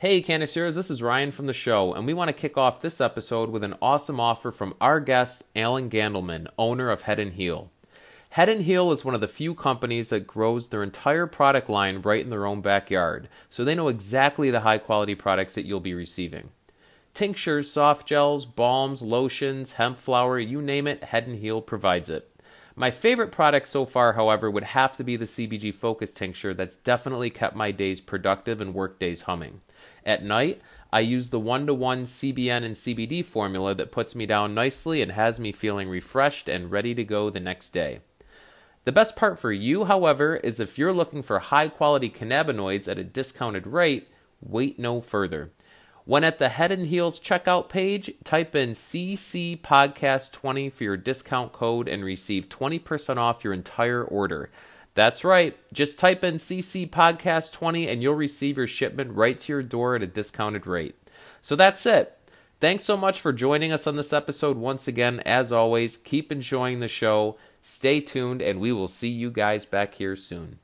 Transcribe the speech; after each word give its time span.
Hey, 0.00 0.22
Cannasseurs, 0.22 0.76
this 0.76 0.90
is 0.90 1.02
Ryan 1.02 1.30
from 1.30 1.44
the 1.44 1.52
show, 1.52 1.92
and 1.92 2.06
we 2.06 2.14
want 2.14 2.30
to 2.30 2.32
kick 2.32 2.56
off 2.56 2.80
this 2.80 3.02
episode 3.02 3.50
with 3.50 3.62
an 3.62 3.74
awesome 3.82 4.18
offer 4.18 4.50
from 4.50 4.74
our 4.80 4.98
guest, 4.98 5.42
Allan 5.54 5.90
Gandelman, 5.90 6.46
owner 6.56 6.90
of 6.90 7.02
Head 7.02 7.18
and 7.18 7.34
Heal. 7.34 7.70
Head 8.30 8.48
and 8.48 8.62
Heal 8.62 8.92
is 8.92 9.04
one 9.04 9.14
of 9.14 9.20
the 9.20 9.28
few 9.28 9.54
companies 9.54 10.08
that 10.08 10.26
grows 10.26 10.68
their 10.68 10.82
entire 10.82 11.26
product 11.26 11.68
line 11.68 12.00
right 12.00 12.24
in 12.24 12.30
their 12.30 12.46
own 12.46 12.62
backyard, 12.62 13.28
so 13.50 13.62
they 13.62 13.74
know 13.74 13.88
exactly 13.88 14.50
the 14.50 14.60
high 14.60 14.78
quality 14.78 15.14
products 15.14 15.56
that 15.56 15.66
you'll 15.66 15.80
be 15.80 15.92
receiving. 15.92 16.48
Tinctures, 17.12 17.70
soft 17.70 18.08
gels, 18.08 18.46
balms, 18.46 19.02
lotions, 19.02 19.74
hemp 19.74 19.98
flower, 19.98 20.38
you 20.38 20.62
name 20.62 20.86
it, 20.86 21.04
Head 21.04 21.26
and 21.26 21.36
Heal 21.36 21.60
provides 21.60 22.08
it. 22.08 22.26
My 22.74 22.90
favorite 22.90 23.32
product 23.32 23.68
so 23.68 23.84
far, 23.84 24.14
however, 24.14 24.50
would 24.50 24.64
have 24.64 24.96
to 24.96 25.04
be 25.04 25.16
the 25.16 25.26
CBG 25.26 25.74
Focus 25.74 26.14
tincture 26.14 26.54
that's 26.54 26.76
definitely 26.76 27.28
kept 27.28 27.54
my 27.54 27.70
days 27.70 28.00
productive 28.00 28.62
and 28.62 28.72
work 28.72 28.98
days 28.98 29.20
humming. 29.20 29.60
At 30.06 30.24
night, 30.24 30.62
I 30.92 31.00
use 31.00 31.30
the 31.30 31.38
one 31.38 31.66
to 31.66 31.74
one 31.74 32.04
CBN 32.04 32.64
and 32.64 32.74
CBD 32.74 33.24
formula 33.24 33.74
that 33.74 33.92
puts 33.92 34.14
me 34.14 34.26
down 34.26 34.54
nicely 34.54 35.02
and 35.02 35.12
has 35.12 35.38
me 35.38 35.52
feeling 35.52 35.88
refreshed 35.88 36.48
and 36.48 36.70
ready 36.70 36.94
to 36.94 37.04
go 37.04 37.30
the 37.30 37.38
next 37.38 37.70
day. 37.70 38.00
The 38.84 38.92
best 38.92 39.14
part 39.14 39.38
for 39.38 39.52
you, 39.52 39.84
however, 39.84 40.36
is 40.36 40.58
if 40.58 40.78
you're 40.78 40.92
looking 40.92 41.22
for 41.22 41.38
high 41.38 41.68
quality 41.68 42.08
cannabinoids 42.08 42.88
at 42.88 42.98
a 42.98 43.04
discounted 43.04 43.66
rate, 43.66 44.08
wait 44.40 44.78
no 44.78 45.00
further. 45.00 45.50
When 46.06 46.24
at 46.24 46.38
the 46.38 46.48
Head 46.48 46.72
and 46.72 46.86
Heal's 46.86 47.20
checkout 47.20 47.68
page, 47.68 48.10
type 48.24 48.56
in 48.56 48.70
CC 48.70 49.60
Podcast 49.60 50.32
20 50.32 50.70
for 50.70 50.82
your 50.82 50.96
discount 50.96 51.52
code 51.52 51.88
and 51.88 52.02
receive 52.02 52.48
20% 52.48 53.18
off 53.18 53.44
your 53.44 53.52
entire 53.52 54.02
order. 54.02 54.50
That's 54.94 55.24
right. 55.24 55.56
Just 55.72 55.98
type 55.98 56.24
in 56.24 56.34
CC 56.36 56.88
Podcast 56.88 57.52
20 57.52 57.88
and 57.88 58.02
you'll 58.02 58.14
receive 58.14 58.56
your 58.56 58.66
shipment 58.66 59.12
right 59.16 59.38
to 59.38 59.52
your 59.52 59.62
door 59.62 59.96
at 59.96 60.02
a 60.02 60.06
discounted 60.06 60.66
rate. 60.66 60.96
So 61.42 61.56
that's 61.56 61.86
it. 61.86 62.16
Thanks 62.60 62.84
so 62.84 62.96
much 62.96 63.20
for 63.20 63.32
joining 63.32 63.72
us 63.72 63.86
on 63.86 63.96
this 63.96 64.12
episode 64.12 64.58
once 64.58 64.88
again. 64.88 65.20
As 65.20 65.52
always, 65.52 65.96
keep 65.96 66.30
enjoying 66.30 66.80
the 66.80 66.88
show. 66.88 67.38
Stay 67.62 68.00
tuned, 68.00 68.42
and 68.42 68.60
we 68.60 68.72
will 68.72 68.88
see 68.88 69.08
you 69.08 69.30
guys 69.30 69.64
back 69.64 69.94
here 69.94 70.16
soon. 70.16 70.58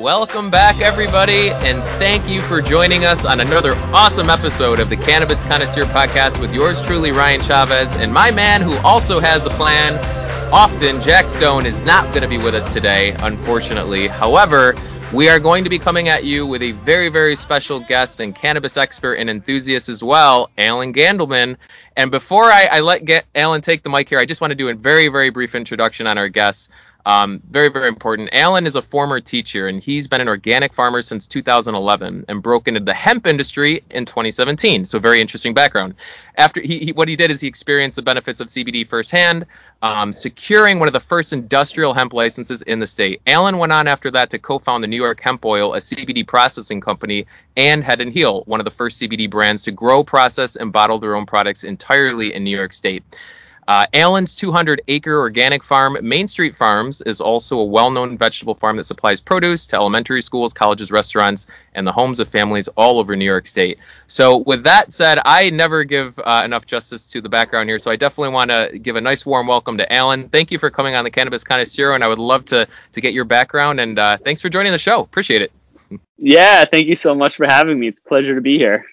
Welcome 0.00 0.50
back, 0.50 0.82
everybody, 0.82 1.48
and 1.48 1.82
thank 1.98 2.28
you 2.28 2.42
for 2.42 2.60
joining 2.60 3.06
us 3.06 3.24
on 3.24 3.40
another 3.40 3.72
awesome 3.94 4.28
episode 4.28 4.78
of 4.78 4.90
the 4.90 4.96
Cannabis 4.96 5.42
Connoisseur 5.44 5.86
Podcast 5.86 6.38
with 6.38 6.54
yours 6.54 6.82
truly, 6.82 7.12
Ryan 7.12 7.40
Chavez, 7.40 7.96
and 7.96 8.12
my 8.12 8.30
man 8.30 8.60
who 8.60 8.76
also 8.78 9.20
has 9.20 9.46
a 9.46 9.50
plan. 9.50 9.94
Often, 10.52 11.00
Jack 11.00 11.30
Stone 11.30 11.64
is 11.64 11.80
not 11.86 12.06
going 12.08 12.20
to 12.20 12.28
be 12.28 12.36
with 12.36 12.54
us 12.54 12.70
today, 12.74 13.12
unfortunately. 13.20 14.06
However, 14.06 14.74
we 15.14 15.30
are 15.30 15.38
going 15.38 15.64
to 15.64 15.70
be 15.70 15.78
coming 15.78 16.10
at 16.10 16.24
you 16.24 16.46
with 16.46 16.62
a 16.62 16.72
very, 16.72 17.08
very 17.08 17.34
special 17.34 17.80
guest 17.80 18.20
and 18.20 18.34
cannabis 18.34 18.76
expert 18.76 19.14
and 19.14 19.30
enthusiast 19.30 19.88
as 19.88 20.02
well, 20.02 20.50
Allan 20.58 20.92
Gandelman. 20.92 21.56
And 21.96 22.10
before 22.10 22.44
I, 22.44 22.68
I 22.70 22.80
let 22.80 23.06
get 23.06 23.24
Allan 23.34 23.62
take 23.62 23.82
the 23.82 23.88
mic 23.88 24.10
here, 24.10 24.18
I 24.18 24.26
just 24.26 24.42
want 24.42 24.50
to 24.50 24.56
do 24.56 24.68
a 24.68 24.74
very, 24.74 25.08
very 25.08 25.30
brief 25.30 25.54
introduction 25.54 26.06
on 26.06 26.18
our 26.18 26.28
guests. 26.28 26.68
Um, 27.06 27.40
very, 27.50 27.68
very 27.68 27.86
important. 27.86 28.30
Allan 28.32 28.66
is 28.66 28.74
a 28.74 28.82
former 28.82 29.20
teacher, 29.20 29.68
and 29.68 29.80
he's 29.80 30.08
been 30.08 30.20
an 30.20 30.26
organic 30.26 30.74
farmer 30.74 31.00
since 31.00 31.28
2011 31.28 32.24
and 32.26 32.42
broke 32.42 32.66
into 32.66 32.80
the 32.80 32.92
hemp 32.92 33.28
industry 33.28 33.84
in 33.90 34.04
2017. 34.04 34.84
So, 34.84 34.98
very 34.98 35.20
interesting 35.20 35.54
background. 35.54 35.94
After 36.36 36.60
he, 36.60 36.80
he 36.80 36.92
what 36.92 37.06
he 37.06 37.14
did 37.14 37.30
is 37.30 37.40
he 37.40 37.46
experienced 37.46 37.94
the 37.94 38.02
benefits 38.02 38.40
of 38.40 38.48
CBD 38.48 38.84
firsthand, 38.84 39.46
um, 39.82 40.12
securing 40.12 40.80
one 40.80 40.88
of 40.88 40.94
the 40.94 41.00
first 41.00 41.32
industrial 41.32 41.94
hemp 41.94 42.12
licenses 42.12 42.62
in 42.62 42.80
the 42.80 42.88
state. 42.88 43.22
Allan 43.28 43.58
went 43.58 43.72
on 43.72 43.86
after 43.86 44.10
that 44.10 44.28
to 44.30 44.40
co-found 44.40 44.82
the 44.82 44.88
New 44.88 44.96
York 44.96 45.20
Hemp 45.20 45.44
Oil, 45.44 45.74
a 45.74 45.78
CBD 45.78 46.26
processing 46.26 46.80
company, 46.80 47.24
and 47.56 47.84
Head 47.84 48.00
and 48.00 48.12
Heal, 48.12 48.42
one 48.46 48.58
of 48.58 48.64
the 48.64 48.70
first 48.72 49.00
CBD 49.00 49.30
brands 49.30 49.62
to 49.62 49.70
grow, 49.70 50.02
process, 50.02 50.56
and 50.56 50.72
bottle 50.72 50.98
their 50.98 51.14
own 51.14 51.24
products 51.24 51.62
entirely 51.62 52.34
in 52.34 52.42
New 52.42 52.56
York 52.56 52.72
State. 52.72 53.04
Uh, 53.68 53.84
Allan's 53.94 54.34
200 54.34 54.82
acre 54.86 55.18
organic 55.18 55.64
farm, 55.64 55.96
Main 56.00 56.28
Street 56.28 56.54
Farms, 56.54 57.00
is 57.02 57.20
also 57.20 57.58
a 57.58 57.64
well 57.64 57.90
known 57.90 58.16
vegetable 58.16 58.54
farm 58.54 58.76
that 58.76 58.84
supplies 58.84 59.20
produce 59.20 59.66
to 59.68 59.76
elementary 59.76 60.22
schools, 60.22 60.52
colleges, 60.52 60.92
restaurants, 60.92 61.48
and 61.74 61.86
the 61.86 61.92
homes 61.92 62.20
of 62.20 62.28
families 62.28 62.68
all 62.76 63.00
over 63.00 63.16
New 63.16 63.24
York 63.24 63.46
State. 63.46 63.78
So, 64.06 64.38
with 64.38 64.62
that 64.62 64.92
said, 64.92 65.18
I 65.24 65.50
never 65.50 65.82
give 65.82 66.18
uh, 66.20 66.42
enough 66.44 66.64
justice 66.64 67.08
to 67.08 67.20
the 67.20 67.28
background 67.28 67.68
here, 67.68 67.80
so 67.80 67.90
I 67.90 67.96
definitely 67.96 68.34
want 68.34 68.52
to 68.52 68.78
give 68.78 68.94
a 68.94 69.00
nice 69.00 69.26
warm 69.26 69.48
welcome 69.48 69.76
to 69.78 69.92
Allan. 69.92 70.28
Thank 70.28 70.52
you 70.52 70.58
for 70.58 70.70
coming 70.70 70.94
on 70.94 71.02
the 71.02 71.10
Cannabis 71.10 71.42
Connoisseur, 71.42 71.94
and 71.94 72.04
I 72.04 72.08
would 72.08 72.20
love 72.20 72.44
to, 72.46 72.68
to 72.92 73.00
get 73.00 73.14
your 73.14 73.24
background, 73.24 73.80
and 73.80 73.98
uh, 73.98 74.16
thanks 74.22 74.40
for 74.40 74.48
joining 74.48 74.72
the 74.72 74.78
show. 74.78 75.00
Appreciate 75.00 75.42
it. 75.42 75.50
Yeah, 76.18 76.64
thank 76.64 76.86
you 76.86 76.96
so 76.96 77.14
much 77.14 77.36
for 77.36 77.46
having 77.48 77.78
me. 77.78 77.88
It's 77.88 78.00
a 78.00 78.08
pleasure 78.08 78.34
to 78.34 78.40
be 78.40 78.58
here. 78.58 78.84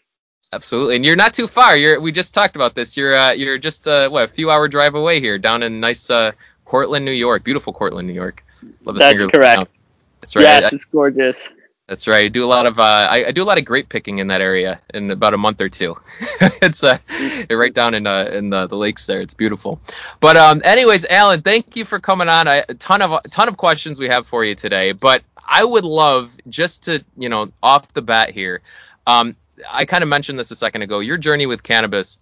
Absolutely, 0.54 0.98
and 0.98 1.06
you're 1.06 1.16
not 1.16 1.34
too 1.34 1.48
far. 1.48 1.76
You're 1.76 2.00
we 2.00 2.12
just 2.12 2.32
talked 2.32 2.56
about 2.56 2.76
this. 2.76 2.96
You're 2.96 3.16
uh, 3.16 3.32
you're 3.32 3.58
just 3.58 3.88
uh, 3.88 4.08
what 4.10 4.26
a 4.26 4.28
few 4.28 4.52
hour 4.52 4.68
drive 4.68 4.94
away 4.94 5.20
here, 5.20 5.40
down 5.40 5.64
in 5.64 5.80
nice 5.80 6.12
uh, 6.12 6.32
Cortland, 6.64 7.04
New 7.04 7.12
York. 7.12 7.44
Beautiful 7.44 7.74
Cortland, 7.74 8.08
New 8.08 8.14
York. 8.14 8.44
Love 8.86 8.96
the 8.96 9.00
That's 9.00 9.26
correct. 9.26 9.72
That's 10.22 10.36
right. 10.36 10.44
Yes, 10.44 10.74
it's 10.74 10.86
gorgeous. 10.86 11.52
That's 11.88 12.08
right. 12.08 12.26
I 12.26 12.28
do 12.28 12.46
a 12.46 12.48
lot 12.48 12.68
of 12.68 12.80
uh, 12.80 13.08
I, 13.10 13.26
I, 13.26 13.32
do 13.32 13.42
a 13.42 13.46
lot 13.46 13.58
of 13.58 13.66
grape 13.66 13.90
picking 13.90 14.20
in 14.20 14.28
that 14.28 14.42
area 14.42 14.80
in 14.94 15.10
about 15.10 15.34
a 15.34 15.38
month 15.38 15.60
or 15.60 15.70
two. 15.70 15.98
it's 16.42 16.84
uh, 16.84 16.98
right 17.50 17.74
down 17.74 17.96
in 17.96 18.06
uh, 18.06 18.28
in 18.32 18.52
the, 18.52 18.68
the 18.68 18.78
lakes 18.78 19.08
there. 19.08 19.18
It's 19.18 19.34
beautiful. 19.34 19.82
But 20.20 20.38
um, 20.38 20.62
anyways, 20.64 21.06
Allan, 21.10 21.42
thank 21.42 21.76
you 21.76 21.84
for 21.84 22.00
coming 22.00 22.30
on. 22.30 22.48
I, 22.48 22.64
a 22.70 22.76
ton 22.76 23.02
of 23.02 23.12
a 23.12 23.22
ton 23.32 23.48
of 23.48 23.58
questions 23.58 24.00
we 24.00 24.08
have 24.08 24.28
for 24.28 24.46
you 24.46 24.54
today. 24.54 24.92
But 24.92 25.24
I 25.46 25.64
would 25.64 25.84
love 25.84 26.38
just 26.48 26.84
to 26.84 27.04
you 27.18 27.28
know 27.28 27.52
off 27.64 27.92
the 27.94 28.02
bat 28.04 28.30
here. 28.30 28.62
Um, 29.08 29.36
I 29.70 29.86
kind 29.86 30.04
of 30.04 30.10
mentioned 30.10 30.40
this 30.40 30.52
a 30.52 30.56
second 30.56 30.82
ago. 30.82 31.00
Your 31.00 31.18
journey 31.18 31.46
with 31.46 31.64
cannabis 31.64 32.20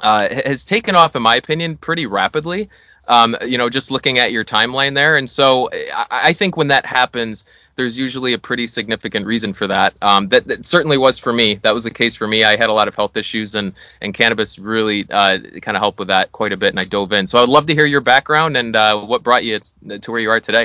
uh, 0.00 0.28
has 0.46 0.64
taken 0.64 0.94
off, 0.94 1.16
in 1.16 1.22
my 1.22 1.36
opinion, 1.36 1.76
pretty 1.76 2.06
rapidly. 2.06 2.68
Um, 3.06 3.36
you 3.42 3.58
know, 3.58 3.68
just 3.68 3.90
looking 3.90 4.18
at 4.18 4.32
your 4.32 4.44
timeline 4.44 4.94
there, 4.94 5.16
and 5.16 5.28
so 5.28 5.68
I, 5.72 6.06
I, 6.10 6.32
think 6.32 6.56
when 6.56 6.68
that 6.68 6.86
happens, 6.86 7.44
there's 7.76 7.98
usually 7.98 8.32
a 8.32 8.38
pretty 8.38 8.66
significant 8.66 9.26
reason 9.26 9.52
for 9.52 9.66
that. 9.66 9.92
Um, 10.00 10.28
that, 10.28 10.46
that, 10.46 10.64
certainly 10.64 10.96
was 10.96 11.18
for 11.18 11.30
me. 11.30 11.56
That 11.56 11.74
was 11.74 11.84
the 11.84 11.90
case 11.90 12.16
for 12.16 12.26
me. 12.26 12.44
I 12.44 12.56
had 12.56 12.70
a 12.70 12.72
lot 12.72 12.88
of 12.88 12.94
health 12.94 13.18
issues, 13.18 13.56
and 13.56 13.74
and 14.00 14.14
cannabis 14.14 14.58
really 14.58 15.06
uh, 15.10 15.38
kind 15.60 15.76
of 15.76 15.82
helped 15.82 15.98
with 15.98 16.08
that 16.08 16.32
quite 16.32 16.54
a 16.54 16.56
bit, 16.56 16.70
and 16.70 16.78
I 16.78 16.84
dove 16.84 17.12
in. 17.12 17.26
So 17.26 17.42
I'd 17.42 17.48
love 17.50 17.66
to 17.66 17.74
hear 17.74 17.84
your 17.84 18.00
background 18.00 18.56
and 18.56 18.74
uh, 18.74 18.98
what 19.04 19.22
brought 19.22 19.44
you 19.44 19.60
to 19.86 20.10
where 20.10 20.20
you 20.20 20.30
are 20.30 20.40
today. 20.40 20.64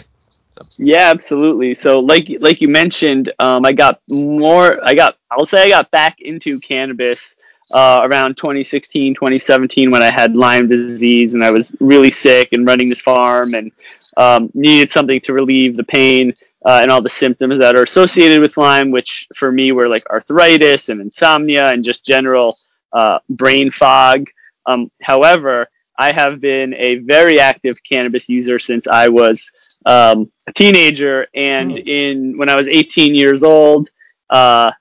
Yeah, 0.78 1.10
absolutely. 1.10 1.76
So, 1.76 2.00
like 2.00 2.28
like 2.40 2.62
you 2.62 2.68
mentioned, 2.68 3.32
um, 3.40 3.66
I 3.66 3.72
got 3.74 4.02
more. 4.10 4.80
I 4.84 4.94
got. 4.94 5.18
I'll 5.32 5.46
say 5.46 5.64
I 5.64 5.70
got 5.70 5.92
back 5.92 6.22
into 6.22 6.60
cannabis 6.60 7.38
uh, 7.72 8.02
around 8.04 8.36
2016, 8.38 9.16
2017 9.16 9.92
when 9.92 10.02
I 10.02 10.12
had 10.12 10.36
Lyme 10.36 10.68
disease 10.68 11.34
and 11.34 11.44
I 11.44 11.52
was 11.52 11.72
really 11.80 12.12
sick 12.12 12.50
and 12.54 12.66
running 12.66 12.90
this 12.90 13.02
farm 13.02 13.54
and 13.54 13.72
um, 14.18 14.50
needed 14.54 14.92
something 14.92 15.22
to 15.22 15.34
relieve 15.34 15.78
the 15.78 15.84
pain 15.84 16.34
uh, 16.66 16.80
and 16.82 16.92
all 16.92 17.02
the 17.02 17.09
symptoms 17.09 17.59
that 17.59 17.76
are 17.76 17.84
associated 17.84 18.40
with 18.40 18.58
Lyme, 18.58 18.92
which 18.92 19.28
for 19.36 19.52
me 19.52 19.72
were 19.72 19.88
like 19.88 20.06
arthritis 20.09 20.90
and 20.90 21.00
insomnia 21.00 21.70
and 21.72 21.84
just 21.84 22.06
general 22.06 22.56
uh, 22.92 23.20
brain 23.30 23.70
fog. 23.70 24.26
Um, 24.66 24.92
however, 25.02 25.70
I 25.98 26.12
have 26.14 26.42
been 26.42 26.74
a 26.76 26.96
very 26.96 27.40
active 27.40 27.76
cannabis 27.88 28.30
user 28.30 28.58
since 28.59 28.88
I 28.88 29.09
was 29.09 29.52
um, 29.85 30.31
a 30.47 30.53
teenager, 30.53 31.28
and 31.34 31.72
mm. 31.72 31.88
in 31.88 32.38
when 32.38 32.50
I 32.50 32.56
was 32.56 32.67
18 32.67 33.16
years 33.16 33.44
old, 33.44 33.90
uh, 34.29 34.72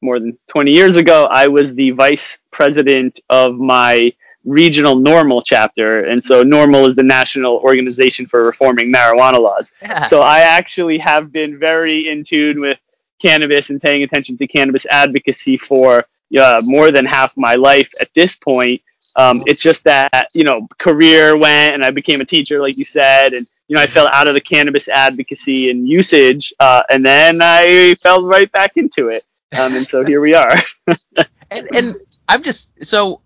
more 0.00 0.18
than 0.18 0.38
20 0.48 0.70
years 0.70 0.96
ago, 0.96 1.26
I 1.30 1.46
was 1.48 1.74
the 1.74 1.90
vice 1.90 2.38
president 2.50 3.20
of 3.30 3.56
my 3.56 4.12
regional 4.44 4.94
NORML 4.96 5.42
chapter, 5.44 6.04
and 6.04 6.22
so 6.22 6.44
NORML 6.44 6.88
is 6.88 6.94
the 6.94 7.02
national 7.02 7.56
organization 7.56 8.26
for 8.26 8.46
reforming 8.46 8.92
marijuana 8.92 9.40
laws. 9.40 9.72
Yeah. 9.82 10.04
So 10.04 10.20
I 10.20 10.40
actually 10.40 10.98
have 10.98 11.32
been 11.32 11.58
very 11.58 12.08
in 12.08 12.22
tune 12.22 12.60
with 12.60 12.78
cannabis 13.20 13.70
and 13.70 13.80
paying 13.80 14.02
attention 14.02 14.36
to 14.38 14.46
cannabis 14.46 14.86
advocacy 14.90 15.56
for 15.56 16.04
uh, 16.38 16.60
more 16.62 16.90
than 16.90 17.04
half 17.04 17.36
my 17.36 17.54
life 17.54 17.90
at 18.00 18.08
this 18.14 18.36
point. 18.36 18.80
Um, 19.16 19.42
it's 19.46 19.62
just 19.62 19.82
that 19.84 20.28
you 20.34 20.44
know 20.44 20.68
career 20.78 21.36
went 21.36 21.74
and 21.74 21.82
I 21.82 21.90
became 21.90 22.20
a 22.20 22.24
teacher, 22.24 22.60
like 22.60 22.76
you 22.76 22.84
said, 22.84 23.32
and 23.32 23.46
you 23.68 23.76
know 23.76 23.82
I 23.82 23.86
fell 23.86 24.08
out 24.12 24.28
of 24.28 24.34
the 24.34 24.40
cannabis 24.40 24.88
advocacy 24.88 25.70
and 25.70 25.88
usage, 25.88 26.52
uh, 26.60 26.82
and 26.90 27.04
then 27.04 27.38
I 27.42 27.94
fell 28.02 28.24
right 28.24 28.50
back 28.52 28.72
into 28.76 29.08
it, 29.08 29.22
um, 29.58 29.74
and 29.74 29.86
so 29.86 30.04
here 30.04 30.20
we 30.20 30.34
are. 30.34 30.56
and, 31.50 31.68
and 31.74 31.96
I'm 32.28 32.42
just 32.42 32.70
so. 32.84 33.20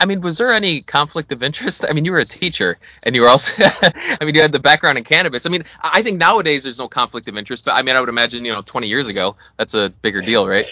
I 0.00 0.06
mean, 0.06 0.20
was 0.22 0.36
there 0.38 0.52
any 0.52 0.80
conflict 0.82 1.30
of 1.30 1.42
interest? 1.42 1.84
I 1.88 1.92
mean, 1.92 2.04
you 2.04 2.10
were 2.10 2.18
a 2.18 2.24
teacher, 2.24 2.78
and 3.04 3.14
you 3.14 3.22
were 3.22 3.28
also. 3.28 3.62
I 3.82 4.24
mean, 4.24 4.34
you 4.34 4.42
had 4.42 4.52
the 4.52 4.58
background 4.58 4.98
in 4.98 5.04
cannabis. 5.04 5.46
I 5.46 5.50
mean, 5.50 5.64
I 5.82 6.02
think 6.02 6.18
nowadays 6.18 6.64
there's 6.64 6.78
no 6.78 6.88
conflict 6.88 7.28
of 7.28 7.36
interest, 7.36 7.64
but 7.64 7.74
I 7.74 7.82
mean, 7.82 7.94
I 7.94 8.00
would 8.00 8.08
imagine, 8.08 8.44
you 8.44 8.52
know, 8.52 8.60
20 8.60 8.88
years 8.88 9.08
ago, 9.08 9.36
that's 9.56 9.74
a 9.74 9.90
bigger 10.02 10.20
deal, 10.20 10.48
right? 10.48 10.66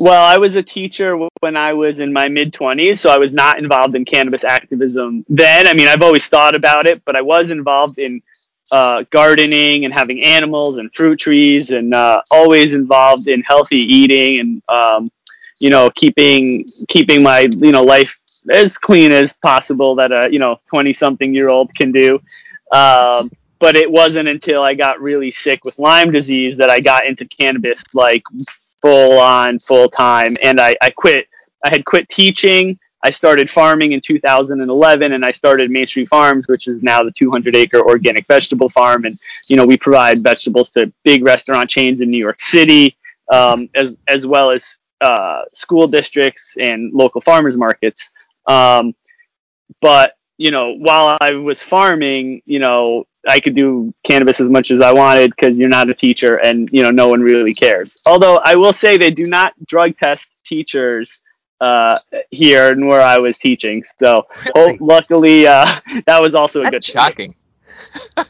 Well, 0.00 0.24
I 0.24 0.38
was 0.38 0.54
a 0.54 0.62
teacher 0.62 1.16
when 1.40 1.56
I 1.56 1.72
was 1.72 1.98
in 1.98 2.12
my 2.12 2.28
mid 2.28 2.52
20s, 2.52 2.98
so 2.98 3.10
I 3.10 3.18
was 3.18 3.32
not 3.32 3.58
involved 3.58 3.96
in 3.96 4.04
cannabis 4.04 4.44
activism 4.44 5.24
then. 5.28 5.66
I 5.66 5.74
mean, 5.74 5.88
I've 5.88 6.02
always 6.02 6.26
thought 6.26 6.54
about 6.54 6.86
it, 6.86 7.04
but 7.04 7.16
I 7.16 7.22
was 7.22 7.50
involved 7.50 7.98
in 7.98 8.22
uh, 8.70 9.04
gardening 9.10 9.84
and 9.84 9.94
having 9.94 10.22
animals 10.22 10.78
and 10.78 10.94
fruit 10.94 11.18
trees, 11.18 11.70
and 11.70 11.94
uh, 11.94 12.22
always 12.30 12.72
involved 12.74 13.28
in 13.28 13.42
healthy 13.42 13.78
eating 13.78 14.40
and 14.40 14.62
um, 14.68 15.10
you 15.58 15.70
know 15.70 15.90
keeping 15.90 16.64
keeping 16.88 17.22
my 17.22 17.48
you 17.56 17.72
know 17.72 17.82
life 17.82 18.20
as 18.50 18.78
clean 18.78 19.12
as 19.12 19.32
possible 19.34 19.94
that 19.96 20.12
a 20.12 20.28
you 20.32 20.38
know 20.38 20.60
20 20.70 20.92
something 20.92 21.34
year 21.34 21.48
old 21.48 21.74
can 21.74 21.92
do. 21.92 22.20
Um, 22.72 23.30
but 23.58 23.76
it 23.76 23.90
wasn't 23.90 24.28
until 24.28 24.62
I 24.62 24.74
got 24.74 25.00
really 25.00 25.30
sick 25.30 25.64
with 25.64 25.78
Lyme 25.78 26.12
disease 26.12 26.56
that 26.58 26.70
I 26.70 26.80
got 26.80 27.06
into 27.06 27.24
cannabis 27.26 27.82
like 27.94 28.22
full 28.80 29.18
on, 29.18 29.58
full 29.58 29.88
time. 29.88 30.36
And 30.42 30.60
I, 30.60 30.76
I 30.80 30.90
quit. 30.90 31.26
I 31.64 31.70
had 31.70 31.84
quit 31.84 32.08
teaching. 32.08 32.78
I 33.02 33.10
started 33.10 33.48
farming 33.48 33.92
in 33.92 34.00
2011 34.00 35.12
and 35.12 35.24
I 35.24 35.30
started 35.30 35.70
Main 35.70 35.86
Street 35.86 36.08
Farms, 36.08 36.48
which 36.48 36.66
is 36.66 36.82
now 36.82 37.02
the 37.02 37.12
200 37.12 37.54
acre 37.54 37.80
organic 37.80 38.26
vegetable 38.26 38.68
farm. 38.68 39.04
And, 39.04 39.18
you 39.48 39.56
know, 39.56 39.64
we 39.64 39.76
provide 39.76 40.22
vegetables 40.22 40.68
to 40.70 40.92
big 41.04 41.24
restaurant 41.24 41.70
chains 41.70 42.00
in 42.00 42.10
New 42.10 42.18
York 42.18 42.40
City, 42.40 42.96
um, 43.32 43.68
as, 43.74 43.96
as 44.08 44.26
well 44.26 44.50
as 44.50 44.78
uh, 45.00 45.42
school 45.52 45.86
districts 45.86 46.56
and 46.60 46.92
local 46.92 47.20
farmers 47.20 47.56
markets. 47.56 48.10
Um, 48.46 48.94
but, 49.80 50.14
you 50.36 50.50
know, 50.50 50.72
while 50.72 51.16
I 51.20 51.32
was 51.32 51.62
farming, 51.62 52.42
you 52.46 52.58
know, 52.58 53.04
I 53.28 53.40
could 53.40 53.54
do 53.54 53.92
cannabis 54.04 54.40
as 54.40 54.48
much 54.48 54.70
as 54.70 54.80
I 54.80 54.92
wanted 54.92 55.30
because 55.30 55.58
you're 55.58 55.68
not 55.68 55.90
a 55.90 55.94
teacher 55.94 56.36
and 56.36 56.68
you 56.72 56.82
know 56.82 56.90
no 56.90 57.08
one 57.08 57.20
really 57.20 57.52
cares. 57.52 57.96
Although 58.06 58.40
I 58.44 58.54
will 58.54 58.72
say 58.72 58.96
they 58.96 59.10
do 59.10 59.24
not 59.24 59.52
drug 59.66 59.96
test 59.98 60.28
teachers 60.44 61.20
uh, 61.60 61.98
here 62.30 62.72
and 62.72 62.86
where 62.86 63.02
I 63.02 63.18
was 63.18 63.38
teaching. 63.38 63.82
So 63.82 64.26
oh, 64.54 64.76
luckily 64.80 65.46
uh, 65.46 65.66
that 66.06 66.20
was 66.20 66.34
also 66.34 66.64
a 66.64 66.70
good 66.70 66.84
shocking. 66.84 67.34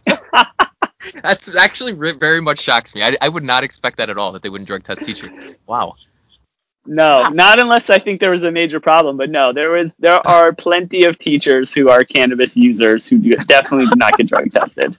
That's 1.22 1.54
actually 1.56 1.92
very 1.92 2.40
much 2.40 2.60
shocks 2.60 2.94
me. 2.94 3.02
I, 3.02 3.16
I 3.20 3.28
would 3.28 3.44
not 3.44 3.64
expect 3.64 3.96
that 3.98 4.10
at 4.10 4.18
all 4.18 4.32
that 4.32 4.42
they 4.42 4.48
wouldn't 4.48 4.68
drug 4.68 4.84
test 4.84 5.04
teachers. 5.04 5.54
Wow. 5.66 5.94
No, 6.86 7.28
not 7.28 7.60
unless 7.60 7.90
I 7.90 7.98
think 7.98 8.18
there 8.18 8.30
was 8.30 8.44
a 8.44 8.50
major 8.50 8.80
problem. 8.80 9.18
But 9.18 9.30
no, 9.30 9.52
there 9.52 9.70
was 9.70 9.94
there 9.96 10.18
are 10.26 10.52
plenty 10.52 11.04
of 11.04 11.18
teachers 11.18 11.72
who 11.72 11.90
are 11.90 12.02
cannabis 12.02 12.56
users 12.56 13.06
who 13.06 13.18
definitely 13.18 13.86
do 13.86 13.96
not 13.96 14.16
get 14.16 14.26
drug 14.28 14.50
tested. 14.50 14.96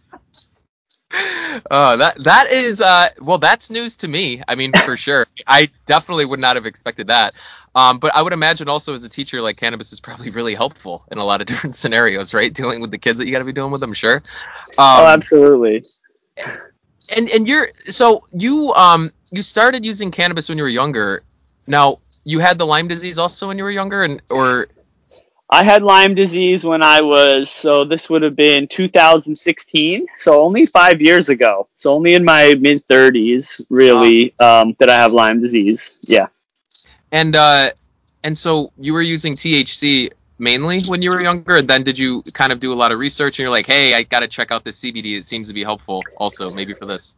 Oh, 1.72 1.98
that 1.98 2.24
that 2.24 2.52
is 2.52 2.82
uh 2.82 3.10
well 3.20 3.40
that's 3.40 3.72
news 3.72 3.98
to 3.98 4.08
me. 4.08 4.44
I 4.48 4.54
mean, 4.54 4.72
for 4.86 4.96
sure. 4.96 5.26
I 5.48 5.70
definitely 5.88 6.26
would 6.26 6.40
not 6.40 6.56
have 6.56 6.68
expected 6.68 7.08
that. 7.08 7.34
Um, 7.76 8.00
but 8.00 8.16
I 8.16 8.22
would 8.22 8.34
imagine 8.34 8.68
also 8.68 8.94
as 8.94 9.04
a 9.06 9.10
teacher, 9.10 9.42
like 9.42 9.58
cannabis 9.58 9.94
is 9.94 10.00
probably 10.00 10.32
really 10.32 10.56
helpful 10.56 11.06
in 11.12 11.18
a 11.18 11.26
lot 11.26 11.42
of 11.42 11.48
different 11.48 11.76
scenarios, 11.76 12.34
right? 12.34 12.54
Dealing 12.54 12.82
with 12.82 12.92
the 12.92 12.98
kids 12.98 13.20
that 13.20 13.26
you 13.26 13.32
got 13.32 13.40
to 13.40 13.46
be 13.46 13.54
dealing 13.54 13.72
with 13.72 13.82
them, 13.82 13.94
sure. 13.94 14.18
Um, 14.78 15.02
oh, 15.02 15.06
absolutely. 15.06 15.84
And 17.16 17.30
and 17.30 17.48
you're 17.48 17.70
so 17.86 18.26
you 18.32 18.72
um 18.74 19.12
you 19.32 19.42
started 19.42 19.84
using 19.84 20.12
cannabis 20.12 20.50
when 20.50 20.58
you 20.58 20.64
were 20.64 20.70
younger. 20.70 21.24
Now, 21.68 22.00
you 22.24 22.40
had 22.40 22.58
the 22.58 22.66
Lyme 22.66 22.88
disease 22.88 23.18
also 23.18 23.48
when 23.48 23.58
you 23.58 23.64
were 23.64 23.72
younger, 23.72 24.04
and 24.04 24.22
or 24.30 24.68
I 25.52 25.64
had 25.64 25.82
Lyme 25.82 26.14
disease 26.14 26.64
when 26.64 26.84
I 26.84 27.02
was 27.02 27.50
so 27.50 27.84
this 27.84 28.10
would 28.10 28.22
have 28.22 28.36
been 28.36 28.68
2016, 28.68 30.06
so 30.18 30.42
only 30.42 30.68
five 30.68 31.02
years 31.02 31.30
ago. 31.30 31.68
So 31.76 31.92
only 31.92 32.14
in 32.14 32.24
my 32.24 32.56
mid 32.60 32.84
30s, 32.88 33.62
really, 33.70 34.38
um, 34.40 34.76
that 34.80 34.90
I 34.90 34.96
have 34.96 35.12
Lyme 35.12 35.42
disease. 35.42 35.96
Yeah. 36.02 36.28
And 37.12 37.36
uh, 37.36 37.72
and 38.24 38.38
so 38.38 38.72
you 38.78 38.94
were 38.94 39.02
using 39.02 39.34
THC 39.34 40.12
mainly 40.38 40.84
when 40.84 41.02
you 41.02 41.10
were 41.10 41.22
younger, 41.22 41.56
and 41.56 41.68
then 41.68 41.84
did 41.84 41.98
you 41.98 42.24
kind 42.34 42.52
of 42.52 42.60
do 42.60 42.72
a 42.72 42.76
lot 42.76 42.92
of 42.92 43.00
research 43.00 43.40
and 43.40 43.44
you're 43.44 43.52
like, 43.52 43.66
hey, 43.66 43.94
I 43.94 44.04
got 44.04 44.22
to 44.22 44.28
check 44.28 44.52
out 44.52 44.64
this 44.64 44.80
CBD. 44.80 45.18
It 45.18 45.26
seems 45.26 45.48
to 45.48 45.54
be 45.54 45.64
helpful 45.64 46.02
also 46.18 46.50
maybe 46.50 46.74
for 46.74 46.86
this 46.86 47.16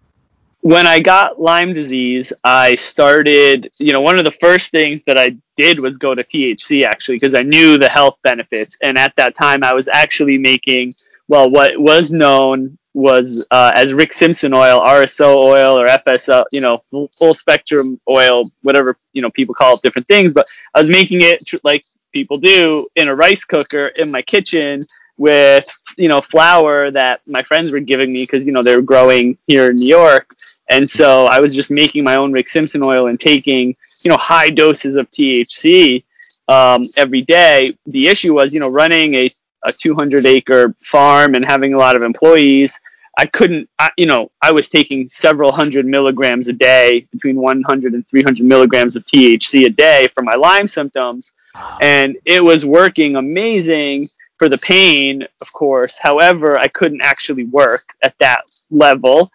when 0.61 0.85
I 0.85 0.99
got 0.99 1.41
Lyme 1.41 1.73
disease, 1.73 2.31
I 2.43 2.75
started, 2.75 3.71
you 3.79 3.93
know, 3.93 4.01
one 4.01 4.19
of 4.19 4.25
the 4.25 4.31
first 4.31 4.69
things 4.69 5.03
that 5.03 5.17
I 5.17 5.35
did 5.57 5.79
was 5.79 5.97
go 5.97 6.13
to 6.13 6.23
THC 6.23 6.85
actually, 6.85 7.15
because 7.15 7.33
I 7.33 7.41
knew 7.41 7.77
the 7.77 7.89
health 7.89 8.17
benefits. 8.23 8.77
And 8.81 8.97
at 8.97 9.15
that 9.15 9.35
time, 9.35 9.63
I 9.63 9.73
was 9.73 9.87
actually 9.87 10.37
making, 10.37 10.93
well, 11.27 11.49
what 11.49 11.79
was 11.79 12.11
known 12.11 12.77
was 12.93 13.45
uh, 13.51 13.71
as 13.75 13.93
Rick 13.93 14.13
Simpson 14.13 14.53
oil, 14.53 14.81
RSO 14.81 15.37
oil, 15.37 15.79
or 15.79 15.87
FSO, 15.87 16.43
you 16.51 16.61
know, 16.61 16.83
full, 16.91 17.09
full, 17.17 17.33
spectrum 17.33 17.99
oil, 18.09 18.43
whatever, 18.63 18.97
you 19.13 19.21
know, 19.21 19.29
people 19.29 19.55
call 19.55 19.75
it 19.75 19.81
different 19.81 20.07
things. 20.07 20.33
But 20.33 20.45
I 20.75 20.79
was 20.79 20.89
making 20.89 21.21
it 21.21 21.45
tr- 21.45 21.57
like 21.63 21.83
people 22.11 22.37
do 22.37 22.87
in 22.95 23.07
a 23.07 23.15
rice 23.15 23.43
cooker 23.45 23.87
in 23.87 24.11
my 24.11 24.21
kitchen 24.21 24.83
with, 25.17 25.65
you 25.97 26.09
know, 26.09 26.19
flour 26.19 26.91
that 26.91 27.21
my 27.25 27.43
friends 27.43 27.71
were 27.71 27.79
giving 27.79 28.11
me 28.11 28.23
because, 28.23 28.45
you 28.45 28.51
know, 28.51 28.63
they 28.63 28.75
were 28.75 28.81
growing 28.81 29.37
here 29.47 29.69
in 29.69 29.77
New 29.77 29.87
York 29.87 30.35
and 30.71 30.89
so 30.89 31.25
I 31.25 31.41
was 31.41 31.53
just 31.53 31.69
making 31.69 32.03
my 32.03 32.15
own 32.15 32.31
Rick 32.31 32.47
Simpson 32.47 32.81
oil 32.83 33.07
and 33.07 33.19
taking, 33.19 33.75
you 34.03 34.09
know, 34.09 34.17
high 34.17 34.49
doses 34.49 34.95
of 34.95 35.11
THC 35.11 36.03
um, 36.47 36.85
every 36.95 37.21
day. 37.21 37.77
The 37.87 38.07
issue 38.07 38.33
was, 38.33 38.53
you 38.53 38.61
know, 38.61 38.69
running 38.69 39.13
a, 39.15 39.29
a 39.63 39.73
200 39.73 40.25
acre 40.25 40.75
farm 40.81 41.35
and 41.35 41.45
having 41.45 41.73
a 41.73 41.77
lot 41.77 41.95
of 41.95 42.03
employees. 42.03 42.79
I 43.17 43.25
couldn't, 43.25 43.69
I, 43.77 43.89
you 43.97 44.05
know, 44.05 44.31
I 44.41 44.51
was 44.51 44.69
taking 44.69 45.09
several 45.09 45.51
hundred 45.51 45.85
milligrams 45.85 46.47
a 46.47 46.53
day, 46.53 47.07
between 47.11 47.35
100 47.35 47.93
and 47.93 48.07
300 48.07 48.45
milligrams 48.45 48.95
of 48.95 49.05
THC 49.05 49.65
a 49.65 49.69
day 49.69 50.07
for 50.13 50.23
my 50.23 50.35
Lyme 50.35 50.67
symptoms. 50.67 51.33
And 51.81 52.17
it 52.25 52.41
was 52.41 52.65
working 52.65 53.17
amazing 53.17 54.07
for 54.37 54.47
the 54.47 54.57
pain, 54.59 55.27
of 55.41 55.51
course. 55.51 55.97
However, 56.01 56.57
I 56.57 56.67
couldn't 56.67 57.01
actually 57.01 57.43
work 57.43 57.83
at 58.01 58.15
that 58.19 58.43
level 58.69 59.29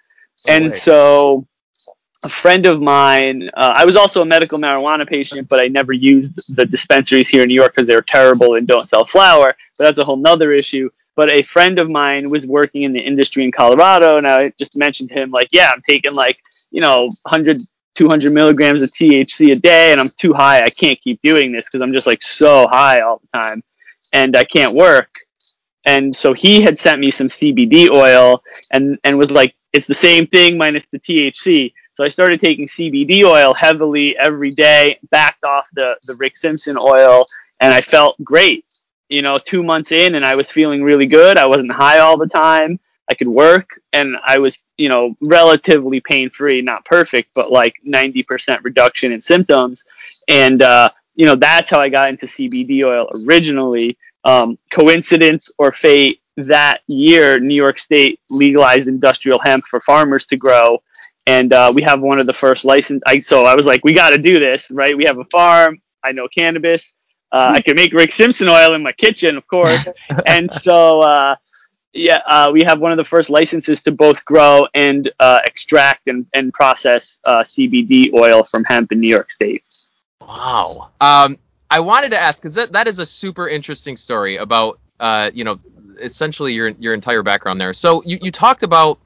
and 0.48 0.72
so 0.72 1.46
a 2.22 2.28
friend 2.28 2.66
of 2.66 2.80
mine, 2.80 3.50
uh, 3.54 3.74
I 3.76 3.84
was 3.84 3.96
also 3.96 4.22
a 4.22 4.24
medical 4.24 4.58
marijuana 4.58 5.08
patient, 5.08 5.48
but 5.48 5.64
I 5.64 5.68
never 5.68 5.92
used 5.92 6.34
the 6.56 6.64
dispensaries 6.64 7.28
here 7.28 7.42
in 7.42 7.48
New 7.48 7.54
York 7.54 7.74
because 7.74 7.86
they're 7.86 8.02
terrible 8.02 8.54
and 8.54 8.66
don't 8.66 8.86
sell 8.86 9.04
flower. 9.04 9.54
But 9.78 9.84
that's 9.84 9.98
a 9.98 10.04
whole 10.04 10.16
nother 10.16 10.52
issue. 10.52 10.90
But 11.14 11.30
a 11.30 11.42
friend 11.42 11.78
of 11.78 11.88
mine 11.88 12.30
was 12.30 12.46
working 12.46 12.82
in 12.82 12.92
the 12.92 13.00
industry 13.00 13.44
in 13.44 13.52
Colorado, 13.52 14.18
and 14.18 14.26
I 14.26 14.52
just 14.58 14.76
mentioned 14.76 15.08
to 15.10 15.14
him, 15.14 15.30
like, 15.30 15.48
yeah, 15.50 15.70
I'm 15.72 15.82
taking 15.88 16.12
like, 16.12 16.38
you 16.70 16.80
know, 16.80 17.04
100, 17.22 17.58
200 17.94 18.32
milligrams 18.32 18.82
of 18.82 18.90
THC 18.90 19.52
a 19.52 19.56
day, 19.56 19.92
and 19.92 20.00
I'm 20.00 20.10
too 20.18 20.34
high. 20.34 20.60
I 20.60 20.70
can't 20.70 21.00
keep 21.00 21.20
doing 21.22 21.52
this 21.52 21.66
because 21.66 21.80
I'm 21.80 21.92
just 21.92 22.06
like 22.06 22.22
so 22.22 22.66
high 22.68 23.00
all 23.00 23.20
the 23.20 23.38
time, 23.38 23.62
and 24.12 24.36
I 24.36 24.44
can't 24.44 24.74
work. 24.74 25.08
And 25.86 26.14
so 26.14 26.32
he 26.32 26.60
had 26.60 26.78
sent 26.78 27.00
me 27.00 27.10
some 27.10 27.28
CBD 27.28 27.88
oil, 27.88 28.42
and 28.72 28.98
and 29.04 29.16
was 29.16 29.30
like, 29.30 29.54
it's 29.72 29.86
the 29.86 29.94
same 29.94 30.26
thing 30.26 30.58
minus 30.58 30.86
the 30.86 30.98
THC. 30.98 31.72
So 31.96 32.04
I 32.04 32.08
started 32.08 32.42
taking 32.42 32.66
CBD 32.66 33.24
oil 33.24 33.54
heavily 33.54 34.18
every 34.18 34.50
day, 34.50 34.98
backed 35.10 35.44
off 35.44 35.70
the, 35.72 35.96
the 36.04 36.14
Rick 36.16 36.36
Simpson 36.36 36.76
oil, 36.76 37.24
and 37.60 37.72
I 37.72 37.80
felt 37.80 38.22
great. 38.22 38.66
You 39.08 39.22
know, 39.22 39.38
two 39.38 39.62
months 39.62 39.92
in, 39.92 40.14
and 40.14 40.22
I 40.22 40.34
was 40.34 40.52
feeling 40.52 40.82
really 40.82 41.06
good. 41.06 41.38
I 41.38 41.48
wasn't 41.48 41.72
high 41.72 42.00
all 42.00 42.18
the 42.18 42.26
time. 42.26 42.78
I 43.10 43.14
could 43.14 43.28
work, 43.28 43.80
and 43.94 44.14
I 44.26 44.36
was, 44.36 44.58
you 44.76 44.90
know, 44.90 45.16
relatively 45.22 46.00
pain 46.00 46.28
free. 46.28 46.60
Not 46.60 46.84
perfect, 46.84 47.30
but 47.34 47.50
like 47.50 47.76
90% 47.86 48.62
reduction 48.62 49.12
in 49.12 49.22
symptoms. 49.22 49.82
And, 50.28 50.62
uh, 50.62 50.90
you 51.14 51.24
know, 51.24 51.34
that's 51.34 51.70
how 51.70 51.80
I 51.80 51.88
got 51.88 52.10
into 52.10 52.26
CBD 52.26 52.84
oil 52.84 53.08
originally. 53.26 53.96
Um, 54.22 54.58
coincidence 54.70 55.50
or 55.56 55.72
fate, 55.72 56.20
that 56.36 56.82
year, 56.88 57.40
New 57.40 57.54
York 57.54 57.78
State 57.78 58.20
legalized 58.28 58.86
industrial 58.86 59.38
hemp 59.38 59.64
for 59.64 59.80
farmers 59.80 60.26
to 60.26 60.36
grow. 60.36 60.82
And 61.26 61.52
uh, 61.52 61.72
we 61.74 61.82
have 61.82 62.00
one 62.00 62.20
of 62.20 62.26
the 62.26 62.32
first 62.32 62.64
license. 62.64 63.02
I, 63.06 63.20
so 63.20 63.44
I 63.44 63.54
was 63.54 63.66
like, 63.66 63.84
we 63.84 63.92
got 63.92 64.10
to 64.10 64.18
do 64.18 64.38
this, 64.38 64.70
right? 64.70 64.96
We 64.96 65.04
have 65.06 65.18
a 65.18 65.24
farm. 65.24 65.80
I 66.04 66.12
know 66.12 66.28
cannabis. 66.28 66.92
Uh, 67.32 67.54
I 67.56 67.60
can 67.60 67.74
make 67.74 67.92
Rick 67.92 68.12
Simpson 68.12 68.48
oil 68.48 68.74
in 68.74 68.82
my 68.82 68.92
kitchen, 68.92 69.36
of 69.36 69.46
course. 69.48 69.88
and 70.26 70.50
so, 70.50 71.00
uh, 71.00 71.34
yeah, 71.92 72.20
uh, 72.26 72.50
we 72.52 72.62
have 72.62 72.80
one 72.80 72.92
of 72.92 72.96
the 72.96 73.04
first 73.04 73.28
licenses 73.28 73.82
to 73.82 73.92
both 73.92 74.24
grow 74.24 74.68
and 74.74 75.10
uh, 75.18 75.40
extract 75.44 76.06
and, 76.06 76.26
and 76.34 76.54
process 76.54 77.18
uh, 77.24 77.40
CBD 77.40 78.12
oil 78.14 78.44
from 78.44 78.62
hemp 78.64 78.92
in 78.92 79.00
New 79.00 79.10
York 79.10 79.32
State. 79.32 79.64
Wow. 80.20 80.90
Um, 81.00 81.38
I 81.70 81.80
wanted 81.80 82.10
to 82.10 82.20
ask 82.20 82.40
because 82.40 82.54
that, 82.54 82.72
that 82.72 82.86
is 82.86 82.98
a 82.98 83.06
super 83.06 83.48
interesting 83.48 83.96
story 83.96 84.36
about 84.36 84.78
uh, 85.00 85.30
you 85.34 85.44
know 85.44 85.58
essentially 86.00 86.52
your 86.52 86.68
your 86.68 86.94
entire 86.94 87.22
background 87.22 87.60
there. 87.60 87.74
So 87.74 88.02
you, 88.04 88.18
you 88.22 88.30
talked 88.30 88.62
about 88.62 88.98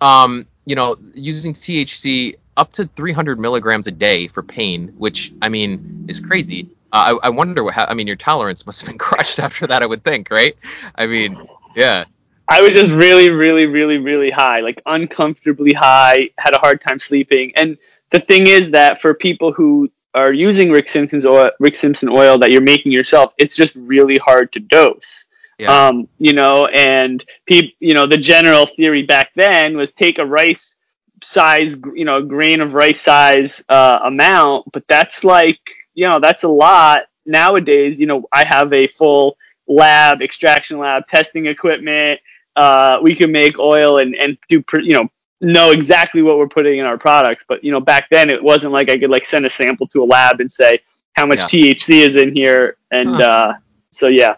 um, 0.00 0.46
you 0.64 0.74
know 0.74 0.96
using 1.14 1.52
THC 1.52 2.36
up 2.56 2.72
to 2.72 2.86
300 2.96 3.38
milligrams 3.38 3.86
a 3.86 3.90
day 3.90 4.28
for 4.28 4.42
pain, 4.42 4.88
which 4.98 5.32
I 5.42 5.48
mean 5.48 6.06
is 6.08 6.20
crazy. 6.20 6.68
Uh, 6.92 7.18
I, 7.22 7.28
I 7.28 7.30
wonder 7.30 7.62
what 7.64 7.74
ha- 7.74 7.86
I 7.88 7.94
mean 7.94 8.06
your 8.06 8.16
tolerance 8.16 8.66
must 8.66 8.80
have 8.80 8.88
been 8.88 8.98
crushed 8.98 9.38
after 9.38 9.66
that. 9.66 9.82
I 9.82 9.86
would 9.86 10.04
think, 10.04 10.30
right? 10.30 10.56
I 10.94 11.06
mean, 11.06 11.40
yeah. 11.74 12.04
I 12.50 12.62
was 12.62 12.72
just 12.72 12.92
really, 12.92 13.30
really, 13.30 13.66
really, 13.66 13.98
really 13.98 14.30
high, 14.30 14.60
like 14.60 14.80
uncomfortably 14.86 15.74
high. 15.74 16.30
Had 16.38 16.54
a 16.54 16.58
hard 16.58 16.80
time 16.80 16.98
sleeping, 16.98 17.52
and 17.56 17.76
the 18.10 18.20
thing 18.20 18.46
is 18.46 18.70
that 18.70 19.00
for 19.00 19.14
people 19.14 19.52
who 19.52 19.90
are 20.14 20.32
using 20.32 20.70
Rick 20.70 20.88
Simpson's 20.88 21.26
oil, 21.26 21.50
Rick 21.60 21.76
Simpson 21.76 22.08
oil 22.08 22.38
that 22.38 22.50
you're 22.50 22.62
making 22.62 22.92
yourself, 22.92 23.34
it's 23.38 23.54
just 23.54 23.76
really 23.76 24.16
hard 24.16 24.52
to 24.52 24.60
dose. 24.60 25.26
Yeah. 25.58 25.88
Um, 25.88 26.08
you 26.18 26.32
know, 26.32 26.66
and 26.66 27.24
people, 27.44 27.72
you 27.80 27.92
know, 27.92 28.06
the 28.06 28.16
general 28.16 28.66
theory 28.66 29.02
back 29.02 29.30
then 29.34 29.76
was 29.76 29.92
take 29.92 30.18
a 30.18 30.26
rice 30.26 30.76
size, 31.22 31.76
you 31.94 32.04
know, 32.04 32.22
grain 32.22 32.60
of 32.60 32.74
rice 32.74 33.00
size 33.00 33.64
uh, 33.68 33.98
amount, 34.04 34.70
but 34.72 34.84
that's 34.88 35.24
like, 35.24 35.58
you 35.94 36.06
know, 36.06 36.20
that's 36.20 36.44
a 36.44 36.48
lot 36.48 37.02
nowadays. 37.26 37.98
You 37.98 38.06
know, 38.06 38.28
I 38.32 38.46
have 38.46 38.72
a 38.72 38.86
full 38.86 39.36
lab, 39.66 40.22
extraction 40.22 40.78
lab, 40.78 41.08
testing 41.08 41.46
equipment. 41.46 42.20
Uh, 42.54 42.98
we 43.02 43.16
can 43.16 43.32
make 43.32 43.58
oil 43.58 43.98
and 43.98 44.14
and 44.14 44.38
do, 44.48 44.62
you 44.74 44.92
know, 44.92 45.08
know 45.40 45.72
exactly 45.72 46.22
what 46.22 46.38
we're 46.38 46.48
putting 46.48 46.78
in 46.78 46.86
our 46.86 46.98
products. 46.98 47.44
But 47.48 47.64
you 47.64 47.72
know, 47.72 47.80
back 47.80 48.08
then 48.10 48.30
it 48.30 48.42
wasn't 48.42 48.72
like 48.72 48.90
I 48.90 48.98
could 48.98 49.10
like 49.10 49.24
send 49.24 49.44
a 49.44 49.50
sample 49.50 49.88
to 49.88 50.04
a 50.04 50.06
lab 50.06 50.40
and 50.40 50.50
say 50.50 50.80
how 51.14 51.26
much 51.26 51.52
yeah. 51.52 51.72
THC 51.72 52.06
is 52.06 52.14
in 52.14 52.32
here, 52.32 52.76
and 52.92 53.16
huh. 53.16 53.24
uh, 53.24 53.54
so 53.90 54.06
yeah 54.06 54.36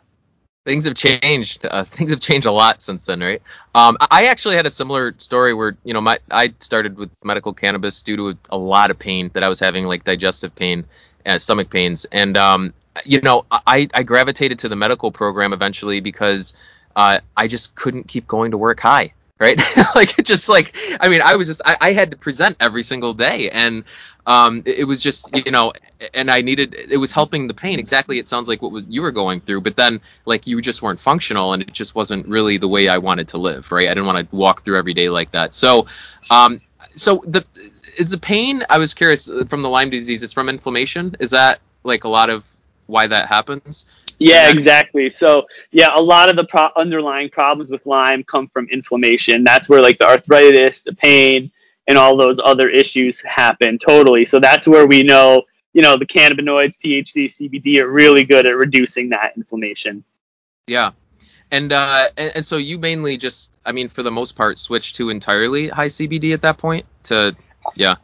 things 0.64 0.84
have 0.84 0.94
changed. 0.94 1.64
Uh, 1.64 1.84
things 1.96 2.10
have 2.10 2.20
changed 2.20 2.46
a 2.46 2.52
lot 2.52 2.82
since 2.82 3.04
then, 3.06 3.20
right? 3.20 3.42
Um, 3.74 3.96
I 4.10 4.24
actually 4.24 4.56
had 4.56 4.66
a 4.66 4.70
similar 4.70 5.14
story 5.18 5.54
where 5.54 5.76
you 5.84 5.94
know 5.94 6.00
my 6.00 6.18
I 6.30 6.54
started 6.60 6.96
with 6.96 7.10
medical 7.24 7.52
cannabis 7.52 8.02
due 8.02 8.16
to 8.16 8.38
a 8.50 8.58
lot 8.58 8.90
of 8.90 8.98
pain 8.98 9.30
that 9.34 9.42
I 9.42 9.48
was 9.48 9.60
having, 9.60 9.84
like 9.84 10.04
digestive 10.04 10.54
pain, 10.54 10.84
stomach 11.38 11.70
pains, 11.70 12.04
and 12.06 12.36
um, 12.36 12.74
you 13.04 13.20
know 13.20 13.46
I 13.50 13.88
I 13.94 14.02
gravitated 14.02 14.58
to 14.60 14.68
the 14.68 14.76
medical 14.76 15.10
program 15.10 15.52
eventually 15.52 16.00
because 16.00 16.56
uh, 16.96 17.18
I 17.36 17.48
just 17.48 17.74
couldn't 17.74 18.08
keep 18.08 18.26
going 18.26 18.50
to 18.50 18.58
work 18.58 18.80
high 18.80 19.12
right? 19.40 19.58
like 19.94 20.18
it 20.18 20.26
just 20.26 20.48
like 20.48 20.76
I 21.00 21.08
mean, 21.08 21.22
I 21.22 21.34
was 21.34 21.48
just 21.48 21.62
I, 21.64 21.76
I 21.80 21.92
had 21.92 22.12
to 22.12 22.16
present 22.16 22.56
every 22.60 22.82
single 22.82 23.14
day, 23.14 23.50
and 23.50 23.84
um, 24.26 24.62
it, 24.66 24.80
it, 24.80 24.84
was 24.84 25.02
just 25.02 25.34
you 25.34 25.50
know, 25.50 25.72
and 26.14 26.30
I 26.30 26.42
needed 26.42 26.74
it 26.74 26.98
was 26.98 27.10
helping 27.10 27.48
the 27.48 27.54
pain 27.54 27.78
exactly. 27.78 28.18
It 28.18 28.28
sounds 28.28 28.46
like 28.46 28.62
what 28.62 28.70
was, 28.70 28.84
you 28.88 29.02
were 29.02 29.10
going 29.10 29.40
through, 29.40 29.62
but 29.62 29.76
then 29.76 30.00
like 30.26 30.46
you 30.46 30.60
just 30.60 30.82
weren't 30.82 31.00
functional, 31.00 31.54
and 31.54 31.62
it 31.62 31.72
just 31.72 31.94
wasn't 31.94 32.28
really 32.28 32.58
the 32.58 32.68
way 32.68 32.88
I 32.88 32.98
wanted 32.98 33.28
to 33.28 33.38
live, 33.38 33.72
right? 33.72 33.86
I 33.86 33.94
didn't 33.94 34.06
want 34.06 34.30
to 34.30 34.36
walk 34.36 34.64
through 34.64 34.78
every 34.78 34.94
day 34.94 35.08
like 35.08 35.32
that. 35.32 35.54
So, 35.54 35.86
um, 36.30 36.60
so 36.94 37.22
the 37.26 37.44
is 37.98 38.10
the 38.10 38.18
pain? 38.18 38.62
I 38.68 38.78
was 38.78 38.94
curious 38.94 39.28
from 39.48 39.62
the 39.62 39.68
Lyme 39.68 39.90
disease. 39.90 40.22
It's 40.22 40.32
from 40.32 40.48
inflammation. 40.48 41.16
Is 41.18 41.30
that 41.30 41.60
like 41.82 42.04
a 42.04 42.08
lot 42.08 42.30
of 42.30 42.46
why 42.86 43.06
that 43.06 43.28
happens? 43.28 43.86
Yeah, 44.20 44.50
exactly. 44.50 45.08
So, 45.08 45.46
yeah, 45.72 45.88
a 45.94 46.00
lot 46.00 46.28
of 46.28 46.36
the 46.36 46.44
pro- 46.44 46.68
underlying 46.76 47.30
problems 47.30 47.70
with 47.70 47.86
Lyme 47.86 48.22
come 48.22 48.48
from 48.48 48.68
inflammation. 48.68 49.44
That's 49.44 49.66
where 49.68 49.80
like 49.80 49.98
the 49.98 50.06
arthritis, 50.06 50.82
the 50.82 50.94
pain, 50.94 51.50
and 51.88 51.96
all 51.96 52.16
those 52.16 52.38
other 52.42 52.68
issues 52.68 53.20
happen 53.22 53.78
totally. 53.78 54.26
So 54.26 54.38
that's 54.38 54.68
where 54.68 54.86
we 54.86 55.02
know, 55.02 55.42
you 55.72 55.80
know, 55.80 55.96
the 55.96 56.06
cannabinoids, 56.06 56.78
THC, 56.78 57.24
CBD 57.24 57.80
are 57.80 57.90
really 57.90 58.22
good 58.22 58.46
at 58.46 58.54
reducing 58.56 59.08
that 59.08 59.32
inflammation. 59.36 60.04
Yeah. 60.66 60.92
And 61.50 61.72
uh 61.72 62.08
and, 62.16 62.32
and 62.36 62.46
so 62.46 62.58
you 62.58 62.78
mainly 62.78 63.16
just 63.16 63.56
I 63.66 63.72
mean 63.72 63.88
for 63.88 64.04
the 64.04 64.10
most 64.10 64.36
part 64.36 64.58
switched 64.58 64.96
to 64.96 65.08
entirely 65.08 65.68
high 65.68 65.88
CBD 65.88 66.32
at 66.32 66.42
that 66.42 66.58
point 66.58 66.86
to 67.04 67.34
yeah. 67.74 67.94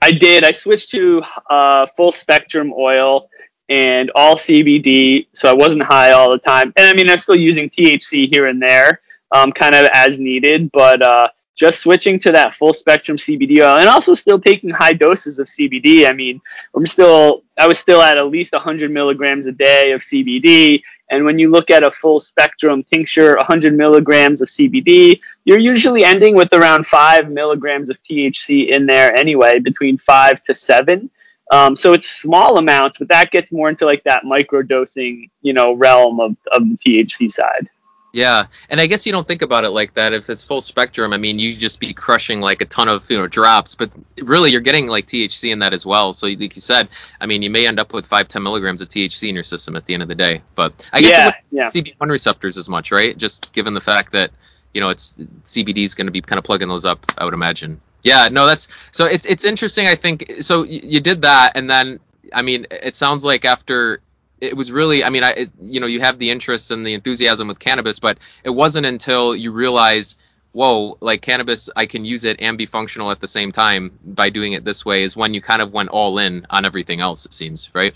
I 0.00 0.12
did. 0.12 0.44
I 0.44 0.52
switched 0.52 0.90
to 0.90 1.22
uh, 1.50 1.86
full 1.86 2.12
spectrum 2.12 2.72
oil 2.76 3.28
and 3.68 4.10
all 4.14 4.36
CBD, 4.36 5.26
so 5.32 5.50
I 5.50 5.54
wasn't 5.54 5.82
high 5.82 6.12
all 6.12 6.30
the 6.30 6.38
time. 6.38 6.72
And 6.76 6.86
I 6.86 6.92
mean, 6.92 7.10
I'm 7.10 7.18
still 7.18 7.36
using 7.36 7.68
THC 7.68 8.28
here 8.32 8.46
and 8.46 8.62
there, 8.62 9.00
um, 9.32 9.52
kind 9.52 9.74
of 9.74 9.88
as 9.92 10.18
needed, 10.18 10.70
but 10.72 11.02
uh, 11.02 11.28
just 11.56 11.80
switching 11.80 12.18
to 12.20 12.32
that 12.32 12.54
full 12.54 12.74
spectrum 12.74 13.16
CBD 13.16 13.60
oil, 13.60 13.78
and 13.78 13.88
also 13.88 14.14
still 14.14 14.38
taking 14.38 14.70
high 14.70 14.92
doses 14.92 15.38
of 15.38 15.46
CBD. 15.46 16.08
I 16.08 16.12
mean, 16.12 16.40
I'm 16.76 16.86
still, 16.86 17.42
I 17.58 17.66
was 17.66 17.78
still 17.78 18.02
at 18.02 18.18
at 18.18 18.28
least 18.28 18.52
100 18.52 18.90
milligrams 18.90 19.46
a 19.46 19.52
day 19.52 19.92
of 19.92 20.02
CBD. 20.02 20.82
And 21.10 21.24
when 21.24 21.38
you 21.38 21.50
look 21.50 21.70
at 21.70 21.82
a 21.82 21.90
full 21.90 22.20
spectrum 22.20 22.84
tincture, 22.92 23.36
100 23.36 23.74
milligrams 23.74 24.42
of 24.42 24.48
CBD, 24.48 25.20
you're 25.44 25.58
usually 25.58 26.04
ending 26.04 26.34
with 26.34 26.52
around 26.52 26.86
five 26.86 27.30
milligrams 27.30 27.88
of 27.88 28.02
THC 28.02 28.68
in 28.68 28.86
there 28.86 29.16
anyway, 29.16 29.58
between 29.58 29.96
five 29.96 30.42
to 30.44 30.54
seven. 30.54 31.10
Um, 31.52 31.76
so 31.76 31.92
it's 31.92 32.08
small 32.08 32.58
amounts, 32.58 32.98
but 32.98 33.08
that 33.08 33.30
gets 33.30 33.52
more 33.52 33.68
into 33.68 33.86
like 33.86 34.02
that 34.04 34.24
micro 34.24 34.62
dosing, 34.62 35.30
you 35.42 35.52
know, 35.52 35.74
realm 35.74 36.20
of, 36.20 36.36
of 36.52 36.62
the 36.68 36.76
THC 36.76 37.30
side. 37.30 37.70
Yeah, 38.16 38.46
and 38.70 38.80
I 38.80 38.86
guess 38.86 39.04
you 39.04 39.12
don't 39.12 39.28
think 39.28 39.42
about 39.42 39.64
it 39.64 39.70
like 39.70 39.92
that. 39.92 40.14
If 40.14 40.30
it's 40.30 40.42
full 40.42 40.62
spectrum, 40.62 41.12
I 41.12 41.18
mean, 41.18 41.38
you 41.38 41.52
just 41.52 41.80
be 41.80 41.92
crushing 41.92 42.40
like 42.40 42.62
a 42.62 42.64
ton 42.64 42.88
of 42.88 43.08
you 43.10 43.18
know 43.18 43.26
drops, 43.26 43.74
but 43.74 43.90
really 44.22 44.50
you're 44.50 44.62
getting 44.62 44.86
like 44.86 45.06
THC 45.06 45.52
in 45.52 45.58
that 45.58 45.74
as 45.74 45.84
well. 45.84 46.14
So 46.14 46.26
like 46.26 46.56
you 46.56 46.62
said, 46.62 46.88
I 47.20 47.26
mean, 47.26 47.42
you 47.42 47.50
may 47.50 47.66
end 47.66 47.78
up 47.78 47.92
with 47.92 48.06
five, 48.06 48.26
ten 48.26 48.42
milligrams 48.42 48.80
of 48.80 48.88
THC 48.88 49.28
in 49.28 49.34
your 49.34 49.44
system 49.44 49.76
at 49.76 49.84
the 49.84 49.92
end 49.92 50.02
of 50.02 50.08
the 50.08 50.14
day. 50.14 50.40
But 50.54 50.88
I 50.94 51.02
guess 51.02 51.34
yeah, 51.50 51.66
yeah. 51.74 51.82
CB1 51.82 52.08
receptors 52.08 52.56
as 52.56 52.70
much, 52.70 52.90
right? 52.90 53.14
Just 53.18 53.52
given 53.52 53.74
the 53.74 53.82
fact 53.82 54.12
that 54.12 54.30
you 54.72 54.80
know 54.80 54.88
it's 54.88 55.16
CBD 55.44 55.84
is 55.84 55.94
going 55.94 56.06
to 56.06 56.10
be 56.10 56.22
kind 56.22 56.38
of 56.38 56.44
plugging 56.44 56.68
those 56.68 56.86
up, 56.86 57.04
I 57.18 57.26
would 57.26 57.34
imagine. 57.34 57.82
Yeah, 58.06 58.28
no, 58.30 58.46
that's 58.46 58.68
so 58.92 59.06
it's 59.06 59.26
it's 59.26 59.44
interesting. 59.44 59.88
I 59.88 59.96
think 59.96 60.34
so. 60.40 60.62
You 60.62 61.00
did 61.00 61.22
that, 61.22 61.52
and 61.56 61.68
then 61.68 61.98
I 62.32 62.42
mean, 62.42 62.68
it 62.70 62.94
sounds 62.94 63.24
like 63.24 63.44
after 63.44 64.00
it 64.40 64.56
was 64.56 64.70
really, 64.70 65.02
I 65.02 65.10
mean, 65.10 65.24
I 65.24 65.30
it, 65.30 65.50
you 65.60 65.80
know, 65.80 65.88
you 65.88 65.98
have 66.00 66.16
the 66.20 66.30
interest 66.30 66.70
and 66.70 66.86
the 66.86 66.94
enthusiasm 66.94 67.48
with 67.48 67.58
cannabis, 67.58 67.98
but 67.98 68.18
it 68.44 68.50
wasn't 68.50 68.86
until 68.86 69.34
you 69.34 69.50
realize, 69.50 70.18
whoa, 70.52 70.96
like 71.00 71.20
cannabis, 71.20 71.68
I 71.74 71.86
can 71.86 72.04
use 72.04 72.24
it 72.24 72.40
and 72.40 72.56
be 72.56 72.64
functional 72.66 73.10
at 73.10 73.20
the 73.20 73.26
same 73.26 73.50
time 73.50 73.98
by 74.04 74.30
doing 74.30 74.52
it 74.52 74.64
this 74.64 74.84
way, 74.84 75.02
is 75.02 75.16
when 75.16 75.34
you 75.34 75.40
kind 75.40 75.60
of 75.60 75.72
went 75.72 75.88
all 75.88 76.18
in 76.18 76.46
on 76.48 76.64
everything 76.64 77.00
else. 77.00 77.26
It 77.26 77.32
seems 77.32 77.70
right. 77.74 77.94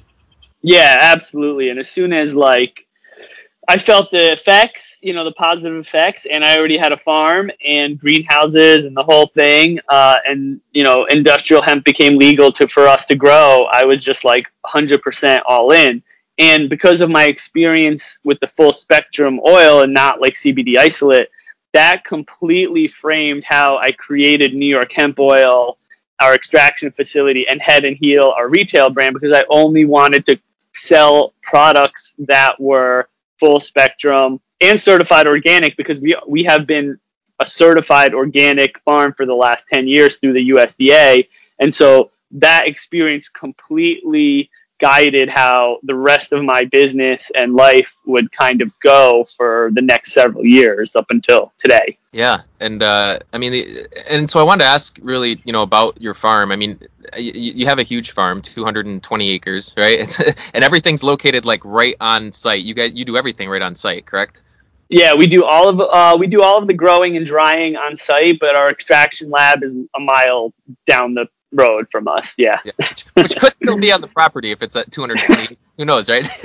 Yeah, 0.63 0.99
absolutely. 1.01 1.71
And 1.71 1.79
as 1.79 1.89
soon 1.89 2.13
as 2.13 2.35
like 2.35 2.85
I 3.69 3.79
felt 3.79 4.11
the 4.11 4.33
effects, 4.33 4.99
you 5.03 5.13
know, 5.13 5.25
the 5.25 5.33
positive 5.33 5.77
effects, 5.77 6.27
and 6.27 6.45
I 6.45 6.57
already 6.57 6.77
had 6.77 6.93
a 6.93 6.97
farm 6.97 7.51
and 7.65 7.99
greenhouses 7.99 8.85
and 8.85 8.97
the 8.97 9.05
whole 9.05 9.27
thing. 9.27 9.79
Uh, 9.89 10.17
and 10.27 10.61
you 10.73 10.83
know, 10.83 11.05
industrial 11.05 11.63
hemp 11.63 11.85
became 11.85 12.19
legal 12.19 12.51
to 12.53 12.67
for 12.67 12.89
us 12.89 13.05
to 13.07 13.15
grow. 13.15 13.69
I 13.71 13.85
was 13.85 14.03
just 14.03 14.25
like 14.25 14.51
100% 14.67 15.43
all 15.47 15.73
in. 15.73 16.03
And 16.39 16.71
because 16.71 17.03
of 17.03 17.11
my 17.11 17.27
experience 17.27 18.19
with 18.25 18.41
the 18.41 18.49
full 18.49 18.73
spectrum 18.73 19.41
oil 19.47 19.83
and 19.83 19.93
not 19.93 20.23
like 20.23 20.35
CBD 20.35 20.79
isolate, 20.79 21.29
that 21.75 22.03
completely 22.05 22.89
framed 22.89 23.45
how 23.45 23.77
I 23.77 23.93
created 23.93 24.55
New 24.55 24.67
York 24.67 24.91
Hemp 24.91 25.21
Oil, 25.21 25.79
our 26.21 26.35
extraction 26.35 26.91
facility, 26.93 27.47
and 27.47 27.61
Head 27.61 27.85
and 27.85 27.97
Heal, 27.97 28.33
our 28.37 28.49
retail 28.49 28.91
brand, 28.91 29.15
because 29.15 29.37
I 29.37 29.45
only 29.51 29.85
wanted 29.85 30.25
to 30.27 30.41
sell 30.75 31.35
products 31.43 32.15
that 32.19 32.59
were 32.59 33.09
full 33.41 33.59
spectrum 33.59 34.39
and 34.61 34.79
certified 34.79 35.27
organic 35.27 35.77
because 35.77 35.99
we 35.99 36.15
we 36.29 36.45
have 36.45 36.67
been 36.67 36.99
a 37.41 37.47
certified 37.47 38.15
organic 38.15 38.79
farm 38.81 39.15
for 39.17 39.25
the 39.25 39.35
last 39.35 39.65
10 39.73 39.89
years 39.89 40.17
through 40.17 40.35
the 40.35 40.51
USDA 40.51 41.27
and 41.59 41.75
so 41.75 42.11
that 42.33 42.69
experience 42.69 43.29
completely 43.29 44.51
guided 44.81 45.29
how 45.29 45.79
the 45.83 45.95
rest 45.95 46.33
of 46.33 46.43
my 46.43 46.65
business 46.65 47.31
and 47.37 47.55
life 47.55 47.97
would 48.07 48.33
kind 48.33 48.63
of 48.63 48.73
go 48.81 49.25
for 49.25 49.71
the 49.75 49.83
next 49.83 50.13
several 50.13 50.45
years 50.45 50.97
up 50.97 51.07
until 51.11 51.53
today. 51.59 51.97
Yeah, 52.13 52.41
and 52.59 52.83
uh, 52.83 53.21
I 53.33 53.39
mean, 53.39 53.87
and 54.09 54.29
so 54.29 54.41
I 54.41 54.43
wanted 54.43 54.65
to 54.65 54.71
ask 54.71 54.99
really, 55.01 55.41
you 55.45 55.53
know, 55.53 55.63
about 55.63 56.01
your 56.01 56.15
farm. 56.15 56.51
I 56.51 56.57
mean, 56.57 56.81
you, 57.17 57.53
you 57.55 57.67
have 57.67 57.79
a 57.79 57.85
huge 57.85 58.11
farm, 58.11 58.43
220 58.43 59.31
acres, 59.31 59.75
right? 59.77 60.01
It's, 60.01 60.21
and 60.55 60.65
everything's 60.65 61.05
located 61.05 61.45
like 61.45 61.65
right 61.65 61.95
on 62.01 62.33
site. 62.33 62.63
You 62.63 62.75
guys, 62.75 62.93
you 62.95 63.05
do 63.05 63.17
everything 63.17 63.49
right 63.49 63.63
on 63.63 63.77
site, 63.77 64.07
correct? 64.07 64.43
Yeah, 64.89 65.15
we 65.15 65.29
do 65.29 65.45
all 65.45 65.69
of 65.69 65.81
uh, 65.81 66.17
we 66.19 66.27
do 66.27 66.43
all 66.43 66.59
of 66.59 66.67
the 66.67 66.75
growing 66.75 67.17
and 67.17 67.25
drying 67.25 67.77
on 67.77 67.95
site, 67.95 68.41
but 68.41 68.57
our 68.57 68.71
extraction 68.71 69.31
lab 69.31 69.63
is 69.63 69.73
a 69.95 70.01
mile 70.01 70.53
down 70.85 71.15
the 71.15 71.29
road 71.53 71.89
from 71.91 72.09
us. 72.09 72.35
Yeah. 72.39 72.59
yeah. 72.65 72.73
Which, 72.77 73.05
which 73.15 73.37
could 73.37 73.55
still 73.55 73.79
be 73.79 73.93
on 73.93 74.01
the 74.01 74.09
property 74.09 74.51
if 74.51 74.63
it's 74.63 74.77
at 74.77 74.91
220. 74.91 75.57
Who 75.77 75.85
knows, 75.85 76.09
right? 76.09 76.29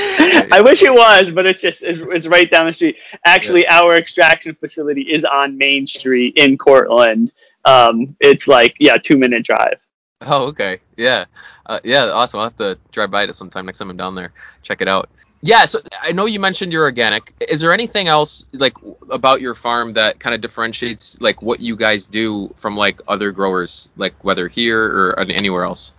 I 0.00 0.60
wish 0.62 0.82
it 0.82 0.92
was, 0.92 1.30
but 1.30 1.46
it's 1.46 1.60
just 1.60 1.82
it's, 1.82 2.00
it's 2.00 2.26
right 2.26 2.50
down 2.50 2.66
the 2.66 2.72
street. 2.72 2.96
Actually, 3.24 3.62
yeah. 3.62 3.80
our 3.80 3.96
extraction 3.96 4.54
facility 4.54 5.02
is 5.02 5.24
on 5.24 5.58
Main 5.58 5.86
Street 5.86 6.36
in 6.36 6.56
Cortland. 6.58 7.32
Um, 7.64 8.16
it's 8.20 8.48
like 8.48 8.76
yeah, 8.78 8.96
two 8.96 9.16
minute 9.16 9.44
drive. 9.44 9.80
Oh, 10.22 10.46
okay. 10.46 10.80
Yeah. 10.96 11.26
Uh, 11.66 11.80
yeah, 11.84 12.04
awesome. 12.06 12.40
I'll 12.40 12.46
have 12.46 12.56
to 12.58 12.78
drive 12.92 13.10
by 13.10 13.24
it 13.24 13.34
sometime 13.34 13.66
next 13.66 13.78
time 13.78 13.90
I'm 13.90 13.96
down 13.96 14.14
there. 14.14 14.32
Check 14.62 14.80
it 14.80 14.88
out. 14.88 15.08
Yeah, 15.40 15.66
so 15.66 15.80
I 16.02 16.12
know 16.12 16.26
you 16.26 16.40
mentioned 16.40 16.72
you're 16.72 16.82
organic. 16.82 17.32
Is 17.40 17.60
there 17.60 17.72
anything 17.72 18.08
else 18.08 18.44
like 18.52 18.74
about 19.10 19.40
your 19.40 19.54
farm 19.54 19.92
that 19.92 20.18
kind 20.18 20.34
of 20.34 20.40
differentiates 20.40 21.20
like 21.20 21.42
what 21.42 21.60
you 21.60 21.76
guys 21.76 22.06
do 22.06 22.52
from 22.56 22.76
like 22.76 23.00
other 23.06 23.30
growers, 23.30 23.88
like 23.96 24.14
whether 24.24 24.48
here 24.48 24.82
or 24.82 25.20
anywhere 25.20 25.64
else? 25.64 25.92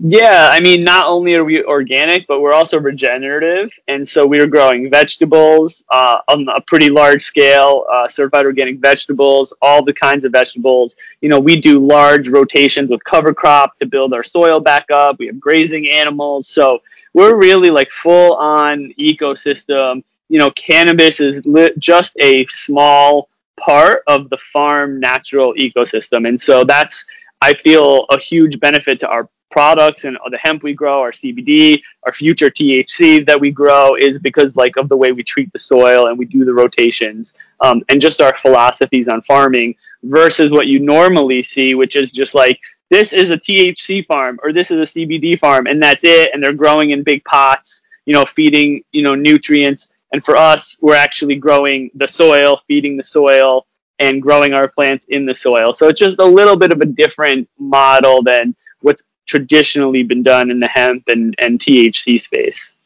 Yeah, 0.00 0.50
I 0.52 0.58
mean, 0.60 0.82
not 0.82 1.06
only 1.06 1.34
are 1.34 1.44
we 1.44 1.64
organic, 1.64 2.26
but 2.26 2.40
we're 2.40 2.52
also 2.52 2.80
regenerative, 2.80 3.72
and 3.86 4.06
so 4.06 4.26
we 4.26 4.40
are 4.40 4.46
growing 4.46 4.90
vegetables 4.90 5.84
uh, 5.88 6.18
on 6.26 6.48
a 6.48 6.60
pretty 6.60 6.90
large 6.90 7.22
scale, 7.22 7.86
uh, 7.90 8.08
certified 8.08 8.44
organic 8.44 8.80
vegetables, 8.80 9.54
all 9.62 9.84
the 9.84 9.94
kinds 9.94 10.24
of 10.24 10.32
vegetables. 10.32 10.96
You 11.20 11.28
know, 11.28 11.38
we 11.38 11.60
do 11.60 11.78
large 11.78 12.28
rotations 12.28 12.90
with 12.90 13.04
cover 13.04 13.32
crop 13.32 13.78
to 13.78 13.86
build 13.86 14.12
our 14.12 14.24
soil 14.24 14.58
back 14.58 14.90
up. 14.90 15.20
We 15.20 15.26
have 15.28 15.38
grazing 15.38 15.88
animals, 15.88 16.48
so 16.48 16.82
we're 17.14 17.36
really 17.36 17.70
like 17.70 17.90
full 17.90 18.34
on 18.34 18.92
ecosystem. 18.98 20.02
you 20.28 20.38
know, 20.38 20.50
cannabis 20.50 21.20
is 21.20 21.44
li- 21.46 21.72
just 21.78 22.14
a 22.20 22.44
small 22.46 23.28
part 23.58 24.02
of 24.08 24.28
the 24.30 24.36
farm 24.36 24.98
natural 25.00 25.54
ecosystem. 25.54 26.26
And 26.28 26.40
so 26.40 26.64
that's, 26.64 27.04
I 27.40 27.54
feel, 27.54 28.06
a 28.10 28.18
huge 28.18 28.58
benefit 28.58 29.00
to 29.00 29.08
our 29.08 29.28
products 29.50 30.04
and 30.04 30.18
the 30.30 30.38
hemp 30.38 30.64
we 30.64 30.74
grow, 30.74 30.98
our 30.98 31.12
CBD, 31.12 31.80
our 32.02 32.12
future 32.12 32.50
THC 32.50 33.24
that 33.26 33.40
we 33.40 33.52
grow 33.52 33.94
is 33.94 34.18
because 34.18 34.56
like 34.56 34.76
of 34.76 34.88
the 34.88 34.96
way 34.96 35.12
we 35.12 35.22
treat 35.22 35.52
the 35.52 35.58
soil 35.60 36.08
and 36.08 36.18
we 36.18 36.24
do 36.24 36.44
the 36.44 36.52
rotations 36.52 37.34
um, 37.60 37.80
and 37.88 38.00
just 38.00 38.20
our 38.20 38.36
philosophies 38.36 39.08
on 39.08 39.22
farming 39.22 39.76
versus 40.02 40.50
what 40.50 40.66
you 40.66 40.80
normally 40.80 41.44
see, 41.44 41.76
which 41.76 41.94
is 41.94 42.10
just 42.10 42.34
like 42.34 42.60
this 42.90 43.12
is 43.12 43.30
a 43.30 43.36
THC 43.36 44.06
farm 44.06 44.38
or 44.42 44.52
this 44.52 44.70
is 44.70 44.78
a 44.78 44.92
CBD 44.92 45.38
farm 45.38 45.66
and 45.66 45.82
that's 45.82 46.04
it. 46.04 46.30
And 46.32 46.42
they're 46.42 46.52
growing 46.52 46.90
in 46.90 47.02
big 47.02 47.24
pots, 47.24 47.82
you 48.06 48.12
know, 48.12 48.24
feeding, 48.24 48.82
you 48.92 49.02
know, 49.02 49.14
nutrients. 49.14 49.88
And 50.12 50.24
for 50.24 50.36
us, 50.36 50.78
we're 50.80 50.94
actually 50.94 51.36
growing 51.36 51.90
the 51.94 52.06
soil, 52.06 52.58
feeding 52.68 52.96
the 52.96 53.02
soil, 53.02 53.66
and 53.98 54.22
growing 54.22 54.54
our 54.54 54.68
plants 54.68 55.06
in 55.06 55.26
the 55.26 55.34
soil. 55.34 55.74
So 55.74 55.88
it's 55.88 56.00
just 56.00 56.18
a 56.18 56.24
little 56.24 56.56
bit 56.56 56.72
of 56.72 56.80
a 56.80 56.86
different 56.86 57.48
model 57.58 58.22
than 58.22 58.54
what's 58.80 59.02
traditionally 59.26 60.02
been 60.02 60.22
done 60.22 60.50
in 60.50 60.60
the 60.60 60.68
hemp 60.68 61.04
and, 61.08 61.34
and 61.38 61.58
THC 61.58 62.20
space. 62.20 62.76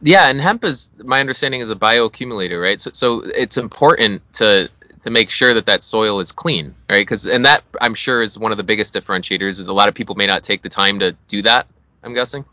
Yeah, 0.00 0.28
and 0.28 0.40
hemp 0.40 0.64
is 0.64 0.90
my 0.98 1.18
understanding 1.20 1.60
is 1.60 1.70
a 1.70 1.76
bioaccumulator, 1.76 2.62
right? 2.62 2.78
So, 2.78 2.90
so 2.92 3.22
it's 3.24 3.56
important 3.56 4.22
to 4.34 4.68
to 5.04 5.10
make 5.10 5.30
sure 5.30 5.54
that 5.54 5.66
that 5.66 5.82
soil 5.82 6.20
is 6.20 6.32
clean, 6.32 6.74
right? 6.90 7.00
Because 7.00 7.26
and 7.26 7.44
that 7.44 7.62
I'm 7.80 7.94
sure 7.94 8.22
is 8.22 8.38
one 8.38 8.52
of 8.52 8.58
the 8.58 8.64
biggest 8.64 8.94
differentiators. 8.94 9.60
Is 9.60 9.68
a 9.68 9.72
lot 9.72 9.88
of 9.88 9.94
people 9.94 10.14
may 10.14 10.26
not 10.26 10.42
take 10.42 10.62
the 10.62 10.68
time 10.68 10.98
to 11.00 11.12
do 11.28 11.42
that. 11.42 11.66
I'm 12.02 12.14
guessing. 12.14 12.44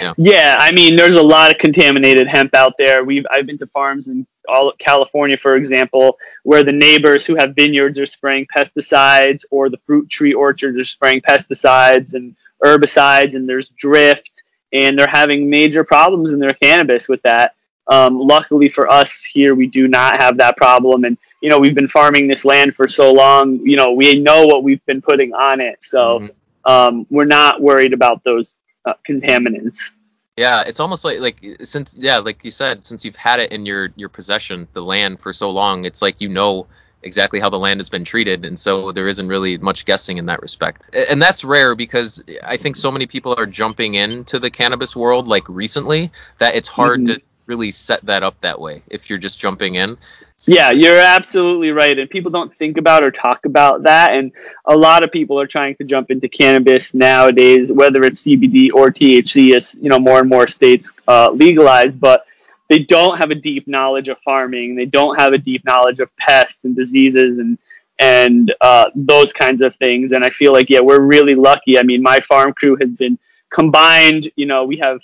Yeah. 0.00 0.14
yeah, 0.16 0.56
I 0.58 0.70
mean, 0.70 0.94
there's 0.94 1.16
a 1.16 1.22
lot 1.22 1.52
of 1.52 1.58
contaminated 1.58 2.28
hemp 2.28 2.54
out 2.54 2.74
there. 2.78 3.04
We've 3.04 3.26
I've 3.30 3.46
been 3.46 3.58
to 3.58 3.66
farms 3.66 4.08
in 4.08 4.26
all 4.48 4.72
California, 4.78 5.36
for 5.36 5.56
example, 5.56 6.18
where 6.44 6.62
the 6.62 6.72
neighbors 6.72 7.26
who 7.26 7.36
have 7.36 7.54
vineyards 7.54 7.98
are 7.98 8.06
spraying 8.06 8.46
pesticides, 8.54 9.44
or 9.50 9.68
the 9.68 9.78
fruit 9.86 10.08
tree 10.08 10.34
orchards 10.34 10.78
are 10.78 10.84
spraying 10.84 11.20
pesticides 11.22 12.14
and 12.14 12.36
herbicides, 12.62 13.34
and 13.34 13.48
there's 13.48 13.70
drift, 13.70 14.30
and 14.72 14.98
they're 14.98 15.06
having 15.06 15.50
major 15.50 15.84
problems 15.84 16.32
in 16.32 16.38
their 16.38 16.50
cannabis 16.50 17.08
with 17.08 17.22
that. 17.22 17.54
Um, 17.88 18.18
luckily 18.18 18.68
for 18.68 18.90
us 18.90 19.24
here, 19.24 19.54
we 19.54 19.66
do 19.66 19.88
not 19.88 20.22
have 20.22 20.38
that 20.38 20.56
problem, 20.56 21.04
and 21.04 21.18
you 21.42 21.50
know 21.50 21.58
we've 21.58 21.74
been 21.74 21.88
farming 21.88 22.28
this 22.28 22.44
land 22.44 22.74
for 22.74 22.88
so 22.88 23.12
long. 23.12 23.58
You 23.66 23.76
know 23.76 23.92
we 23.92 24.18
know 24.18 24.46
what 24.46 24.62
we've 24.62 24.84
been 24.86 25.02
putting 25.02 25.34
on 25.34 25.60
it, 25.60 25.82
so 25.82 26.20
mm-hmm. 26.20 26.72
um, 26.72 27.06
we're 27.10 27.26
not 27.26 27.60
worried 27.60 27.92
about 27.92 28.24
those 28.24 28.56
uh, 28.84 28.94
contaminants. 29.06 29.90
Yeah, 30.36 30.62
it's 30.62 30.80
almost 30.80 31.04
like 31.04 31.18
like 31.18 31.44
since 31.64 31.94
yeah, 31.98 32.18
like 32.18 32.44
you 32.44 32.50
said, 32.50 32.82
since 32.84 33.04
you've 33.04 33.16
had 33.16 33.40
it 33.40 33.52
in 33.52 33.66
your 33.66 33.90
your 33.96 34.08
possession, 34.08 34.66
the 34.72 34.82
land 34.82 35.20
for 35.20 35.32
so 35.32 35.50
long, 35.50 35.84
it's 35.84 36.00
like 36.00 36.20
you 36.20 36.28
know 36.28 36.66
exactly 37.02 37.40
how 37.40 37.50
the 37.50 37.58
land 37.58 37.80
has 37.80 37.88
been 37.88 38.04
treated, 38.04 38.44
and 38.44 38.58
so 38.58 38.92
there 38.92 39.08
isn't 39.08 39.28
really 39.28 39.58
much 39.58 39.84
guessing 39.84 40.18
in 40.18 40.26
that 40.26 40.40
respect. 40.40 40.82
And 40.94 41.20
that's 41.20 41.44
rare 41.44 41.74
because 41.74 42.22
I 42.42 42.56
think 42.56 42.76
so 42.76 42.90
many 42.90 43.06
people 43.06 43.34
are 43.36 43.46
jumping 43.46 43.94
into 43.94 44.38
the 44.38 44.50
cannabis 44.50 44.96
world 44.96 45.26
like 45.26 45.48
recently 45.48 46.12
that 46.38 46.54
it's 46.54 46.68
hard 46.68 47.00
mm-hmm. 47.00 47.14
to 47.14 47.22
really 47.46 47.70
set 47.70 48.04
that 48.06 48.22
up 48.22 48.40
that 48.40 48.60
way 48.60 48.82
if 48.88 49.10
you're 49.10 49.18
just 49.18 49.38
jumping 49.38 49.74
in. 49.74 49.98
Yeah, 50.46 50.72
you're 50.72 50.98
absolutely 50.98 51.70
right. 51.70 51.96
And 51.96 52.10
people 52.10 52.30
don't 52.30 52.54
think 52.56 52.76
about 52.76 53.04
or 53.04 53.12
talk 53.12 53.44
about 53.44 53.84
that. 53.84 54.12
And 54.12 54.32
a 54.64 54.76
lot 54.76 55.04
of 55.04 55.12
people 55.12 55.40
are 55.40 55.46
trying 55.46 55.76
to 55.76 55.84
jump 55.84 56.10
into 56.10 56.28
cannabis 56.28 56.94
nowadays, 56.94 57.70
whether 57.70 58.02
it's 58.02 58.22
CBD 58.22 58.70
or 58.74 58.90
THC, 58.90 59.54
as 59.54 59.76
you 59.80 59.88
know, 59.88 60.00
more 60.00 60.18
and 60.18 60.28
more 60.28 60.48
states 60.48 60.90
uh, 61.06 61.30
legalize. 61.30 61.94
But 61.94 62.24
they 62.68 62.80
don't 62.80 63.18
have 63.18 63.30
a 63.30 63.36
deep 63.36 63.68
knowledge 63.68 64.08
of 64.08 64.18
farming. 64.20 64.74
They 64.74 64.86
don't 64.86 65.20
have 65.20 65.32
a 65.32 65.38
deep 65.38 65.64
knowledge 65.64 66.00
of 66.00 66.14
pests 66.16 66.64
and 66.64 66.74
diseases 66.74 67.38
and 67.38 67.56
and 68.00 68.52
uh, 68.60 68.86
those 68.96 69.32
kinds 69.32 69.60
of 69.60 69.76
things. 69.76 70.10
And 70.10 70.24
I 70.24 70.30
feel 70.30 70.52
like 70.52 70.68
yeah, 70.68 70.80
we're 70.80 71.02
really 71.02 71.36
lucky. 71.36 71.78
I 71.78 71.84
mean, 71.84 72.02
my 72.02 72.18
farm 72.18 72.52
crew 72.54 72.76
has 72.80 72.92
been 72.92 73.16
combined. 73.50 74.28
You 74.34 74.46
know, 74.46 74.64
we 74.64 74.78
have 74.78 75.00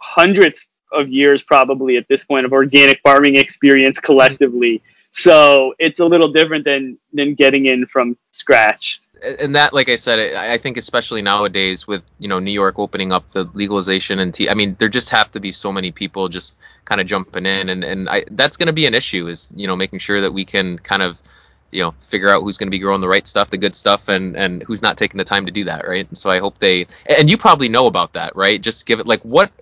hundreds 0.00 0.66
of 0.92 1.08
years 1.08 1.42
probably 1.42 1.96
at 1.96 2.08
this 2.08 2.24
point 2.24 2.46
of 2.46 2.52
organic 2.52 3.00
farming 3.02 3.36
experience 3.36 3.98
collectively. 3.98 4.82
So 5.10 5.74
it's 5.78 6.00
a 6.00 6.04
little 6.04 6.32
different 6.32 6.64
than 6.64 6.98
than 7.12 7.34
getting 7.34 7.66
in 7.66 7.86
from 7.86 8.16
scratch. 8.30 9.00
And 9.40 9.56
that, 9.56 9.74
like 9.74 9.88
I 9.88 9.96
said, 9.96 10.36
I 10.36 10.58
think 10.58 10.76
especially 10.76 11.22
nowadays 11.22 11.88
with 11.88 12.02
you 12.18 12.28
know 12.28 12.38
New 12.38 12.52
York 12.52 12.78
opening 12.78 13.10
up 13.10 13.30
the 13.32 13.44
legalization 13.54 14.20
and 14.20 14.32
tea, 14.32 14.48
I 14.48 14.54
mean 14.54 14.76
there 14.78 14.88
just 14.88 15.10
have 15.10 15.30
to 15.32 15.40
be 15.40 15.50
so 15.50 15.72
many 15.72 15.90
people 15.90 16.28
just 16.28 16.56
kind 16.84 17.00
of 17.00 17.06
jumping 17.06 17.46
in, 17.46 17.70
and 17.70 17.82
and 17.82 18.08
I, 18.08 18.24
that's 18.30 18.56
going 18.56 18.68
to 18.68 18.72
be 18.72 18.86
an 18.86 18.94
issue 18.94 19.28
is 19.28 19.48
you 19.56 19.66
know 19.66 19.76
making 19.76 19.98
sure 19.98 20.20
that 20.20 20.32
we 20.32 20.44
can 20.44 20.78
kind 20.78 21.02
of 21.02 21.20
you 21.70 21.82
know 21.82 21.94
figure 22.00 22.30
out 22.30 22.42
who's 22.42 22.56
going 22.56 22.68
to 22.68 22.70
be 22.70 22.78
growing 22.78 23.00
the 23.00 23.08
right 23.08 23.26
stuff 23.26 23.50
the 23.50 23.58
good 23.58 23.74
stuff 23.74 24.08
and 24.08 24.36
and 24.36 24.62
who's 24.62 24.82
not 24.82 24.96
taking 24.96 25.18
the 25.18 25.24
time 25.24 25.44
to 25.44 25.52
do 25.52 25.64
that 25.64 25.86
right 25.86 26.08
and 26.08 26.16
so 26.16 26.30
i 26.30 26.38
hope 26.38 26.56
they 26.58 26.86
and 27.18 27.28
you 27.28 27.36
probably 27.36 27.68
know 27.68 27.86
about 27.86 28.12
that 28.14 28.34
right 28.34 28.62
just 28.62 28.86
give 28.86 29.00
it 29.00 29.06
like 29.06 29.20
what 29.22 29.52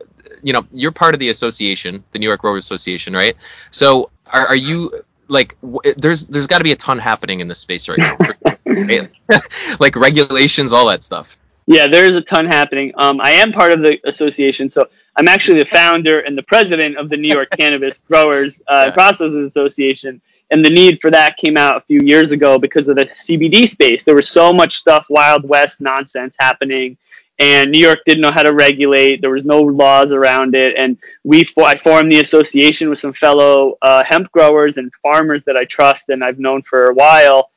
you 0.46 0.52
know 0.52 0.64
you're 0.72 0.92
part 0.92 1.12
of 1.12 1.18
the 1.18 1.30
association, 1.30 2.04
the 2.12 2.20
New 2.20 2.26
York 2.26 2.40
Growers 2.40 2.64
Association, 2.64 3.12
right? 3.12 3.34
So 3.72 4.10
are, 4.32 4.46
are 4.46 4.56
you 4.56 4.92
like 5.26 5.60
w- 5.60 5.80
there's 5.96 6.24
there's 6.28 6.46
got 6.46 6.58
to 6.58 6.64
be 6.64 6.70
a 6.70 6.76
ton 6.76 7.00
happening 7.00 7.40
in 7.40 7.48
this 7.48 7.58
space 7.58 7.88
right 7.88 7.98
now, 7.98 8.16
right? 8.64 9.10
like 9.80 9.96
regulations, 9.96 10.70
all 10.70 10.86
that 10.86 11.02
stuff. 11.02 11.36
Yeah, 11.66 11.88
there 11.88 12.04
is 12.04 12.14
a 12.14 12.20
ton 12.20 12.46
happening. 12.46 12.92
Um, 12.96 13.20
I 13.20 13.32
am 13.32 13.52
part 13.52 13.72
of 13.72 13.82
the 13.82 13.98
association, 14.08 14.70
so 14.70 14.88
I'm 15.16 15.26
actually 15.26 15.58
the 15.58 15.68
founder 15.68 16.20
and 16.20 16.38
the 16.38 16.44
president 16.44 16.96
of 16.96 17.08
the 17.08 17.16
New 17.16 17.28
York 17.28 17.48
Cannabis 17.58 17.98
Growers 17.98 18.62
uh, 18.68 18.84
yeah. 18.86 18.94
Processors 18.94 19.46
Association. 19.46 20.22
And 20.52 20.64
the 20.64 20.70
need 20.70 21.00
for 21.00 21.10
that 21.10 21.36
came 21.38 21.56
out 21.56 21.76
a 21.76 21.80
few 21.80 22.02
years 22.02 22.30
ago 22.30 22.56
because 22.56 22.86
of 22.86 22.94
the 22.94 23.06
CBD 23.06 23.66
space. 23.66 24.04
There 24.04 24.14
was 24.14 24.28
so 24.28 24.52
much 24.52 24.76
stuff, 24.76 25.06
Wild 25.10 25.42
West 25.42 25.80
nonsense 25.80 26.36
happening 26.38 26.96
and 27.38 27.70
New 27.70 27.78
York 27.78 28.00
didn't 28.06 28.22
know 28.22 28.30
how 28.30 28.42
to 28.42 28.54
regulate. 28.54 29.20
There 29.20 29.30
was 29.30 29.44
no 29.44 29.60
laws 29.60 30.12
around 30.12 30.54
it, 30.54 30.76
and 30.76 30.96
we 31.24 31.46
I 31.58 31.76
formed 31.76 32.10
the 32.10 32.20
association 32.20 32.88
with 32.88 32.98
some 32.98 33.12
fellow 33.12 33.76
uh, 33.82 34.02
hemp 34.04 34.30
growers 34.32 34.78
and 34.78 34.90
farmers 35.02 35.42
that 35.44 35.56
I 35.56 35.64
trust 35.64 36.08
and 36.08 36.24
I've 36.24 36.38
known 36.38 36.62
for 36.62 36.86
a 36.86 36.94
while, 36.94 37.50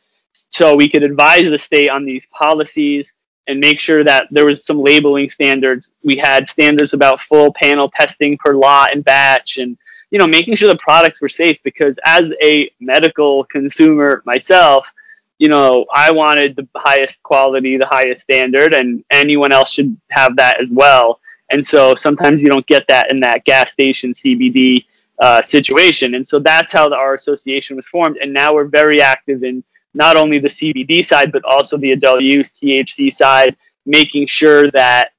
so 0.50 0.76
we 0.76 0.90
could 0.90 1.04
advise 1.04 1.50
the 1.50 1.58
state 1.58 1.90
on 1.90 2.06
these 2.06 2.26
policies 2.28 3.14
and 3.48 3.60
make 3.60 3.80
sure 3.80 4.04
that 4.04 4.28
there 4.32 4.46
was 4.46 4.64
some 4.64 4.80
labeling 4.80 5.28
standards. 5.30 5.92
We 6.04 6.18
had 6.18 6.48
standards 6.48 6.94
about 6.94 7.20
full 7.20 7.52
panel 7.54 7.90
testing 7.90 8.38
per 8.38 8.54
lot 8.54 8.94
and 8.94 9.04
batch, 9.04 9.58
and 9.58 9.78
you 10.12 10.20
know 10.20 10.28
making 10.28 10.56
sure 10.56 10.70
the 10.70 10.78
products 10.78 11.22
were 11.22 11.30
safe 11.30 11.58
because 11.64 11.98
as 12.04 12.34
a 12.42 12.70
medical 12.82 13.46
consumer 13.46 14.24
myself 14.26 14.92
you 15.40 15.48
know, 15.48 15.86
I 15.94 16.12
wanted 16.12 16.56
the 16.56 16.68
highest 16.76 17.24
quality, 17.24 17.78
the 17.78 17.88
highest 17.88 18.22
standard, 18.22 18.74
and 18.74 19.04
anyone 19.10 19.52
else 19.52 19.72
should 19.72 19.98
have 20.12 20.36
that 20.36 20.62
as 20.62 20.70
well. 20.70 21.20
And 21.50 21.66
so 21.66 21.96
sometimes 21.96 22.42
you 22.42 22.50
don't 22.50 22.68
get 22.68 22.88
that 22.90 23.10
in 23.10 23.22
that 23.22 23.46
gas 23.46 23.72
station 23.72 24.14
CBD 24.14 24.86
uh, 25.20 25.42
situation. 25.42 26.16
And 26.16 26.28
so 26.28 26.40
that's 26.40 26.72
how 26.72 26.90
the, 26.90 26.96
our 26.96 27.14
association 27.14 27.76
was 27.76 27.88
formed. 27.88 28.18
And 28.18 28.34
now 28.34 28.54
we're 28.54 28.66
very 28.66 29.02
active 29.02 29.44
in 29.44 29.64
not 29.94 30.18
only 30.18 30.40
the 30.40 30.50
CBD 30.50 31.04
side, 31.04 31.32
but 31.32 31.44
also 31.46 31.78
the 31.78 31.94
adult 31.94 32.22
use 32.22 32.52
THC 32.52 33.12
side, 33.12 33.56
making 33.86 34.28
sure 34.28 34.70
that 34.72 35.14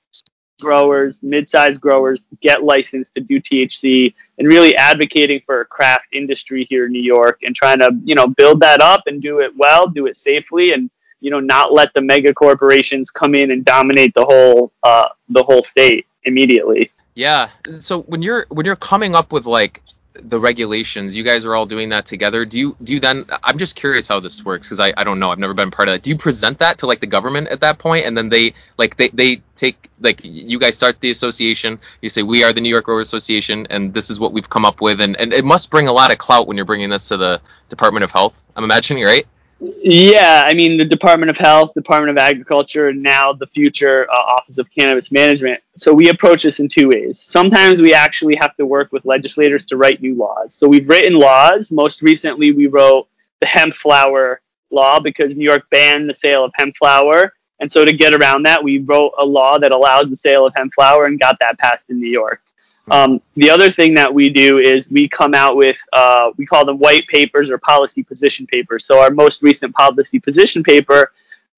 growers, 0.61 1.23
mid-sized 1.23 1.81
growers 1.81 2.27
get 2.40 2.62
licensed 2.62 3.14
to 3.14 3.20
do 3.20 3.40
THC 3.40 4.14
and 4.38 4.46
really 4.46 4.77
advocating 4.77 5.40
for 5.46 5.61
a 5.62 5.64
craft 5.64 6.09
industry 6.12 6.66
here 6.68 6.87
in 6.87 6.92
New 6.92 7.03
York 7.03 7.40
and 7.42 7.55
trying 7.55 7.79
to, 7.81 7.90
you 8.05 8.14
know, 8.14 8.27
build 8.27 8.61
that 8.61 8.81
up 8.81 9.03
and 9.07 9.23
do 9.23 9.40
it 9.40 9.53
well, 9.57 9.88
do 9.88 10.07
it 10.07 10.16
safely 10.16 10.73
and 10.73 10.90
you 11.20 11.31
know, 11.31 11.40
not 11.40 11.73
let 11.73 11.92
the 11.94 12.01
mega 12.01 12.33
corporations 12.33 13.11
come 13.11 13.35
in 13.35 13.51
and 13.51 13.64
dominate 13.64 14.14
the 14.14 14.25
whole 14.25 14.73
uh, 14.83 15.09
the 15.29 15.42
whole 15.42 15.62
state 15.62 16.07
immediately. 16.25 16.90
Yeah. 17.14 17.51
So 17.81 18.03
when 18.03 18.23
you're 18.23 18.46
when 18.49 18.66
you're 18.66 18.77
coming 18.77 19.14
up 19.14 19.33
with 19.33 19.46
like 19.46 19.83
the 20.14 20.40
regulations 20.40 21.16
you 21.16 21.23
guys 21.23 21.46
are 21.46 21.55
all 21.55 21.66
doing 21.66 21.90
that 21.90 22.05
together. 22.07 22.44
Do 22.44 22.59
you 22.59 22.77
do 22.83 22.94
you 22.94 23.01
then 23.01 23.27
i'm 23.44 23.59
just 23.59 23.77
curious 23.77 24.09
how 24.09 24.20
this 24.20 24.44
works 24.44 24.68
because 24.68 24.81
I, 24.81 24.92
I 24.96 25.05
don't 25.05 25.18
know. 25.18 25.31
I've 25.31 25.38
never 25.38 25.55
been 25.55 25.70
part 25.70 25.88
of 25.88 25.94
that 25.94 26.03
do 26.03 26.11
you 26.11 26.16
present 26.16 26.59
that 26.59 26.79
to 26.79 26.87
like 26.87 27.01
the 27.01 27.07
government 27.07 27.49
at 27.49 27.61
that 27.61 27.79
point 27.79 28.07
and 28.07 28.16
then 28.16 28.29
they 28.29 28.55
like 28.77 28.96
they, 28.96 29.09
they 29.09 29.42
take 29.55 29.88
like 30.01 30.20
you 30.25 30.59
guys 30.59 30.75
start 30.75 31.01
the 31.01 31.11
association 31.11 31.79
you 32.01 32.09
say 32.09 32.23
we 32.23 32.42
are 32.42 32.53
the 32.53 32.61
new 32.61 32.68
york 32.68 32.85
growers 32.87 33.09
association 33.09 33.66
and 33.70 33.94
this 33.94 34.11
is 34.11 34.18
what 34.18 34.33
we've 34.33 34.51
come 34.51 34.64
up 34.64 34.81
with 34.81 35.01
and, 35.01 35.16
and 35.20 35.33
it 35.33 35.44
must 35.44 35.70
bring 35.70 35.87
a 35.88 35.92
lot 35.92 36.11
of 36.11 36.18
clout 36.18 36.46
when 36.46 36.57
you're 36.57 36.66
bringing 36.66 36.90
this 36.90 37.09
to 37.09 37.16
the 37.16 37.40
department 37.68 38.05
of 38.05 38.11
health 38.11 38.44
i'm 38.57 38.64
imagining 38.64 39.05
right 39.05 39.27
yeah, 39.61 40.44
I 40.46 40.55
mean 40.55 40.79
the 40.79 40.85
Department 40.85 41.29
of 41.29 41.37
Health, 41.37 41.75
Department 41.75 42.11
of 42.11 42.16
Agriculture, 42.16 42.88
and 42.88 43.03
now 43.03 43.33
the 43.33 43.46
future 43.46 44.11
uh, 44.11 44.14
Office 44.14 44.57
of 44.59 44.66
Cannabis 44.77 45.12
Management. 45.12 45.61
So 45.77 45.92
we 45.92 46.09
approach 46.09 46.44
this 46.44 46.61
in 46.61 46.68
two 46.68 46.88
ways. 46.88 47.20
Sometimes 47.20 47.81
we 47.81 47.92
actually 47.92 48.37
have 48.37 48.57
to 48.57 48.64
work 48.64 48.90
with 48.90 49.05
legislators 49.05 49.64
to 49.66 49.77
write 49.77 50.01
new 50.01 50.14
laws. 50.14 50.55
So 50.55 50.66
we've 50.66 50.88
written 50.88 51.18
laws. 51.18 51.70
Most 51.70 52.01
recently, 52.01 52.53
we 52.53 52.68
wrote 52.68 53.09
the 53.40 53.46
hemp 53.46 53.75
flower 53.75 54.40
law 54.70 54.99
because 54.99 55.35
New 55.35 55.44
York 55.44 55.68
banned 55.70 56.09
the 56.09 56.14
sale 56.14 56.44
of 56.44 56.53
hemp 56.55 56.75
flower. 56.77 57.35
And 57.59 57.70
so 57.70 57.85
to 57.85 57.92
get 57.92 58.14
around 58.14 58.44
that, 58.44 58.64
we 58.64 58.79
wrote 58.79 59.12
a 59.18 59.25
law 59.25 59.59
that 59.59 59.73
allows 59.73 60.09
the 60.09 60.16
sale 60.16 60.46
of 60.46 60.55
hemp 60.57 60.73
flower 60.73 61.05
and 61.05 61.20
got 61.20 61.37
that 61.40 61.59
passed 61.59 61.90
in 61.90 62.01
New 62.01 62.09
York. 62.09 62.40
Um, 62.90 63.20
the 63.37 63.50
other 63.50 63.70
thing 63.70 63.94
that 63.94 64.12
we 64.12 64.31
do 64.31 64.59
is 64.59 64.90
we 64.90 65.09
come 65.09 65.35
out 65.35 65.57
with 65.57 65.79
uh, 65.92 66.31
we 66.37 66.46
call 66.46 66.64
them 66.64 66.79
white 66.79 67.07
papers 67.07 67.50
or 67.50 67.59
policy 67.59 68.03
position 68.03 68.46
papers. 68.46 68.85
So 68.85 69.00
our 69.00 69.11
most 69.11 69.42
recent 69.42 69.74
policy 69.74 70.18
position 70.18 70.62
paper 70.62 71.12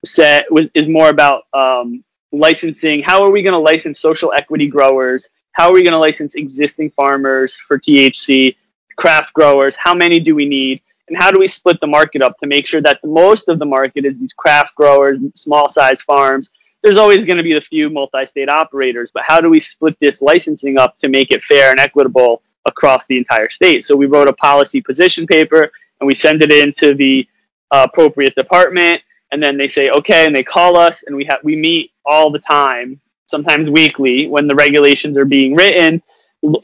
set 0.04 0.50
was 0.50 0.68
is 0.74 0.88
more 0.88 1.08
about 1.08 1.44
um, 1.52 2.04
licensing. 2.32 3.02
How 3.02 3.22
are 3.22 3.30
we 3.30 3.42
going 3.42 3.52
to 3.54 3.58
license 3.58 4.00
social 4.00 4.32
equity 4.32 4.66
growers? 4.66 5.28
How 5.52 5.68
are 5.68 5.72
we 5.72 5.82
going 5.82 5.92
to 5.92 5.98
license 5.98 6.34
existing 6.34 6.90
farmers 6.90 7.56
for 7.56 7.78
THC, 7.78 8.56
craft 8.96 9.34
growers? 9.34 9.74
How 9.76 9.94
many 9.94 10.20
do 10.20 10.34
we 10.34 10.46
need? 10.46 10.80
And 11.08 11.16
how 11.16 11.30
do 11.30 11.38
we 11.38 11.48
split 11.48 11.80
the 11.80 11.86
market 11.86 12.22
up 12.22 12.38
to 12.38 12.46
make 12.46 12.66
sure 12.66 12.80
that 12.82 13.00
the 13.02 13.08
most 13.08 13.48
of 13.48 13.58
the 13.58 13.66
market 13.66 14.04
is 14.04 14.18
these 14.18 14.32
craft 14.32 14.74
growers, 14.74 15.18
small 15.34 15.68
size 15.68 16.00
farms? 16.00 16.50
There's 16.82 16.96
always 16.96 17.24
going 17.24 17.36
to 17.36 17.42
be 17.42 17.52
the 17.52 17.60
few 17.60 17.90
multi 17.90 18.26
state 18.26 18.48
operators, 18.48 19.10
but 19.12 19.22
how 19.26 19.40
do 19.40 19.48
we 19.48 19.60
split 19.60 19.96
this 20.00 20.20
licensing 20.20 20.78
up 20.78 20.98
to 20.98 21.08
make 21.08 21.30
it 21.30 21.42
fair 21.42 21.70
and 21.70 21.78
equitable 21.78 22.42
across 22.66 23.06
the 23.06 23.16
entire 23.16 23.48
state? 23.48 23.84
So 23.84 23.94
we 23.94 24.06
wrote 24.06 24.28
a 24.28 24.32
policy 24.32 24.80
position 24.80 25.26
paper 25.26 25.70
and 26.00 26.06
we 26.06 26.14
send 26.14 26.42
it 26.42 26.50
into 26.50 26.94
the 26.94 27.26
uh, 27.70 27.86
appropriate 27.88 28.34
department 28.34 29.00
and 29.32 29.42
then 29.42 29.56
they 29.56 29.66
say 29.66 29.88
okay 29.88 30.26
and 30.26 30.36
they 30.36 30.42
call 30.42 30.76
us 30.76 31.02
and 31.04 31.16
we 31.16 31.24
have 31.24 31.38
we 31.42 31.56
meet 31.56 31.90
all 32.04 32.30
the 32.30 32.38
time 32.38 33.00
sometimes 33.26 33.68
weekly 33.68 34.28
when 34.28 34.46
the 34.46 34.54
regulations 34.54 35.16
are 35.16 35.24
being 35.24 35.54
written 35.54 36.02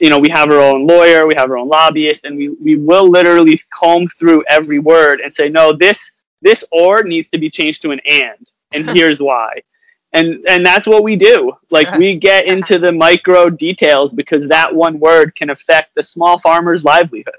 you 0.01 0.11
know 0.11 0.19
we 0.19 0.29
have 0.29 0.51
our 0.51 0.61
own 0.61 0.87
lawyer 0.87 1.27
we 1.27 1.35
have 1.37 1.51
our 1.51 1.57
own 1.57 1.69
lobbyist 1.69 2.25
and 2.25 2.37
we, 2.37 2.49
we 2.49 2.77
will 2.77 3.09
literally 3.09 3.61
comb 3.73 4.07
through 4.19 4.45
every 4.49 4.79
word 4.79 5.21
and 5.21 5.35
say 5.35 5.49
no 5.49 5.73
this 5.73 6.11
this 6.43 6.63
or 6.71 7.03
needs 7.03 7.29
to 7.29 7.39
be 7.39 7.49
changed 7.49 7.81
to 7.81 7.91
an 7.91 8.01
and 8.05 8.47
and 8.73 8.91
here's 8.97 9.21
why 9.21 9.51
and 10.13 10.45
and 10.49 10.65
that's 10.65 10.87
what 10.87 11.03
we 11.05 11.17
do. 11.17 11.53
Like 11.71 11.91
we 11.97 12.17
get 12.19 12.47
into 12.47 12.79
the 12.79 12.93
micro 12.93 13.51
details 13.51 14.13
because 14.13 14.49
that 14.49 14.75
one 14.75 14.99
word 14.99 15.35
can 15.35 15.51
affect 15.51 15.95
the 15.95 16.03
small 16.03 16.39
farmer's 16.39 16.85
livelihood. 16.85 17.35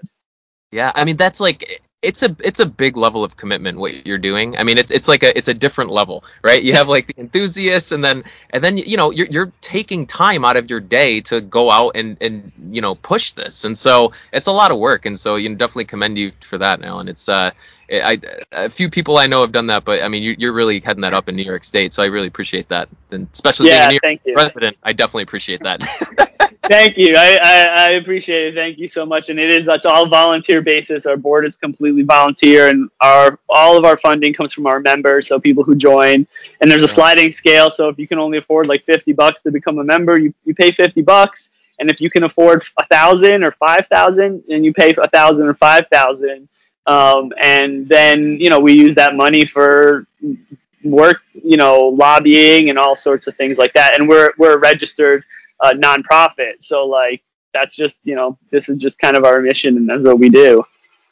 Yeah 0.71 0.91
i 0.95 1.03
mean 1.03 1.17
that's 1.17 1.39
like 1.39 1.81
it's 2.01 2.23
a 2.23 2.35
it's 2.41 2.61
a 2.61 2.65
big 2.65 2.95
level 2.95 3.25
of 3.25 3.35
commitment 3.35 3.77
what 3.77 4.07
you're 4.07 4.17
doing. 4.17 4.57
I 4.57 4.63
mean, 4.63 4.77
it's 4.77 4.89
it's 4.89 5.09
like 5.09 5.23
a 5.23 5.37
it's 5.37 5.49
a 5.49 5.53
different 5.53 5.91
level, 5.91 6.23
right? 6.41 6.63
You 6.63 6.73
have 6.73 6.87
like 6.87 7.07
the 7.07 7.15
enthusiasts, 7.17 7.91
and 7.91 8.03
then 8.03 8.23
and 8.51 8.63
then 8.63 8.77
you 8.77 8.95
know 8.95 9.11
you're 9.11 9.27
you're 9.27 9.51
taking 9.59 10.05
time 10.05 10.45
out 10.45 10.55
of 10.55 10.69
your 10.69 10.79
day 10.79 11.19
to 11.21 11.41
go 11.41 11.69
out 11.69 11.97
and 11.97 12.17
and 12.21 12.53
you 12.71 12.81
know 12.81 12.95
push 12.95 13.33
this, 13.33 13.65
and 13.65 13.77
so 13.77 14.13
it's 14.31 14.47
a 14.47 14.51
lot 14.51 14.71
of 14.71 14.79
work, 14.79 15.05
and 15.05 15.19
so 15.19 15.35
you 15.35 15.53
definitely 15.55 15.85
commend 15.85 16.17
you 16.17 16.31
for 16.39 16.57
that, 16.57 16.79
now. 16.79 16.99
And 16.99 17.09
it's 17.09 17.27
uh, 17.27 17.51
I 17.91 18.21
a 18.53 18.69
few 18.69 18.89
people 18.89 19.17
I 19.17 19.27
know 19.27 19.41
have 19.41 19.51
done 19.51 19.67
that, 19.67 19.83
but 19.83 20.01
I 20.01 20.07
mean 20.07 20.23
you, 20.23 20.49
are 20.49 20.53
really 20.53 20.79
heading 20.79 21.01
that 21.01 21.13
up 21.13 21.27
in 21.27 21.35
New 21.35 21.43
York 21.43 21.65
State, 21.65 21.91
so 21.91 22.01
I 22.01 22.05
really 22.05 22.27
appreciate 22.27 22.69
that, 22.69 22.87
and 23.11 23.27
especially 23.33 23.69
yeah, 23.69 23.89
being 23.89 23.99
a 24.03 24.07
New 24.11 24.19
York 24.25 24.37
resident, 24.37 24.77
I 24.83 24.93
definitely 24.93 25.23
appreciate 25.23 25.63
that. 25.63 26.35
thank 26.63 26.97
you. 26.97 27.15
I, 27.15 27.37
I, 27.41 27.85
I, 27.87 27.89
appreciate 27.91 28.47
it. 28.47 28.55
Thank 28.55 28.77
you 28.77 28.87
so 28.87 29.05
much. 29.05 29.29
And 29.29 29.39
it 29.39 29.53
is 29.53 29.67
it's 29.67 29.85
all 29.85 30.07
volunteer 30.07 30.61
basis. 30.61 31.05
Our 31.05 31.17
board 31.17 31.45
is 31.45 31.55
completely 31.55 32.03
volunteer, 32.03 32.69
and 32.69 32.89
our 33.01 33.39
all 33.49 33.77
of 33.77 33.85
our 33.85 33.97
funding 33.97 34.33
comes 34.33 34.53
from 34.53 34.65
our 34.65 34.79
members, 34.79 35.27
so 35.27 35.39
people 35.39 35.63
who 35.63 35.75
join. 35.75 36.27
And 36.61 36.71
there's 36.71 36.83
a 36.83 36.87
sliding 36.87 37.31
scale. 37.31 37.71
So 37.71 37.89
if 37.89 37.97
you 37.97 38.07
can 38.07 38.19
only 38.19 38.37
afford 38.37 38.67
like 38.67 38.83
50 38.85 39.13
bucks 39.13 39.41
to 39.43 39.51
become 39.51 39.79
a 39.79 39.83
member, 39.83 40.19
you, 40.19 40.33
you 40.45 40.53
pay 40.53 40.71
50 40.71 41.01
bucks. 41.01 41.51
And 41.79 41.89
if 41.89 42.01
you 42.01 42.09
can 42.09 42.23
afford 42.23 42.65
a 42.77 42.85
thousand 42.85 43.43
or 43.43 43.51
five 43.51 43.87
thousand, 43.87 44.43
then 44.47 44.63
you 44.63 44.73
pay 44.73 44.93
a 44.97 45.09
thousand 45.09 45.47
or 45.47 45.53
five 45.53 45.85
thousand. 45.91 46.49
Um, 46.85 47.31
and 47.41 47.87
then 47.87 48.37
you 48.39 48.49
know 48.49 48.59
we 48.59 48.73
use 48.73 48.95
that 48.95 49.15
money 49.15 49.45
for 49.45 50.05
work, 50.83 51.21
you 51.33 51.57
know, 51.57 51.87
lobbying 51.87 52.69
and 52.69 52.77
all 52.77 52.95
sorts 52.95 53.27
of 53.27 53.35
things 53.35 53.57
like 53.57 53.73
that. 53.73 53.97
And 53.99 54.07
we're 54.07 54.31
we're 54.37 54.59
registered 54.59 55.23
uh, 55.61 55.71
nonprofit. 55.71 56.61
So 56.61 56.85
like 56.85 57.23
that's 57.53 57.75
just 57.75 57.97
you 58.03 58.15
know 58.15 58.37
this 58.51 58.69
is 58.69 58.79
just 58.81 58.99
kind 58.99 59.17
of 59.17 59.23
our 59.23 59.41
mission 59.41 59.77
and 59.77 59.89
that's 59.89 60.03
what 60.03 60.19
we 60.19 60.29
do. 60.29 60.63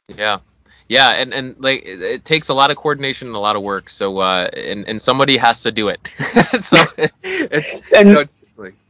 Yeah. 0.08 0.40
Yeah, 0.90 1.10
and, 1.12 1.34
and 1.34 1.56
like 1.60 1.84
it, 1.86 2.02
it 2.02 2.26
takes 2.26 2.48
a 2.48 2.54
lot 2.54 2.72
of 2.72 2.78
coordination 2.78 3.28
and 3.28 3.36
a 3.36 3.40
lot 3.40 3.56
of 3.58 3.62
work. 3.62 3.90
So 3.90 4.20
uh, 4.20 4.50
and 4.54 4.88
and 4.88 5.02
somebody 5.02 5.36
has 5.38 5.64
to 5.64 5.72
do 5.72 5.90
it. 5.90 6.14
so 6.60 6.78
it's 7.24 7.82
and, 7.94 8.08
you 8.08 8.14
know, 8.14 8.26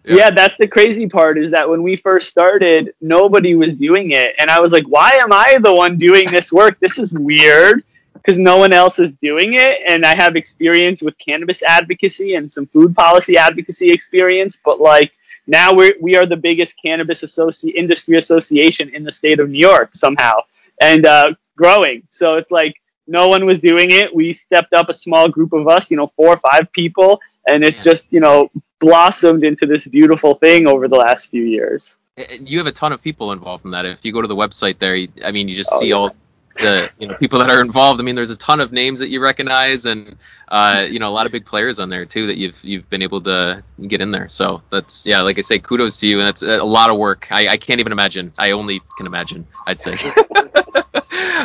yeah. 0.03 0.15
yeah. 0.15 0.29
that's 0.29 0.57
the 0.57 0.67
crazy 0.67 1.07
part 1.07 1.39
is 1.39 1.49
that 1.51 1.67
when 1.67 1.81
we 1.81 1.95
first 1.95 2.29
started, 2.29 2.93
nobody 3.01 3.55
was 3.55 3.73
doing 3.73 4.11
it, 4.11 4.35
and 4.37 4.51
I 4.51 4.61
was 4.61 4.71
like, 4.71 4.85
why 4.87 5.11
am 5.19 5.33
I 5.33 5.57
the 5.59 5.73
one 5.73 5.97
doing 5.97 6.29
this 6.29 6.53
work? 6.53 6.79
This 6.79 6.99
is 6.99 7.11
weird 7.13 7.83
because 8.13 8.37
no 8.37 8.57
one 8.57 8.73
else 8.73 8.99
is 8.99 9.11
doing 9.13 9.55
it, 9.55 9.79
and 9.87 10.05
I 10.05 10.15
have 10.15 10.35
experience 10.35 11.01
with 11.01 11.17
cannabis 11.17 11.63
advocacy 11.63 12.35
and 12.35 12.51
some 12.51 12.67
food 12.67 12.95
policy 12.95 13.37
advocacy 13.37 13.87
experience, 13.87 14.55
but 14.63 14.79
like 14.79 15.13
now 15.47 15.73
we're, 15.73 15.93
we 16.01 16.15
are 16.15 16.25
the 16.25 16.37
biggest 16.37 16.75
cannabis 16.83 17.23
associ- 17.23 17.73
industry 17.73 18.17
association 18.17 18.89
in 18.89 19.03
the 19.03 19.11
state 19.11 19.39
of 19.39 19.49
New 19.49 19.59
York 19.59 19.95
somehow 19.95 20.41
and 20.81 21.05
uh, 21.05 21.31
growing. 21.55 22.03
So 22.09 22.35
it's 22.35 22.51
like 22.51 22.75
no 23.07 23.29
one 23.29 23.45
was 23.45 23.59
doing 23.59 23.91
it. 23.91 24.13
We 24.13 24.33
stepped 24.33 24.73
up 24.73 24.89
a 24.89 24.93
small 24.93 25.29
group 25.29 25.53
of 25.53 25.67
us, 25.67 25.89
you 25.89 25.97
know, 25.97 26.07
four 26.07 26.27
or 26.27 26.37
five 26.37 26.71
people, 26.73 27.19
and 27.47 27.63
it's 27.63 27.79
yeah. 27.79 27.91
just, 27.91 28.07
you 28.11 28.19
know, 28.19 28.51
blossomed 28.79 29.43
into 29.43 29.65
this 29.65 29.87
beautiful 29.87 30.35
thing 30.35 30.67
over 30.67 30.87
the 30.87 30.97
last 30.97 31.29
few 31.29 31.43
years. 31.43 31.97
You 32.39 32.57
have 32.57 32.67
a 32.67 32.71
ton 32.71 32.91
of 32.91 33.01
people 33.01 33.31
involved 33.31 33.63
in 33.65 33.71
that. 33.71 33.85
If 33.85 34.03
you 34.03 34.11
go 34.11 34.21
to 34.21 34.27
the 34.27 34.35
website 34.35 34.79
there, 34.79 35.07
I 35.23 35.31
mean, 35.31 35.47
you 35.47 35.55
just 35.55 35.69
oh, 35.71 35.79
see 35.79 35.89
yeah. 35.89 35.95
all 35.95 36.15
the 36.57 36.89
you 36.99 37.07
know 37.07 37.15
people 37.15 37.39
that 37.39 37.49
are 37.49 37.61
involved. 37.61 37.99
I 37.99 38.03
mean, 38.03 38.15
there's 38.15 38.31
a 38.31 38.37
ton 38.37 38.59
of 38.59 38.71
names 38.71 38.99
that 38.99 39.09
you 39.09 39.21
recognize, 39.21 39.85
and 39.85 40.17
uh, 40.47 40.85
you 40.89 40.99
know 40.99 41.09
a 41.09 41.11
lot 41.11 41.25
of 41.25 41.31
big 41.31 41.45
players 41.45 41.79
on 41.79 41.89
there 41.89 42.05
too 42.05 42.27
that 42.27 42.37
you've 42.37 42.63
you've 42.63 42.89
been 42.89 43.01
able 43.01 43.21
to 43.21 43.63
get 43.87 44.01
in 44.01 44.11
there. 44.11 44.27
So 44.27 44.61
that's 44.71 45.05
yeah, 45.05 45.21
like 45.21 45.37
I 45.37 45.41
say, 45.41 45.59
kudos 45.59 45.99
to 45.99 46.07
you, 46.07 46.19
and 46.19 46.27
that's 46.27 46.41
a 46.41 46.63
lot 46.63 46.89
of 46.89 46.97
work. 46.97 47.27
I, 47.31 47.47
I 47.47 47.57
can't 47.57 47.79
even 47.79 47.91
imagine. 47.91 48.33
I 48.37 48.51
only 48.51 48.81
can 48.97 49.05
imagine. 49.05 49.47
I'd 49.65 49.81
say. 49.81 49.93
um, 50.35 51.01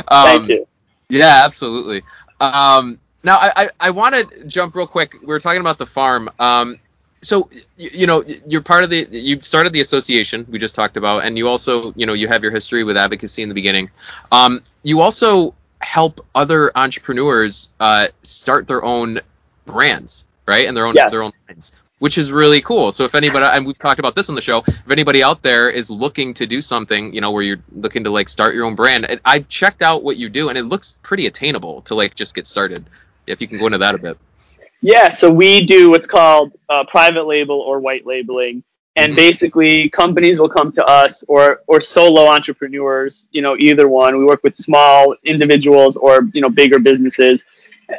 Thank 0.08 0.48
you. 0.48 0.66
Yeah, 1.08 1.42
absolutely. 1.44 2.02
Um, 2.40 2.98
now 3.22 3.36
I, 3.36 3.52
I, 3.56 3.70
I 3.80 3.90
want 3.90 4.14
to 4.14 4.44
jump 4.46 4.74
real 4.74 4.86
quick. 4.86 5.14
We 5.20 5.26
were 5.26 5.40
talking 5.40 5.60
about 5.60 5.78
the 5.78 5.86
farm. 5.86 6.30
Um, 6.38 6.78
so 7.22 7.48
you, 7.76 8.06
know 8.06 8.22
you're 8.46 8.62
part 8.62 8.84
of 8.84 8.90
the 8.90 9.08
you 9.10 9.40
started 9.40 9.72
the 9.72 9.80
association 9.80 10.46
we 10.50 10.58
just 10.58 10.74
talked 10.74 10.96
about 10.96 11.24
and 11.24 11.38
you 11.38 11.48
also 11.48 11.92
you 11.94 12.04
know 12.04 12.12
you 12.12 12.28
have 12.28 12.42
your 12.42 12.52
history 12.52 12.84
with 12.84 12.96
advocacy 12.96 13.42
in 13.42 13.48
the 13.48 13.54
beginning. 13.54 13.90
Um, 14.30 14.62
you 14.82 15.00
also 15.00 15.54
help 15.80 16.24
other 16.34 16.70
entrepreneurs 16.76 17.70
uh, 17.80 18.08
start 18.22 18.66
their 18.66 18.84
own 18.84 19.20
brands 19.66 20.26
right? 20.46 20.66
And 20.66 20.76
their 20.76 20.86
own 20.86 20.94
yes. 20.94 21.10
their 21.10 21.22
own 21.22 21.32
lines 21.48 21.72
which 22.02 22.18
is 22.18 22.32
really 22.32 22.60
cool. 22.60 22.90
So 22.90 23.04
if 23.04 23.14
anybody 23.14 23.46
and 23.46 23.64
we've 23.64 23.78
talked 23.78 24.00
about 24.00 24.16
this 24.16 24.28
on 24.28 24.34
the 24.34 24.40
show 24.40 24.64
if 24.66 24.90
anybody 24.90 25.22
out 25.22 25.40
there 25.42 25.70
is 25.70 25.88
looking 25.88 26.34
to 26.34 26.46
do 26.48 26.60
something 26.60 27.14
you 27.14 27.20
know 27.20 27.30
where 27.30 27.44
you're 27.44 27.62
looking 27.70 28.02
to 28.04 28.10
like 28.10 28.28
start 28.28 28.54
your 28.54 28.64
own 28.64 28.74
brand 28.74 29.20
i've 29.24 29.48
checked 29.48 29.82
out 29.82 30.02
what 30.02 30.16
you 30.16 30.28
do 30.28 30.48
and 30.48 30.58
it 30.58 30.64
looks 30.64 30.96
pretty 31.02 31.26
attainable 31.26 31.80
to 31.82 31.94
like 31.94 32.14
just 32.16 32.34
get 32.34 32.46
started 32.46 32.84
if 33.26 33.40
you 33.40 33.46
can 33.46 33.58
go 33.58 33.66
into 33.66 33.78
that 33.78 33.94
a 33.94 33.98
bit 33.98 34.18
yeah, 34.82 35.10
so 35.10 35.30
we 35.30 35.64
do 35.64 35.90
what's 35.90 36.08
called 36.08 36.52
uh, 36.68 36.82
private 36.84 37.24
label 37.24 37.60
or 37.60 37.78
white 37.78 38.04
labeling, 38.04 38.64
and 38.96 39.10
mm-hmm. 39.10 39.16
basically 39.16 39.88
companies 39.88 40.40
will 40.40 40.48
come 40.48 40.72
to 40.72 40.84
us 40.84 41.22
or 41.28 41.62
or 41.68 41.80
solo 41.80 42.26
entrepreneurs, 42.26 43.28
you 43.30 43.42
know, 43.42 43.56
either 43.58 43.88
one. 43.88 44.18
We 44.18 44.24
work 44.24 44.42
with 44.42 44.56
small 44.56 45.14
individuals 45.22 45.96
or 45.96 46.28
you 46.32 46.40
know 46.40 46.48
bigger 46.48 46.80
businesses. 46.80 47.44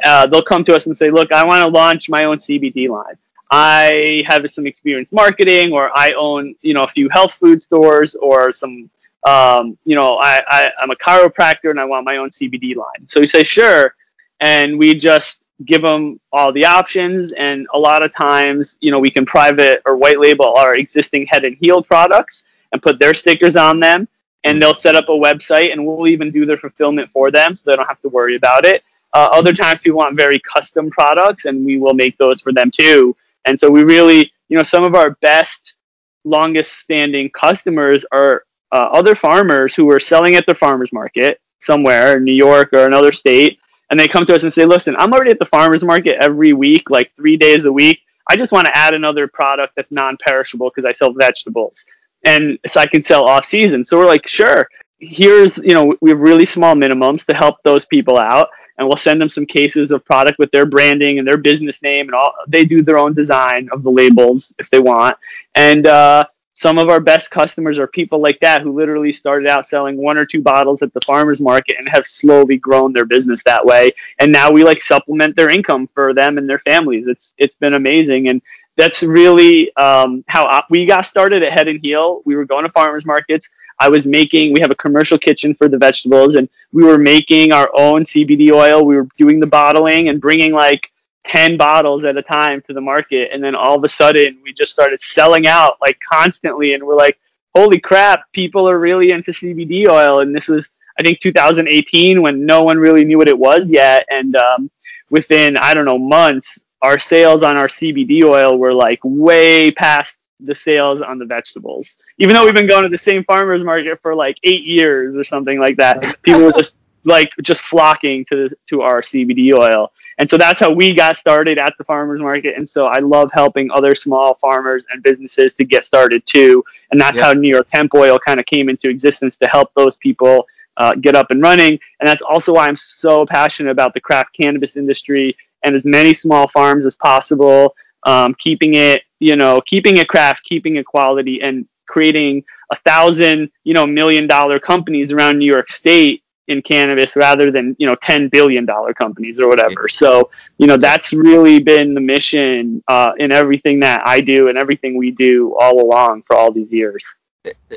Uh, 0.04 0.26
they'll 0.26 0.42
come 0.42 0.62
to 0.64 0.76
us 0.76 0.84
and 0.84 0.94
say, 0.94 1.10
"Look, 1.10 1.32
I 1.32 1.42
want 1.46 1.64
to 1.64 1.70
launch 1.70 2.10
my 2.10 2.24
own 2.24 2.36
CBD 2.36 2.90
line. 2.90 3.16
I 3.50 4.22
have 4.26 4.48
some 4.50 4.66
experience 4.66 5.10
marketing, 5.10 5.72
or 5.72 5.90
I 5.96 6.12
own 6.12 6.54
you 6.60 6.74
know 6.74 6.82
a 6.82 6.88
few 6.88 7.08
health 7.08 7.32
food 7.32 7.62
stores, 7.62 8.14
or 8.14 8.52
some." 8.52 8.90
Um, 9.26 9.78
you 9.86 9.96
know, 9.96 10.18
I, 10.18 10.42
I, 10.46 10.68
I'm 10.78 10.90
a 10.90 10.96
chiropractor 10.96 11.70
and 11.70 11.80
I 11.80 11.86
want 11.86 12.04
my 12.04 12.18
own 12.18 12.28
CBD 12.28 12.76
line. 12.76 13.08
So 13.08 13.20
we 13.20 13.26
say, 13.26 13.42
sure. 13.42 13.94
And 14.40 14.78
we 14.78 14.92
just 14.92 15.40
give 15.64 15.82
them 15.82 16.20
all 16.32 16.52
the 16.52 16.64
options. 16.64 17.32
And 17.32 17.66
a 17.72 17.78
lot 17.78 18.02
of 18.02 18.14
times 18.14 18.76
you 18.80 18.90
know 18.90 18.98
we 18.98 19.10
can 19.10 19.26
private 19.26 19.82
or 19.86 19.96
white 19.96 20.20
label 20.20 20.54
our 20.56 20.74
existing 20.74 21.26
head 21.26 21.44
and 21.44 21.56
healed 21.56 21.86
products 21.86 22.44
and 22.72 22.82
put 22.82 22.98
their 22.98 23.14
stickers 23.14 23.56
on 23.56 23.80
them. 23.80 24.08
And 24.44 24.60
they'll 24.60 24.74
set 24.74 24.94
up 24.94 25.08
a 25.08 25.12
website 25.12 25.72
and 25.72 25.86
we'll 25.86 26.06
even 26.06 26.30
do 26.30 26.44
their 26.44 26.58
fulfillment 26.58 27.10
for 27.10 27.30
them 27.30 27.54
so 27.54 27.62
they 27.64 27.76
don't 27.76 27.88
have 27.88 28.02
to 28.02 28.10
worry 28.10 28.36
about 28.36 28.66
it. 28.66 28.84
Uh, 29.14 29.30
other 29.32 29.54
times 29.54 29.80
people 29.80 29.98
want 29.98 30.18
very 30.18 30.38
custom 30.40 30.90
products 30.90 31.46
and 31.46 31.64
we 31.64 31.78
will 31.78 31.94
make 31.94 32.18
those 32.18 32.42
for 32.42 32.52
them 32.52 32.70
too. 32.70 33.16
And 33.46 33.58
so 33.58 33.70
we 33.70 33.84
really 33.84 34.32
you 34.48 34.56
know 34.56 34.62
some 34.62 34.84
of 34.84 34.94
our 34.94 35.10
best 35.22 35.76
longest 36.24 36.78
standing 36.78 37.30
customers 37.30 38.04
are 38.12 38.44
uh, 38.72 38.88
other 38.92 39.14
farmers 39.14 39.74
who 39.74 39.90
are 39.90 40.00
selling 40.00 40.34
at 40.34 40.46
the 40.46 40.54
farmers 40.54 40.92
market 40.92 41.40
somewhere 41.60 42.16
in 42.16 42.24
new 42.24 42.32
york 42.32 42.72
or 42.72 42.86
another 42.86 43.12
state 43.12 43.58
and 43.94 44.00
they 44.00 44.08
come 44.08 44.26
to 44.26 44.34
us 44.34 44.42
and 44.42 44.52
say, 44.52 44.64
listen, 44.64 44.96
I'm 44.98 45.12
already 45.12 45.30
at 45.30 45.38
the 45.38 45.46
farmer's 45.46 45.84
market 45.84 46.16
every 46.20 46.52
week, 46.52 46.90
like 46.90 47.14
three 47.14 47.36
days 47.36 47.64
a 47.64 47.70
week. 47.70 48.00
I 48.28 48.34
just 48.34 48.50
want 48.50 48.66
to 48.66 48.76
add 48.76 48.92
another 48.92 49.28
product 49.28 49.76
that's 49.76 49.92
non 49.92 50.16
perishable 50.16 50.68
because 50.68 50.84
I 50.84 50.90
sell 50.90 51.12
vegetables. 51.12 51.86
And 52.24 52.58
so 52.66 52.80
I 52.80 52.86
can 52.86 53.04
sell 53.04 53.22
off 53.22 53.44
season. 53.44 53.84
So 53.84 53.96
we're 53.96 54.08
like, 54.08 54.26
sure, 54.26 54.68
here's, 54.98 55.58
you 55.58 55.74
know, 55.74 55.96
we 56.00 56.10
have 56.10 56.18
really 56.18 56.44
small 56.44 56.74
minimums 56.74 57.24
to 57.26 57.34
help 57.36 57.62
those 57.62 57.84
people 57.84 58.18
out. 58.18 58.48
And 58.78 58.88
we'll 58.88 58.96
send 58.96 59.20
them 59.20 59.28
some 59.28 59.46
cases 59.46 59.92
of 59.92 60.04
product 60.04 60.40
with 60.40 60.50
their 60.50 60.66
branding 60.66 61.20
and 61.20 61.28
their 61.28 61.36
business 61.36 61.80
name 61.80 62.08
and 62.08 62.16
all. 62.16 62.34
They 62.48 62.64
do 62.64 62.82
their 62.82 62.98
own 62.98 63.14
design 63.14 63.68
of 63.70 63.84
the 63.84 63.92
labels 63.92 64.52
if 64.58 64.70
they 64.70 64.80
want. 64.80 65.16
And, 65.54 65.86
uh, 65.86 66.26
some 66.64 66.78
of 66.78 66.88
our 66.88 66.98
best 66.98 67.30
customers 67.30 67.78
are 67.78 67.86
people 67.86 68.22
like 68.22 68.40
that 68.40 68.62
who 68.62 68.72
literally 68.72 69.12
started 69.12 69.46
out 69.46 69.66
selling 69.66 69.98
one 69.98 70.16
or 70.16 70.24
two 70.24 70.40
bottles 70.40 70.80
at 70.80 70.94
the 70.94 71.00
farmers 71.02 71.38
market 71.38 71.76
and 71.78 71.86
have 71.90 72.06
slowly 72.06 72.56
grown 72.56 72.90
their 72.90 73.04
business 73.04 73.42
that 73.42 73.62
way. 73.62 73.92
And 74.18 74.32
now 74.32 74.50
we 74.50 74.64
like 74.64 74.80
supplement 74.80 75.36
their 75.36 75.50
income 75.50 75.90
for 75.92 76.14
them 76.14 76.38
and 76.38 76.48
their 76.48 76.60
families. 76.60 77.06
It's 77.06 77.34
it's 77.36 77.54
been 77.54 77.74
amazing. 77.74 78.30
And 78.30 78.40
that's 78.76 79.02
really 79.02 79.76
um, 79.76 80.24
how 80.26 80.62
we 80.70 80.86
got 80.86 81.04
started 81.04 81.42
at 81.42 81.52
head 81.52 81.68
and 81.68 81.84
heal. 81.84 82.22
We 82.24 82.34
were 82.34 82.46
going 82.46 82.64
to 82.64 82.72
farmers 82.72 83.04
markets. 83.04 83.50
I 83.78 83.90
was 83.90 84.06
making 84.06 84.54
we 84.54 84.62
have 84.62 84.70
a 84.70 84.82
commercial 84.86 85.18
kitchen 85.18 85.54
for 85.54 85.68
the 85.68 85.76
vegetables 85.76 86.34
and 86.34 86.48
we 86.72 86.82
were 86.82 86.96
making 86.96 87.52
our 87.52 87.68
own 87.76 88.04
cbd 88.04 88.52
oil. 88.52 88.86
We 88.86 88.96
were 88.96 89.08
doing 89.18 89.38
the 89.38 89.46
bottling 89.46 90.08
and 90.08 90.18
bringing 90.18 90.54
like 90.54 90.93
10 91.24 91.56
bottles 91.56 92.04
at 92.04 92.16
a 92.16 92.22
time 92.22 92.62
to 92.62 92.72
the 92.72 92.80
market 92.80 93.30
and 93.32 93.42
then 93.42 93.54
all 93.54 93.76
of 93.76 93.84
a 93.84 93.88
sudden 93.88 94.38
we 94.42 94.52
just 94.52 94.72
started 94.72 95.00
selling 95.00 95.46
out 95.46 95.76
like 95.80 95.98
constantly 96.00 96.74
and 96.74 96.84
we're 96.84 96.96
like 96.96 97.18
holy 97.54 97.80
crap 97.80 98.30
people 98.32 98.68
are 98.68 98.78
really 98.78 99.10
into 99.10 99.30
cbd 99.30 99.88
oil. 99.88 100.20
And 100.20 100.34
this 100.34 100.48
was 100.48 100.70
i 100.98 101.02
think 101.02 101.20
2018 101.20 102.20
when 102.22 102.44
no 102.44 102.62
one 102.62 102.78
really 102.78 103.04
knew 103.04 103.18
what 103.18 103.28
it 103.28 103.38
was 103.38 103.70
yet 103.70 104.06
and 104.10 104.36
um, 104.36 104.70
within 105.10 105.56
i 105.58 105.72
don't 105.74 105.86
know 105.86 105.98
months 105.98 106.60
our 106.82 106.98
sales 106.98 107.42
on 107.42 107.56
our 107.56 107.68
cbd 107.68 108.24
oil 108.24 108.58
were 108.58 108.74
like 108.74 109.00
way 109.02 109.70
past 109.70 110.18
the 110.40 110.54
sales 110.54 111.00
on 111.00 111.18
the 111.18 111.24
vegetables. 111.24 111.96
Even 112.18 112.34
though 112.34 112.44
we've 112.44 112.54
been 112.54 112.66
going 112.66 112.82
to 112.82 112.88
the 112.88 112.98
same 112.98 113.24
farmers 113.24 113.64
market 113.64 114.00
for 114.02 114.14
like 114.14 114.38
eight 114.42 114.64
years 114.64 115.16
or 115.16 115.24
something 115.24 115.58
like 115.58 115.76
that 115.76 116.22
people 116.22 116.42
were 116.42 116.52
just 116.52 116.74
like 117.04 117.30
just 117.42 117.60
flocking 117.60 118.24
to 118.24 118.50
to 118.68 118.82
our 118.82 119.00
cbd 119.00 119.52
oil 119.54 119.90
and 120.18 120.28
so 120.28 120.36
that's 120.36 120.60
how 120.60 120.70
we 120.70 120.94
got 120.94 121.16
started 121.16 121.58
at 121.58 121.74
the 121.76 121.84
farmers 121.84 122.20
market. 122.20 122.56
And 122.56 122.68
so 122.68 122.86
I 122.86 122.98
love 122.98 123.30
helping 123.32 123.70
other 123.70 123.94
small 123.94 124.34
farmers 124.34 124.84
and 124.90 125.02
businesses 125.02 125.54
to 125.54 125.64
get 125.64 125.84
started 125.84 126.24
too. 126.26 126.64
And 126.90 127.00
that's 127.00 127.20
how 127.20 127.32
New 127.32 127.48
York 127.48 127.66
Hemp 127.72 127.94
Oil 127.94 128.18
kind 128.18 128.38
of 128.38 128.46
came 128.46 128.68
into 128.68 128.88
existence 128.88 129.36
to 129.38 129.46
help 129.48 129.72
those 129.74 129.96
people 129.96 130.46
uh, 130.76 130.94
get 130.94 131.16
up 131.16 131.30
and 131.30 131.42
running. 131.42 131.78
And 132.00 132.08
that's 132.08 132.22
also 132.22 132.54
why 132.54 132.66
I'm 132.66 132.76
so 132.76 133.26
passionate 133.26 133.70
about 133.70 133.94
the 133.94 134.00
craft 134.00 134.34
cannabis 134.34 134.76
industry 134.76 135.36
and 135.64 135.74
as 135.74 135.84
many 135.84 136.14
small 136.14 136.46
farms 136.46 136.86
as 136.86 136.94
possible, 136.96 137.74
um, 138.04 138.34
keeping 138.38 138.74
it, 138.74 139.02
you 139.18 139.34
know, 139.36 139.60
keeping 139.62 139.96
it 139.96 140.08
craft, 140.08 140.44
keeping 140.44 140.76
it 140.76 140.84
quality, 140.84 141.42
and 141.42 141.66
creating 141.86 142.44
a 142.70 142.76
thousand, 142.76 143.50
you 143.64 143.72
know, 143.72 143.86
million 143.86 144.26
dollar 144.26 144.58
companies 144.58 145.12
around 145.12 145.38
New 145.38 145.46
York 145.46 145.70
State 145.70 146.23
in 146.48 146.62
cannabis 146.62 147.16
rather 147.16 147.50
than 147.50 147.74
you 147.78 147.86
know 147.86 147.94
10 148.02 148.28
billion 148.28 148.64
dollar 148.64 148.92
companies 148.92 149.40
or 149.40 149.48
whatever. 149.48 149.88
So 149.88 150.30
you 150.58 150.66
know 150.66 150.76
that's 150.76 151.12
really 151.12 151.60
been 151.60 151.94
the 151.94 152.00
mission 152.00 152.82
uh, 152.88 153.12
in 153.18 153.32
everything 153.32 153.80
that 153.80 154.02
i 154.06 154.20
do 154.20 154.48
and 154.48 154.58
everything 154.58 154.96
we 154.96 155.10
do 155.10 155.56
all 155.58 155.80
along 155.80 156.22
for 156.22 156.36
all 156.36 156.52
these 156.52 156.72
years. 156.72 157.04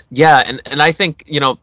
Yeah 0.10 0.44
and, 0.46 0.62
and 0.66 0.82
i 0.82 0.92
think 0.92 1.24
you 1.28 1.40
know 1.40 1.60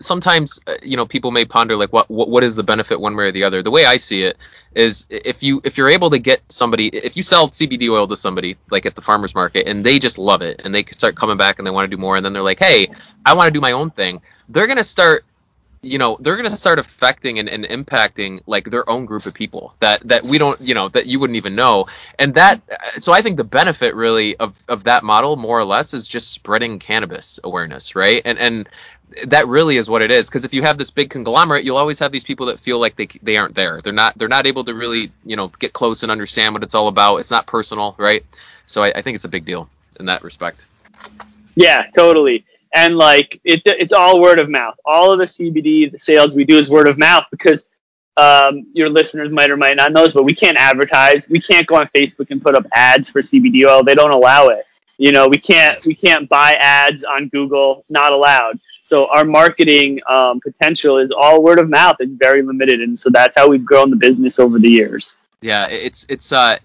sometimes 0.00 0.60
uh, 0.66 0.74
you 0.82 0.96
know 0.96 1.06
people 1.06 1.30
may 1.30 1.44
ponder 1.44 1.74
like 1.74 1.92
what, 1.92 2.10
what 2.10 2.28
what 2.28 2.44
is 2.44 2.54
the 2.54 2.62
benefit 2.62 3.00
one 3.00 3.16
way 3.16 3.24
or 3.24 3.32
the 3.32 3.44
other? 3.44 3.62
The 3.62 3.70
way 3.70 3.86
i 3.86 3.96
see 3.96 4.22
it 4.22 4.36
is 4.74 5.06
if 5.10 5.42
you 5.42 5.60
if 5.64 5.78
you're 5.78 5.88
able 5.88 6.10
to 6.10 6.18
get 6.18 6.42
somebody 6.50 6.88
if 6.88 7.16
you 7.16 7.22
sell 7.22 7.48
cbd 7.48 7.90
oil 7.90 8.06
to 8.06 8.16
somebody 8.16 8.58
like 8.70 8.84
at 8.84 8.94
the 8.94 9.00
farmers 9.00 9.34
market 9.34 9.66
and 9.66 9.82
they 9.82 9.98
just 9.98 10.18
love 10.18 10.42
it 10.42 10.60
and 10.64 10.74
they 10.74 10.84
start 10.84 11.16
coming 11.16 11.38
back 11.38 11.58
and 11.58 11.66
they 11.66 11.70
want 11.70 11.84
to 11.84 11.96
do 11.96 11.98
more 11.98 12.16
and 12.16 12.24
then 12.24 12.34
they're 12.34 12.42
like 12.42 12.58
hey 12.58 12.86
i 13.24 13.32
want 13.32 13.46
to 13.46 13.52
do 13.52 13.60
my 13.60 13.72
own 13.72 13.90
thing. 13.90 14.20
They're 14.48 14.66
going 14.66 14.76
to 14.76 14.84
start 14.84 15.24
you 15.86 15.98
know 15.98 16.16
they're 16.20 16.36
going 16.36 16.48
to 16.48 16.56
start 16.56 16.78
affecting 16.78 17.38
and, 17.38 17.48
and 17.48 17.64
impacting 17.64 18.40
like 18.46 18.70
their 18.70 18.88
own 18.88 19.06
group 19.06 19.26
of 19.26 19.34
people 19.34 19.74
that 19.78 20.00
that 20.06 20.24
we 20.24 20.38
don't 20.38 20.60
you 20.60 20.74
know 20.74 20.88
that 20.90 21.06
you 21.06 21.18
wouldn't 21.20 21.36
even 21.36 21.54
know. 21.54 21.86
And 22.18 22.34
that 22.34 22.60
so 22.98 23.12
i 23.12 23.22
think 23.22 23.36
the 23.36 23.44
benefit 23.44 23.94
really 23.94 24.36
of 24.36 24.60
of 24.68 24.84
that 24.84 25.02
model 25.04 25.36
more 25.36 25.58
or 25.58 25.64
less 25.64 25.94
is 25.94 26.06
just 26.08 26.32
spreading 26.32 26.78
cannabis 26.78 27.40
awareness 27.44 27.94
right? 27.94 28.22
And 28.24 28.38
and 28.38 28.68
that 29.26 29.46
really 29.46 29.76
is 29.76 29.88
what 29.88 30.02
it 30.02 30.10
is. 30.10 30.28
Because 30.28 30.44
if 30.44 30.52
you 30.52 30.62
have 30.62 30.78
this 30.78 30.90
big 30.90 31.10
conglomerate 31.10 31.64
you'll 31.64 31.76
always 31.76 31.98
have 32.00 32.12
these 32.12 32.24
people 32.24 32.46
that 32.46 32.58
feel 32.58 32.78
like 32.78 32.96
they 32.96 33.08
they 33.22 33.36
aren't 33.36 33.54
there. 33.54 33.80
They're 33.80 33.92
not 33.92 34.16
they're 34.18 34.28
not 34.28 34.46
able 34.46 34.64
to 34.64 34.74
really 34.74 35.12
you 35.24 35.36
know 35.36 35.48
get 35.48 35.72
close 35.72 36.02
and 36.02 36.12
understand 36.12 36.54
what 36.54 36.62
it's 36.62 36.74
all 36.74 36.88
about. 36.88 37.18
It's 37.18 37.30
not 37.30 37.46
personal 37.46 37.94
right? 37.98 38.24
So 38.66 38.82
i, 38.82 38.92
I 38.94 39.02
think 39.02 39.14
it's 39.14 39.24
a 39.24 39.28
big 39.28 39.44
deal 39.44 39.68
in 40.00 40.06
that 40.06 40.22
respect. 40.22 40.66
Yeah 41.54 41.86
totally 41.94 42.44
and 42.74 42.96
like 42.96 43.40
it, 43.44 43.62
it's 43.64 43.92
all 43.92 44.20
word 44.20 44.38
of 44.38 44.48
mouth. 44.48 44.74
All 44.84 45.12
of 45.12 45.18
the 45.18 45.24
CBD 45.24 45.90
the 45.90 45.98
sales 45.98 46.34
we 46.34 46.44
do 46.44 46.58
is 46.58 46.68
word 46.68 46.88
of 46.88 46.98
mouth 46.98 47.24
because 47.30 47.64
um, 48.16 48.66
your 48.72 48.88
listeners 48.88 49.30
might 49.30 49.50
or 49.50 49.56
might 49.56 49.76
not 49.76 49.92
know 49.92 50.04
this, 50.04 50.14
but 50.14 50.24
we 50.24 50.34
can't 50.34 50.56
advertise. 50.56 51.28
We 51.28 51.40
can't 51.40 51.66
go 51.66 51.76
on 51.76 51.86
Facebook 51.88 52.30
and 52.30 52.42
put 52.42 52.54
up 52.54 52.64
ads 52.72 53.10
for 53.10 53.20
CBD 53.20 53.66
oil. 53.66 53.84
They 53.84 53.94
don't 53.94 54.12
allow 54.12 54.48
it. 54.48 54.64
You 54.98 55.12
know, 55.12 55.28
we 55.28 55.36
can't 55.36 55.78
we 55.86 55.94
can't 55.94 56.28
buy 56.28 56.54
ads 56.54 57.04
on 57.04 57.28
Google. 57.28 57.84
Not 57.88 58.12
allowed. 58.12 58.58
So 58.82 59.08
our 59.08 59.24
marketing 59.24 60.00
um, 60.08 60.40
potential 60.40 60.98
is 60.98 61.10
all 61.10 61.42
word 61.42 61.58
of 61.58 61.68
mouth. 61.68 61.96
It's 62.00 62.14
very 62.14 62.42
limited, 62.42 62.80
and 62.80 62.98
so 62.98 63.10
that's 63.10 63.36
how 63.36 63.48
we've 63.48 63.64
grown 63.64 63.90
the 63.90 63.96
business 63.96 64.38
over 64.38 64.58
the 64.58 64.70
years. 64.70 65.16
Yeah, 65.42 65.66
it's 65.66 66.06
it's 66.08 66.32
uh 66.32 66.58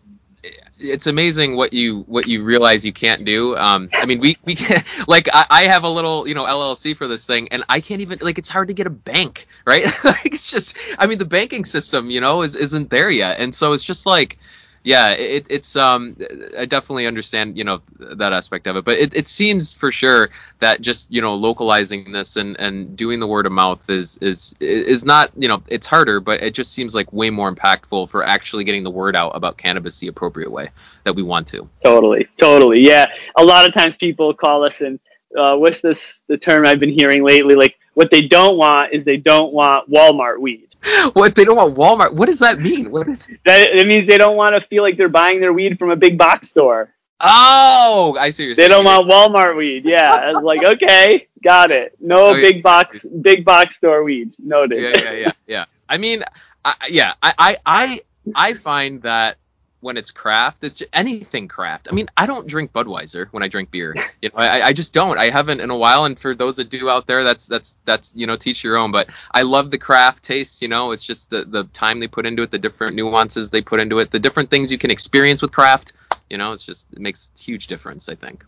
it's 0.80 1.08
amazing 1.08 1.56
what 1.56 1.74
you 1.74 2.02
what 2.08 2.28
you 2.28 2.44
realize 2.44 2.86
you 2.86 2.94
can't 2.94 3.26
do. 3.26 3.56
Um, 3.56 3.90
I 3.94 4.06
mean, 4.06 4.20
we 4.20 4.38
we 4.44 4.56
can, 4.56 4.84
like 5.08 5.30
I, 5.32 5.46
I 5.50 5.62
have 5.64 5.84
a 5.84 5.90
little 5.90 6.28
you 6.28 6.34
know 6.34 6.46
LLC 6.46 6.96
for 6.96 7.08
this 7.08 7.26
thing, 7.26 7.50
and 7.52 7.64
I 7.70 7.82
can't 7.82 8.02
even 8.02 8.20
like 8.22 8.38
it's 8.38 8.50
hard 8.50 8.70
to 8.70 8.74
get 8.74 8.88
a 8.88 8.92
bank, 8.92 9.48
right? 9.66 9.86
like 10.04 10.26
it's 10.26 10.50
just 10.50 10.78
I 10.98 11.08
mean 11.08 11.18
the 11.18 11.26
banking 11.26 11.66
system 11.66 12.10
you 12.10 12.22
know 12.22 12.42
is 12.42 12.56
isn't 12.56 12.90
there 12.90 13.10
yet, 13.10 13.40
and 13.40 13.54
so 13.54 13.74
it's 13.74 13.84
just 13.84 14.06
like 14.06 14.38
yeah, 14.84 15.10
it, 15.10 15.46
it's 15.50 15.76
um, 15.76 16.18
I 16.58 16.66
definitely 16.66 17.06
understand 17.06 17.58
you 17.58 17.64
know 17.64 17.82
that 18.00 18.34
aspect 18.34 18.66
of 18.66 18.76
it, 18.78 18.84
but 18.84 18.98
it, 18.98 19.14
it 19.14 19.28
seems 19.28 19.74
for 19.74 19.92
sure 19.92 20.30
that 20.60 20.82
just 20.82 21.12
you 21.12 21.22
know 21.22 21.36
localizing 21.36 22.12
this 22.12 22.36
and 22.36 22.60
and 22.60 22.98
doing 22.98 23.20
the 23.20 23.28
word 23.28 23.46
of 23.46 23.52
mouth 23.52 23.88
is 23.90 24.18
is 24.22 24.56
is 24.60 25.06
not 25.06 25.32
you 25.38 25.48
know 25.48 25.62
it's 25.68 25.86
harder, 25.86 26.20
but 26.20 26.42
it 26.42 26.56
just 26.56 26.74
seems 26.74 26.96
like 26.96 27.14
way 27.14 27.30
more 27.30 27.54
impactful 27.54 28.10
for 28.10 28.24
actually 28.24 28.64
getting 28.64 28.84
the 28.84 28.90
word 28.90 29.16
out 29.16 29.30
about 29.36 29.58
cannabis 29.58 30.00
the 30.00 30.08
appropriate 30.08 30.52
way 30.52 30.70
that 31.04 31.16
we 31.16 31.22
want 31.22 31.48
to. 31.48 31.70
Totally, 31.84 32.28
totally, 32.38 32.82
yeah. 32.82 33.06
A 33.38 33.44
lot 33.44 33.68
of 33.68 33.74
times 33.76 33.98
people 33.98 34.34
call 34.34 34.66
us 34.66 34.82
and 34.82 35.00
uh, 35.38 35.56
what's 35.56 35.82
this 35.82 36.24
the 36.28 36.38
term 36.38 36.66
I've 36.66 36.80
been 36.80 36.90
hearing 36.90 37.24
lately? 37.24 37.54
Like 37.54 37.78
what 37.94 38.10
they 38.10 38.28
don't 38.28 38.58
want 38.58 38.94
is 38.94 39.04
they 39.04 39.18
don't 39.18 39.54
want 39.54 39.92
Walmart 39.92 40.40
weed 40.40 40.71
what 41.14 41.36
they 41.36 41.44
don't 41.44 41.58
want 41.58 41.76
Walmart? 41.76 42.14
What 42.14 42.28
does 42.28 42.40
that 42.40 42.60
mean? 42.60 42.92
What 42.92 43.08
is 43.08 43.28
that? 43.46 43.76
It 43.76 43.88
means 43.88 44.08
they 44.08 44.18
don't 44.18 44.36
want 44.36 44.56
to 44.56 44.62
feel 44.62 44.84
like 44.84 44.98
they're 44.98 45.10
buying 45.10 45.40
their 45.40 45.54
weed 45.54 45.78
from 45.78 45.92
a 45.92 45.96
big 45.96 46.18
box 46.18 46.50
store. 46.50 46.94
Oh, 47.20 48.18
I 48.20 48.32
see. 48.32 48.54
They 48.54 48.68
don't 48.68 48.84
want 48.84 49.08
Walmart 49.08 49.56
weed. 49.56 49.86
Yeah, 49.86 50.32
like 50.42 50.64
okay, 50.66 51.28
got 51.44 51.70
it. 51.70 51.96
No 52.00 52.30
oh, 52.30 52.34
big 52.34 52.64
box, 52.64 53.06
big 53.06 53.46
box 53.46 53.76
store 53.76 54.04
weed. 54.04 54.34
Noted. 54.40 54.82
Yeah, 54.82 55.04
yeah, 55.04 55.12
yeah, 55.12 55.32
yeah. 55.46 55.66
I 55.88 55.98
mean, 55.98 56.24
I, 56.66 56.76
yeah, 56.90 57.14
I, 57.22 57.34
I, 57.38 57.58
I, 57.66 58.02
I 58.34 58.54
find 58.54 59.02
that 59.04 59.38
when 59.82 59.98
it's 59.98 60.12
craft, 60.12 60.64
it's 60.64 60.82
anything 60.94 61.48
craft. 61.48 61.88
I 61.92 61.94
mean, 61.94 62.08
I 62.16 62.26
don't 62.28 62.48
drink 62.48 62.72
Budweiser 62.72 63.28
when 63.32 63.44
I 63.44 63.48
drink 63.48 63.72
beer. 63.72 63.94
You 64.22 64.30
know, 64.30 64.36
I, 64.38 64.68
I 64.68 64.74
just 64.74 64.94
don't. 64.94 65.18
I 65.18 65.32
haven't 65.32 65.62
in 65.62 65.72
a 65.72 65.76
while. 65.76 66.06
And 66.06 66.20
for 66.20 66.36
those 66.36 66.58
that 66.58 66.70
do 66.70 66.92
out 66.92 67.08
there, 67.08 67.24
that's 67.24 67.48
that's 67.48 67.76
that's 67.86 68.16
you 68.16 68.28
know, 68.28 68.36
teach 68.36 68.64
your 68.64 68.78
own. 68.78 68.92
But 68.92 69.10
I 69.34 69.42
love 69.42 69.72
the 69.72 69.80
craft 69.80 70.24
taste. 70.24 70.62
You 70.62 70.68
know, 70.68 70.92
it's 70.92 71.04
just 71.04 71.32
the 71.32 71.44
the 71.44 71.64
time 71.74 72.00
they 72.00 72.08
put 72.08 72.28
into 72.28 72.44
it, 72.44 72.52
the 72.52 72.60
different 72.60 72.96
nuances 72.96 73.50
they 73.50 73.64
put 73.64 73.82
into 73.82 73.98
it, 73.98 74.12
the 74.12 74.20
different 74.20 74.52
things 74.52 74.72
you 74.72 74.78
can 74.78 74.92
experience 74.92 75.42
with 75.42 75.52
craft. 75.52 75.94
You 76.30 76.38
know, 76.38 76.52
it's 76.52 76.62
just 76.62 76.86
it 76.94 77.00
makes 77.00 77.32
huge 77.36 77.66
difference. 77.66 78.10
I 78.10 78.16
think. 78.16 78.46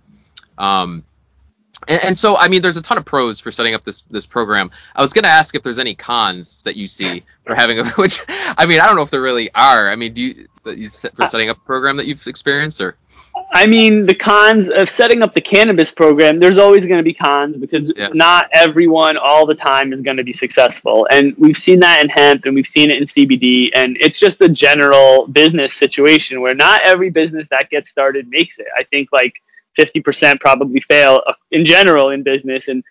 Um, 0.59 1.03
and, 1.87 2.03
and, 2.03 2.17
so, 2.17 2.37
I 2.37 2.47
mean, 2.47 2.61
there's 2.61 2.77
a 2.77 2.81
ton 2.81 2.97
of 2.97 3.05
pros 3.05 3.39
for 3.39 3.51
setting 3.51 3.73
up 3.73 3.83
this 3.83 4.01
this 4.11 4.25
program. 4.25 4.71
I 4.95 5.01
was 5.01 5.13
going 5.13 5.23
to 5.23 5.29
ask 5.29 5.55
if 5.55 5.63
there's 5.63 5.79
any 5.79 5.95
cons 5.95 6.61
that 6.61 6.75
you 6.75 6.87
see 6.87 7.23
for 7.45 7.55
having 7.55 7.79
a, 7.79 7.85
which, 7.95 8.21
I 8.27 8.65
mean, 8.65 8.79
I 8.79 8.87
don't 8.87 8.95
know 8.95 9.01
if 9.01 9.09
there 9.09 9.21
really 9.21 9.53
are. 9.53 9.89
I 9.89 9.95
mean, 9.95 10.13
do 10.13 10.21
you 10.21 10.47
for 10.63 11.23
uh, 11.23 11.27
setting 11.27 11.49
up 11.49 11.57
a 11.57 11.61
program 11.61 11.97
that 11.97 12.07
you've 12.07 12.25
experienced, 12.25 12.79
or? 12.79 12.95
I 13.51 13.65
mean, 13.65 14.05
the 14.05 14.15
cons 14.15 14.69
of 14.69 14.89
setting 14.89 15.21
up 15.21 15.33
the 15.33 15.41
cannabis 15.41 15.91
program. 15.91 16.39
There's 16.39 16.57
always 16.57 16.85
going 16.85 16.99
to 16.99 17.03
be 17.03 17.13
cons 17.13 17.57
because 17.57 17.91
yeah. 17.95 18.09
not 18.13 18.49
everyone 18.53 19.17
all 19.17 19.45
the 19.45 19.55
time 19.55 19.93
is 19.93 20.01
going 20.01 20.17
to 20.17 20.23
be 20.23 20.33
successful, 20.33 21.07
and 21.11 21.35
we've 21.37 21.57
seen 21.57 21.79
that 21.81 22.01
in 22.01 22.09
hemp, 22.09 22.45
and 22.45 22.55
we've 22.55 22.67
seen 22.67 22.91
it 22.91 22.97
in 22.97 23.03
CBD, 23.03 23.71
and 23.75 23.97
it's 23.99 24.19
just 24.19 24.41
a 24.41 24.49
general 24.49 25.27
business 25.27 25.73
situation 25.73 26.41
where 26.41 26.55
not 26.55 26.81
every 26.83 27.09
business 27.09 27.47
that 27.49 27.69
gets 27.69 27.89
started 27.89 28.29
makes 28.29 28.59
it. 28.59 28.67
I 28.75 28.83
think 28.83 29.09
like 29.11 29.41
50% 29.77 30.39
probably 30.39 30.79
fail 30.81 31.21
uh, 31.27 31.33
in 31.51 31.65
general 31.65 32.09
in 32.09 32.23
business. 32.23 32.67
And 32.67 32.83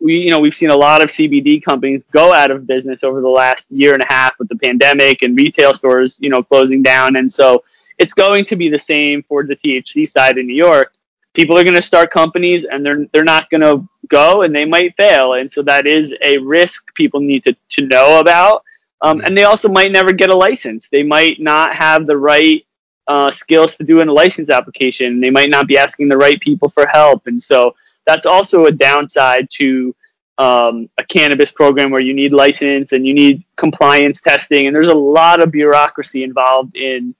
we, 0.00 0.18
you 0.18 0.30
know, 0.30 0.38
we've 0.38 0.54
seen 0.54 0.70
a 0.70 0.76
lot 0.76 1.02
of 1.02 1.10
CBD 1.10 1.62
companies 1.62 2.04
go 2.12 2.32
out 2.32 2.50
of 2.50 2.66
business 2.66 3.02
over 3.02 3.20
the 3.20 3.28
last 3.28 3.66
year 3.70 3.94
and 3.94 4.02
a 4.02 4.12
half 4.12 4.38
with 4.38 4.48
the 4.48 4.56
pandemic 4.56 5.22
and 5.22 5.36
retail 5.36 5.74
stores, 5.74 6.16
you 6.20 6.30
know, 6.30 6.42
closing 6.42 6.82
down. 6.82 7.16
And 7.16 7.32
so 7.32 7.64
it's 7.98 8.14
going 8.14 8.44
to 8.46 8.56
be 8.56 8.68
the 8.68 8.78
same 8.78 9.22
for 9.22 9.44
the 9.44 9.56
THC 9.56 10.08
side 10.08 10.38
in 10.38 10.46
New 10.46 10.54
York. 10.54 10.92
People 11.32 11.56
are 11.56 11.64
going 11.64 11.76
to 11.76 11.82
start 11.82 12.10
companies 12.10 12.64
and 12.64 12.84
they're, 12.84 13.06
they're 13.12 13.24
not 13.24 13.48
going 13.50 13.60
to 13.60 13.88
go 14.08 14.42
and 14.42 14.54
they 14.54 14.64
might 14.64 14.96
fail. 14.96 15.34
And 15.34 15.50
so 15.50 15.62
that 15.62 15.86
is 15.86 16.12
a 16.22 16.38
risk 16.38 16.92
people 16.94 17.20
need 17.20 17.44
to, 17.44 17.56
to 17.70 17.86
know 17.86 18.20
about. 18.20 18.64
Um, 19.02 19.20
and 19.22 19.36
they 19.36 19.44
also 19.44 19.68
might 19.68 19.92
never 19.92 20.12
get 20.12 20.30
a 20.30 20.36
license. 20.36 20.88
They 20.88 21.02
might 21.02 21.40
not 21.40 21.74
have 21.74 22.06
the 22.06 22.16
right 22.16 22.66
uh, 23.10 23.30
skills 23.32 23.76
to 23.76 23.84
do 23.90 24.00
in 24.00 24.08
a 24.08 24.12
license 24.22 24.50
application. 24.50 25.20
They 25.20 25.30
might 25.38 25.50
not 25.50 25.66
be 25.66 25.76
asking 25.76 26.08
the 26.08 26.16
right 26.16 26.40
people 26.40 26.68
for 26.68 26.86
help, 26.86 27.26
and 27.26 27.42
so 27.42 27.74
that's 28.06 28.26
also 28.26 28.66
a 28.66 28.72
downside 28.72 29.48
to 29.58 29.94
um, 30.38 30.88
a 30.96 31.04
cannabis 31.04 31.50
program 31.50 31.90
where 31.90 32.00
you 32.08 32.14
need 32.14 32.32
license 32.32 32.92
and 32.92 33.04
you 33.06 33.12
need 33.12 33.42
compliance 33.56 34.20
testing, 34.20 34.66
and 34.66 34.74
there's 34.74 34.96
a 34.98 35.04
lot 35.20 35.42
of 35.42 35.50
bureaucracy 35.50 36.22
involved 36.22 36.76
in 36.76 37.14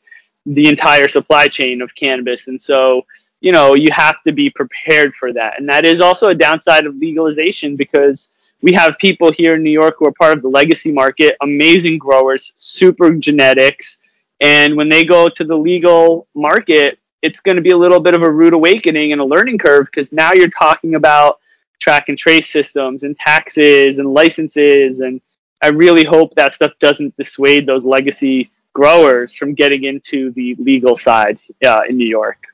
the 0.46 0.68
entire 0.68 1.08
supply 1.08 1.48
chain 1.48 1.82
of 1.82 1.94
cannabis. 1.94 2.46
And 2.46 2.60
so, 2.60 3.04
you 3.40 3.52
know, 3.52 3.74
you 3.74 3.88
have 3.92 4.22
to 4.26 4.32
be 4.32 4.48
prepared 4.48 5.14
for 5.14 5.32
that. 5.32 5.58
And 5.58 5.68
that 5.68 5.84
is 5.84 6.00
also 6.00 6.28
a 6.28 6.34
downside 6.34 6.86
of 6.86 6.96
legalization 6.96 7.76
because 7.76 8.28
we 8.62 8.72
have 8.72 8.96
people 8.98 9.32
here 9.32 9.54
in 9.56 9.62
New 9.62 9.70
York 9.82 9.96
who 9.98 10.06
are 10.06 10.12
part 10.12 10.36
of 10.36 10.42
the 10.42 10.48
legacy 10.48 10.92
market, 10.92 11.36
amazing 11.40 11.98
growers, 11.98 12.52
super 12.56 13.12
genetics. 13.14 13.98
And 14.40 14.76
when 14.76 14.88
they 14.88 15.04
go 15.04 15.28
to 15.28 15.44
the 15.44 15.56
legal 15.56 16.26
market, 16.34 16.98
it's 17.22 17.40
going 17.40 17.56
to 17.56 17.62
be 17.62 17.70
a 17.70 17.76
little 17.76 18.00
bit 18.00 18.14
of 18.14 18.22
a 18.22 18.30
rude 18.30 18.54
awakening 18.54 19.12
and 19.12 19.20
a 19.20 19.24
learning 19.24 19.58
curve 19.58 19.86
because 19.86 20.12
now 20.12 20.32
you're 20.32 20.50
talking 20.50 20.94
about 20.94 21.40
track 21.78 22.08
and 22.08 22.16
trace 22.16 22.48
systems 22.48 23.02
and 23.02 23.16
taxes 23.18 23.98
and 23.98 24.12
licenses. 24.12 25.00
And 25.00 25.20
I 25.62 25.68
really 25.68 26.04
hope 26.04 26.34
that 26.36 26.54
stuff 26.54 26.72
doesn't 26.78 27.16
dissuade 27.16 27.66
those 27.66 27.84
legacy 27.84 28.50
growers 28.72 29.36
from 29.36 29.54
getting 29.54 29.84
into 29.84 30.30
the 30.32 30.54
legal 30.56 30.96
side 30.96 31.38
uh, 31.64 31.82
in 31.88 31.96
New 31.96 32.08
York. 32.08 32.44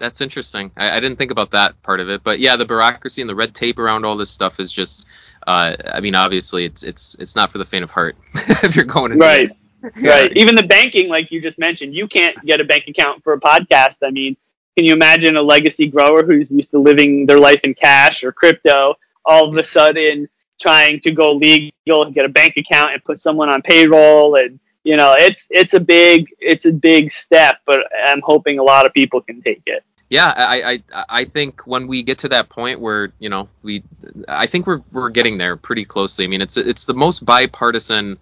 That's 0.00 0.20
interesting. 0.20 0.72
I, 0.76 0.96
I, 0.96 1.00
didn't 1.00 1.16
think 1.16 1.30
about 1.30 1.52
that 1.52 1.80
part 1.82 2.00
of 2.00 2.08
it, 2.08 2.24
but 2.24 2.40
yeah, 2.40 2.56
the 2.56 2.64
bureaucracy 2.64 3.20
and 3.20 3.30
the 3.30 3.36
red 3.36 3.54
tape 3.54 3.78
around 3.78 4.04
all 4.04 4.16
this 4.16 4.30
stuff 4.30 4.58
is 4.58 4.72
just. 4.72 5.06
Uh, 5.46 5.74
I 5.92 6.00
mean, 6.00 6.14
obviously, 6.14 6.64
it's 6.64 6.84
it's 6.84 7.16
it's 7.16 7.34
not 7.34 7.50
for 7.50 7.58
the 7.58 7.64
faint 7.64 7.82
of 7.82 7.90
heart 7.90 8.16
if 8.34 8.76
you're 8.76 8.84
going 8.84 9.10
into 9.10 9.24
right. 9.24 9.50
Yeah. 9.82 9.90
Right. 9.96 10.32
Even 10.36 10.54
the 10.54 10.62
banking, 10.62 11.08
like 11.08 11.30
you 11.30 11.40
just 11.40 11.58
mentioned, 11.58 11.94
you 11.94 12.06
can't 12.06 12.36
get 12.44 12.60
a 12.60 12.64
bank 12.64 12.84
account 12.88 13.22
for 13.24 13.32
a 13.32 13.40
podcast. 13.40 13.98
I 14.02 14.10
mean, 14.10 14.36
can 14.76 14.86
you 14.86 14.92
imagine 14.92 15.36
a 15.36 15.42
legacy 15.42 15.86
grower 15.86 16.24
who's 16.24 16.50
used 16.50 16.70
to 16.70 16.78
living 16.78 17.26
their 17.26 17.38
life 17.38 17.60
in 17.64 17.74
cash 17.74 18.24
or 18.24 18.32
crypto 18.32 18.94
all 19.24 19.48
of 19.48 19.56
a 19.56 19.64
sudden 19.64 20.28
trying 20.60 21.00
to 21.00 21.10
go 21.10 21.32
legal, 21.32 22.04
and 22.04 22.14
get 22.14 22.24
a 22.24 22.28
bank 22.28 22.56
account, 22.56 22.92
and 22.92 23.02
put 23.04 23.18
someone 23.18 23.48
on 23.48 23.62
payroll 23.62 24.36
and 24.36 24.60
you 24.84 24.96
know, 24.96 25.14
it's 25.16 25.46
it's 25.50 25.74
a 25.74 25.80
big 25.80 26.26
it's 26.40 26.64
a 26.64 26.72
big 26.72 27.12
step, 27.12 27.60
but 27.66 27.80
I'm 28.06 28.20
hoping 28.20 28.58
a 28.58 28.62
lot 28.62 28.84
of 28.84 28.92
people 28.92 29.20
can 29.20 29.40
take 29.40 29.62
it. 29.66 29.84
Yeah, 30.08 30.32
I, 30.36 30.82
I 30.92 31.04
I 31.08 31.24
think 31.24 31.66
when 31.66 31.86
we 31.86 32.02
get 32.02 32.18
to 32.18 32.28
that 32.30 32.48
point 32.48 32.80
where 32.80 33.12
you 33.18 33.28
know 33.28 33.48
we, 33.62 33.84
I 34.28 34.46
think 34.46 34.66
we're 34.66 34.82
we're 34.90 35.10
getting 35.10 35.38
there 35.38 35.56
pretty 35.56 35.84
closely. 35.84 36.24
I 36.24 36.28
mean, 36.28 36.42
it's 36.42 36.56
it's 36.56 36.84
the 36.84 36.94
most 36.94 37.24
bipartisan, 37.24 38.18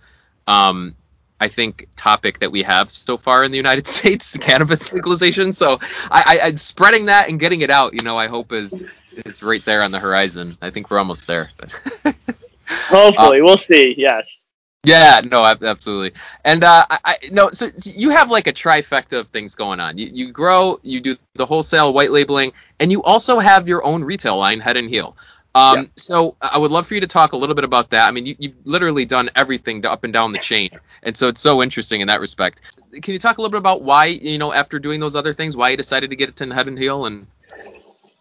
um, 0.46 0.94
I 1.40 1.48
think 1.48 1.88
topic 1.96 2.38
that 2.40 2.52
we 2.52 2.62
have 2.62 2.90
so 2.90 3.16
far 3.16 3.42
in 3.44 3.50
the 3.50 3.56
United 3.56 3.86
States, 3.98 4.36
cannabis 4.36 4.92
legalization. 4.92 5.52
So 5.52 5.78
I, 6.10 6.38
I, 6.42 6.46
I 6.46 6.54
spreading 6.54 7.06
that 7.06 7.28
and 7.28 7.40
getting 7.40 7.62
it 7.62 7.70
out, 7.70 7.94
you 7.94 8.02
know, 8.02 8.18
I 8.18 8.28
hope 8.28 8.52
is 8.52 8.86
is 9.26 9.42
right 9.42 9.64
there 9.64 9.82
on 9.82 9.90
the 9.90 9.98
horizon. 9.98 10.56
I 10.62 10.70
think 10.70 10.90
we're 10.90 10.98
almost 10.98 11.26
there. 11.26 11.50
Hopefully, 12.68 13.40
uh, 13.40 13.44
we'll 13.44 13.56
see. 13.56 13.94
Yes. 13.96 14.46
Yeah, 14.82 15.20
no, 15.30 15.44
absolutely. 15.44 16.18
And 16.44 16.64
uh, 16.64 16.86
I, 16.88 17.16
no, 17.30 17.50
so 17.50 17.68
you 17.82 18.10
have 18.10 18.30
like 18.30 18.46
a 18.46 18.52
trifecta 18.52 19.18
of 19.20 19.28
things 19.28 19.54
going 19.54 19.78
on. 19.78 19.98
You, 19.98 20.08
you 20.10 20.32
grow, 20.32 20.80
you 20.82 21.00
do 21.00 21.18
the 21.34 21.44
wholesale 21.44 21.92
white 21.92 22.10
labeling, 22.10 22.52
and 22.78 22.90
you 22.90 23.02
also 23.02 23.38
have 23.40 23.68
your 23.68 23.84
own 23.84 24.02
retail 24.02 24.38
line, 24.38 24.58
Head 24.58 24.78
and 24.78 24.88
Heal. 24.88 25.16
Um, 25.54 25.78
yeah. 25.78 25.84
So 25.96 26.36
I 26.40 26.58
would 26.58 26.70
love 26.70 26.86
for 26.86 26.94
you 26.94 27.00
to 27.00 27.06
talk 27.06 27.32
a 27.32 27.36
little 27.36 27.54
bit 27.54 27.64
about 27.64 27.90
that. 27.90 28.06
I 28.06 28.12
mean, 28.12 28.26
you, 28.26 28.36
have 28.42 28.56
literally 28.64 29.04
done 29.04 29.30
everything 29.34 29.82
to 29.82 29.90
up 29.90 30.04
and 30.04 30.12
down 30.12 30.32
the 30.32 30.38
chain, 30.38 30.70
and 31.02 31.16
so 31.16 31.28
it's 31.28 31.40
so 31.40 31.62
interesting 31.62 32.00
in 32.00 32.08
that 32.08 32.20
respect. 32.20 32.60
Can 33.02 33.12
you 33.12 33.18
talk 33.18 33.38
a 33.38 33.40
little 33.40 33.50
bit 33.50 33.58
about 33.58 33.82
why, 33.82 34.06
you 34.06 34.38
know, 34.38 34.52
after 34.52 34.78
doing 34.78 35.00
those 35.00 35.16
other 35.16 35.34
things, 35.34 35.56
why 35.56 35.70
you 35.70 35.76
decided 35.76 36.10
to 36.10 36.16
get 36.16 36.36
to 36.36 36.54
Head 36.54 36.68
and 36.68 36.78
Heal 36.78 37.06
and 37.06 37.26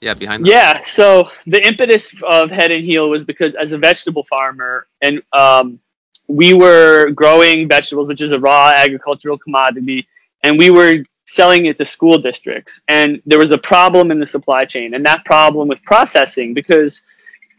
yeah, 0.02 0.16
behind 0.16 0.44
that? 0.44 0.50
Yeah, 0.50 0.84
so 0.84 1.30
the 1.46 1.66
impetus 1.66 2.16
of 2.28 2.50
Head 2.50 2.72
and 2.72 2.84
Heal 2.84 3.10
was 3.10 3.24
because 3.24 3.56
as 3.56 3.74
a 3.74 3.78
vegetable 3.78 4.24
farmer 4.24 4.88
and 5.02 5.22
um, 5.34 5.80
we 6.28 6.54
were 6.54 7.10
growing 7.12 7.68
vegetables, 7.68 8.08
which 8.08 8.22
is 8.22 8.32
a 8.32 8.40
raw 8.40 8.72
agricultural 8.76 9.38
commodity, 9.38 10.08
and 10.44 10.58
we 10.58 10.70
were 10.70 11.04
selling 11.26 11.68
it 11.68 11.78
to 11.78 11.86
school 11.86 12.18
districts. 12.18 12.82
And 12.88 13.22
there 13.26 13.40
was 13.40 13.52
a 13.52 13.58
problem 13.58 14.12
in 14.12 14.20
the 14.20 14.28
supply 14.28 14.66
chain, 14.66 14.94
and 14.94 15.06
that 15.06 15.26
problem 15.26 15.68
with 15.68 15.82
processing 15.84 16.54
because 16.54 17.02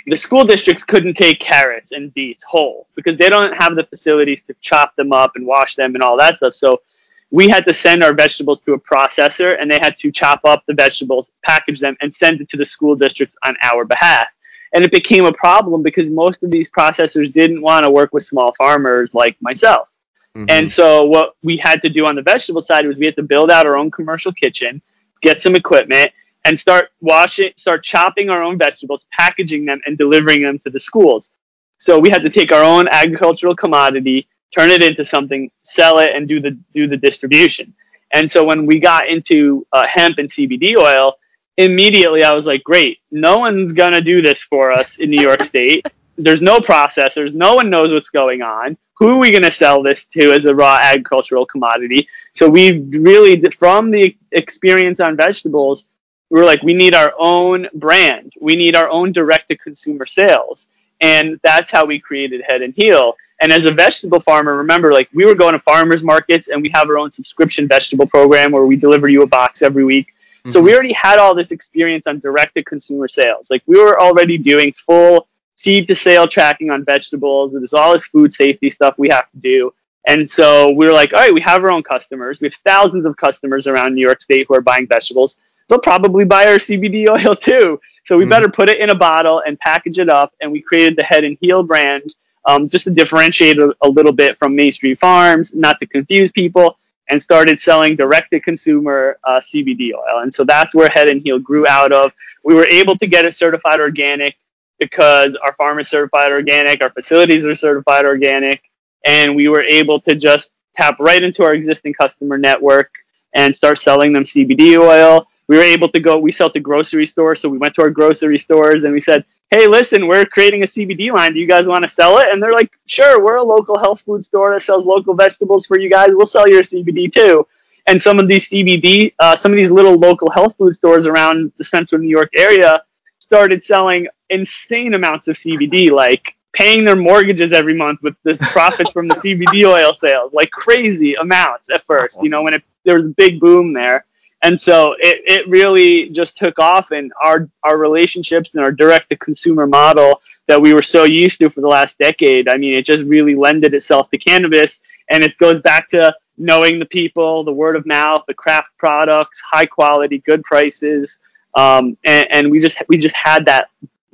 the 0.06 0.16
school 0.16 0.44
districts 0.44 0.82
couldn't 0.82 1.14
take 1.14 1.40
carrots 1.40 1.92
and 1.92 2.12
beets 2.14 2.44
whole 2.44 2.86
because 2.94 3.16
they 3.16 3.28
don't 3.28 3.52
have 3.54 3.76
the 3.76 3.84
facilities 3.84 4.42
to 4.42 4.54
chop 4.60 4.96
them 4.96 5.12
up 5.12 5.32
and 5.36 5.46
wash 5.46 5.76
them 5.76 5.94
and 5.94 6.02
all 6.02 6.16
that 6.16 6.36
stuff. 6.36 6.54
So 6.54 6.82
we 7.30 7.48
had 7.48 7.66
to 7.66 7.74
send 7.74 8.02
our 8.02 8.12
vegetables 8.12 8.60
to 8.62 8.74
a 8.74 8.80
processor 8.80 9.56
and 9.60 9.70
they 9.70 9.78
had 9.80 9.96
to 9.98 10.10
chop 10.10 10.40
up 10.44 10.64
the 10.66 10.74
vegetables, 10.74 11.30
package 11.44 11.80
them, 11.80 11.96
and 12.00 12.12
send 12.12 12.40
it 12.40 12.48
to 12.50 12.56
the 12.56 12.64
school 12.64 12.96
districts 12.96 13.36
on 13.44 13.54
our 13.62 13.84
behalf 13.84 14.28
and 14.72 14.84
it 14.84 14.92
became 14.92 15.24
a 15.24 15.32
problem 15.32 15.82
because 15.82 16.08
most 16.08 16.42
of 16.42 16.50
these 16.50 16.70
processors 16.70 17.32
didn't 17.32 17.60
want 17.60 17.84
to 17.84 17.90
work 17.90 18.12
with 18.12 18.22
small 18.22 18.52
farmers 18.54 19.14
like 19.14 19.36
myself. 19.40 19.90
Mm-hmm. 20.36 20.46
And 20.48 20.70
so 20.70 21.04
what 21.04 21.34
we 21.42 21.56
had 21.56 21.82
to 21.82 21.88
do 21.88 22.06
on 22.06 22.14
the 22.14 22.22
vegetable 22.22 22.62
side 22.62 22.86
was 22.86 22.96
we 22.96 23.06
had 23.06 23.16
to 23.16 23.22
build 23.22 23.50
out 23.50 23.66
our 23.66 23.76
own 23.76 23.90
commercial 23.90 24.32
kitchen, 24.32 24.80
get 25.20 25.40
some 25.40 25.56
equipment, 25.56 26.12
and 26.44 26.58
start 26.58 26.90
washing, 27.00 27.52
start 27.56 27.82
chopping 27.84 28.30
our 28.30 28.42
own 28.42 28.58
vegetables, 28.58 29.06
packaging 29.12 29.64
them, 29.64 29.80
and 29.86 29.98
delivering 29.98 30.42
them 30.42 30.58
to 30.60 30.70
the 30.70 30.80
schools. 30.80 31.30
So 31.78 31.98
we 31.98 32.10
had 32.10 32.22
to 32.22 32.30
take 32.30 32.52
our 32.52 32.62
own 32.62 32.88
agricultural 32.88 33.56
commodity, 33.56 34.28
turn 34.56 34.70
it 34.70 34.82
into 34.82 35.04
something, 35.04 35.50
sell 35.62 35.98
it, 35.98 36.14
and 36.14 36.28
do 36.28 36.40
the 36.40 36.58
do 36.74 36.86
the 36.86 36.96
distribution. 36.96 37.74
And 38.12 38.30
so 38.30 38.44
when 38.44 38.66
we 38.66 38.80
got 38.80 39.08
into 39.08 39.66
uh, 39.72 39.86
hemp 39.86 40.18
and 40.18 40.28
CBD 40.28 40.76
oil, 40.76 41.14
immediately 41.56 42.24
I 42.24 42.34
was 42.34 42.46
like, 42.46 42.64
great, 42.64 42.98
no 43.10 43.38
one's 43.38 43.72
to 43.92 44.00
do 44.00 44.20
this 44.20 44.42
for 44.42 44.72
us 44.72 44.98
in 44.98 45.10
New 45.10 45.22
York 45.22 45.42
State. 45.42 45.86
There's 46.18 46.42
no 46.42 46.58
processors. 46.58 47.32
No 47.32 47.54
one 47.54 47.70
knows 47.70 47.92
what's 47.92 48.10
going 48.10 48.42
on. 48.42 48.76
Who 48.98 49.08
are 49.08 49.16
we 49.16 49.30
to 49.44 49.50
sell 49.50 49.82
this 49.82 50.04
to 50.06 50.32
as 50.32 50.44
a 50.44 50.54
raw 50.54 50.78
agricultural 50.80 51.46
commodity? 51.46 52.06
So 52.34 52.48
we 52.48 52.80
really, 52.90 53.40
from 53.50 53.90
the 53.90 54.14
experience 54.32 55.00
on 55.00 55.16
vegetables, 55.16 55.86
we 56.30 56.40
were 56.40 56.46
like, 56.46 56.62
we 56.62 56.74
need 56.74 56.94
our 56.94 57.12
own 57.18 57.68
brand. 57.74 58.32
We 58.40 58.56
need 58.56 58.76
our 58.76 58.88
own 58.88 59.12
direct 59.12 59.48
to 59.50 59.56
consumer 59.56 60.06
sales. 60.06 60.68
And 61.00 61.40
that's 61.42 61.70
how 61.70 61.84
we 61.84 61.98
created 61.98 62.42
Head 62.46 62.62
and 62.62 62.74
Heal. 62.74 63.16
And 63.40 63.52
as 63.52 63.64
a 63.64 63.72
vegetable 63.72 64.20
farmer, 64.20 64.56
remember, 64.56 64.92
like 64.92 65.08
we 65.14 65.24
were 65.24 65.34
going 65.34 65.52
to 65.52 65.58
farmers 65.58 66.02
markets 66.02 66.48
and 66.48 66.62
we 66.62 66.70
have 66.74 66.88
our 66.88 66.98
own 66.98 67.10
subscription 67.10 67.66
vegetable 67.66 68.06
program 68.06 68.52
where 68.52 68.66
we 68.66 68.76
deliver 68.76 69.08
you 69.08 69.22
a 69.22 69.26
box 69.26 69.62
every 69.62 69.84
week 69.84 70.12
so 70.46 70.58
mm-hmm. 70.58 70.66
we 70.66 70.74
already 70.74 70.92
had 70.92 71.18
all 71.18 71.34
this 71.34 71.50
experience 71.50 72.06
on 72.06 72.20
direct 72.20 72.54
to 72.54 72.64
consumer 72.64 73.08
sales. 73.08 73.50
Like 73.50 73.62
we 73.66 73.78
were 73.78 74.00
already 74.00 74.38
doing 74.38 74.72
full 74.72 75.28
seed 75.56 75.86
to 75.88 75.94
sale 75.94 76.26
tracking 76.26 76.70
on 76.70 76.84
vegetables. 76.84 77.52
There's 77.52 77.74
all 77.74 77.92
this 77.92 78.06
food 78.06 78.32
safety 78.32 78.70
stuff 78.70 78.94
we 78.96 79.08
have 79.10 79.30
to 79.30 79.38
do. 79.38 79.74
And 80.06 80.28
so 80.28 80.70
we 80.70 80.86
were 80.86 80.92
like, 80.92 81.12
all 81.12 81.20
right, 81.20 81.34
we 81.34 81.42
have 81.42 81.62
our 81.62 81.70
own 81.70 81.82
customers. 81.82 82.40
We 82.40 82.46
have 82.46 82.54
thousands 82.64 83.04
of 83.04 83.18
customers 83.18 83.66
around 83.66 83.94
New 83.94 84.00
York 84.00 84.22
State 84.22 84.46
who 84.48 84.54
are 84.54 84.62
buying 84.62 84.86
vegetables. 84.86 85.36
They'll 85.70 85.78
probably 85.78 86.24
buy 86.24 86.46
our 86.46 86.58
CBD 86.58 87.08
oil 87.26 87.34
too. 87.34 87.80
So 88.04 88.16
we 88.16 88.24
mm-hmm. 88.24 88.30
better 88.30 88.48
put 88.50 88.68
it 88.68 88.78
in 88.78 88.90
a 88.90 88.94
bottle 88.94 89.42
and 89.46 89.58
package 89.58 89.98
it 89.98 90.10
up. 90.10 90.34
And 90.40 90.52
we 90.52 90.60
created 90.60 90.96
the 90.96 91.02
Head 91.02 91.24
and 91.24 91.38
Heal 91.40 91.62
brand 91.62 92.12
um, 92.44 92.68
just 92.68 92.84
to 92.84 92.90
differentiate 92.90 93.58
a, 93.58 93.74
a 93.82 93.88
little 93.88 94.12
bit 94.12 94.38
from 94.38 94.54
Main 94.54 94.72
Street 94.72 94.98
Farms, 94.98 95.54
not 95.54 95.78
to 95.80 95.86
confuse 95.86 96.30
people 96.30 96.76
and 97.08 97.22
started 97.22 97.58
selling 97.58 97.96
direct 97.96 98.30
to 98.30 98.40
consumer 98.40 99.18
uh, 99.24 99.40
CBD 99.40 99.92
oil. 99.92 100.22
And 100.22 100.32
so 100.32 100.44
that's 100.44 100.74
where 100.74 100.88
Head 100.94 101.08
and 101.08 101.20
Heal 101.20 101.38
grew 101.38 101.66
out 101.66 101.92
of. 101.92 102.12
We 102.44 102.54
were 102.54 102.66
able 102.66 102.96
to 102.96 103.06
get 103.06 103.24
it 103.24 103.34
certified 103.34 103.80
organic 103.80 104.36
because 104.78 105.36
our 105.36 105.52
farm 105.54 105.78
is 105.78 105.88
certified 105.88 106.32
organic, 106.32 106.82
our 106.82 106.90
facilities 106.90 107.44
are 107.44 107.54
certified 107.54 108.06
organic, 108.06 108.62
and 109.04 109.36
we 109.36 109.48
were 109.48 109.62
able 109.62 110.00
to 110.00 110.14
just 110.14 110.52
tap 110.76 110.98
right 111.00 111.22
into 111.22 111.42
our 111.42 111.52
existing 111.52 111.92
customer 111.94 112.38
network 112.38 112.90
and 113.34 113.54
start 113.54 113.78
selling 113.78 114.12
them 114.12 114.24
CBD 114.24 114.78
oil. 114.78 115.26
We 115.50 115.56
were 115.56 115.64
able 115.64 115.88
to 115.88 115.98
go, 115.98 116.16
we 116.16 116.30
sell 116.30 116.48
to 116.50 116.60
grocery 116.60 117.06
stores. 117.06 117.40
So 117.40 117.48
we 117.48 117.58
went 117.58 117.74
to 117.74 117.82
our 117.82 117.90
grocery 117.90 118.38
stores 118.38 118.84
and 118.84 118.92
we 118.92 119.00
said, 119.00 119.24
hey, 119.50 119.66
listen, 119.66 120.06
we're 120.06 120.24
creating 120.24 120.62
a 120.62 120.66
CBD 120.66 121.12
line. 121.12 121.32
Do 121.32 121.40
you 121.40 121.48
guys 121.48 121.66
want 121.66 121.82
to 121.82 121.88
sell 121.88 122.18
it? 122.18 122.28
And 122.30 122.40
they're 122.40 122.52
like, 122.52 122.70
sure, 122.86 123.20
we're 123.20 123.34
a 123.34 123.42
local 123.42 123.76
health 123.76 124.02
food 124.02 124.24
store 124.24 124.54
that 124.54 124.62
sells 124.62 124.86
local 124.86 125.12
vegetables 125.12 125.66
for 125.66 125.76
you 125.76 125.90
guys. 125.90 126.10
We'll 126.12 126.24
sell 126.24 126.48
your 126.48 126.62
CBD 126.62 127.12
too. 127.12 127.48
And 127.88 128.00
some 128.00 128.20
of 128.20 128.28
these 128.28 128.48
CBD, 128.48 129.12
uh, 129.18 129.34
some 129.34 129.50
of 129.50 129.58
these 129.58 129.72
little 129.72 129.94
local 129.94 130.30
health 130.30 130.54
food 130.56 130.76
stores 130.76 131.08
around 131.08 131.50
the 131.58 131.64
central 131.64 132.00
New 132.00 132.08
York 132.08 132.30
area 132.36 132.84
started 133.18 133.64
selling 133.64 134.06
insane 134.28 134.94
amounts 134.94 135.26
of 135.26 135.34
CBD, 135.34 135.90
like 135.90 136.36
paying 136.52 136.84
their 136.84 136.94
mortgages 136.94 137.52
every 137.52 137.74
month 137.74 137.98
with 138.04 138.14
the 138.22 138.36
profits 138.52 138.92
from 138.92 139.08
the 139.08 139.16
CBD 139.16 139.66
oil 139.66 139.94
sales, 139.94 140.32
like 140.32 140.52
crazy 140.52 141.14
amounts 141.14 141.70
at 141.70 141.84
first, 141.86 142.22
you 142.22 142.28
know, 142.28 142.42
when 142.42 142.54
it, 142.54 142.62
there 142.84 142.94
was 142.94 143.06
a 143.06 143.14
big 143.16 143.40
boom 143.40 143.72
there 143.72 144.04
and 144.42 144.58
so 144.58 144.94
it, 144.98 145.22
it 145.26 145.48
really 145.48 146.08
just 146.10 146.36
took 146.36 146.58
off 146.58 146.90
and 146.90 147.12
our 147.22 147.48
our 147.62 147.78
relationships 147.78 148.54
and 148.54 148.62
our 148.62 148.72
direct 148.72 149.08
to 149.08 149.16
consumer 149.16 149.66
model 149.66 150.20
that 150.46 150.60
we 150.60 150.74
were 150.74 150.82
so 150.82 151.04
used 151.04 151.38
to 151.38 151.50
for 151.50 151.60
the 151.60 151.68
last 151.68 151.98
decade 151.98 152.48
i 152.48 152.56
mean 152.56 152.74
it 152.74 152.84
just 152.84 153.04
really 153.04 153.34
lended 153.34 153.74
itself 153.74 154.10
to 154.10 154.18
cannabis 154.18 154.80
and 155.08 155.22
it 155.22 155.36
goes 155.38 155.60
back 155.60 155.88
to 155.88 156.14
knowing 156.38 156.78
the 156.78 156.86
people 156.86 157.44
the 157.44 157.52
word 157.52 157.76
of 157.76 157.84
mouth 157.86 158.22
the 158.26 158.34
craft 158.34 158.70
products 158.78 159.40
high 159.40 159.66
quality 159.66 160.18
good 160.18 160.42
prices 160.42 161.18
um, 161.54 161.96
and, 162.04 162.30
and 162.30 162.50
we 162.50 162.60
just 162.60 162.78
we 162.88 162.96
just 162.96 163.14
had 163.14 163.46
that 163.46 163.68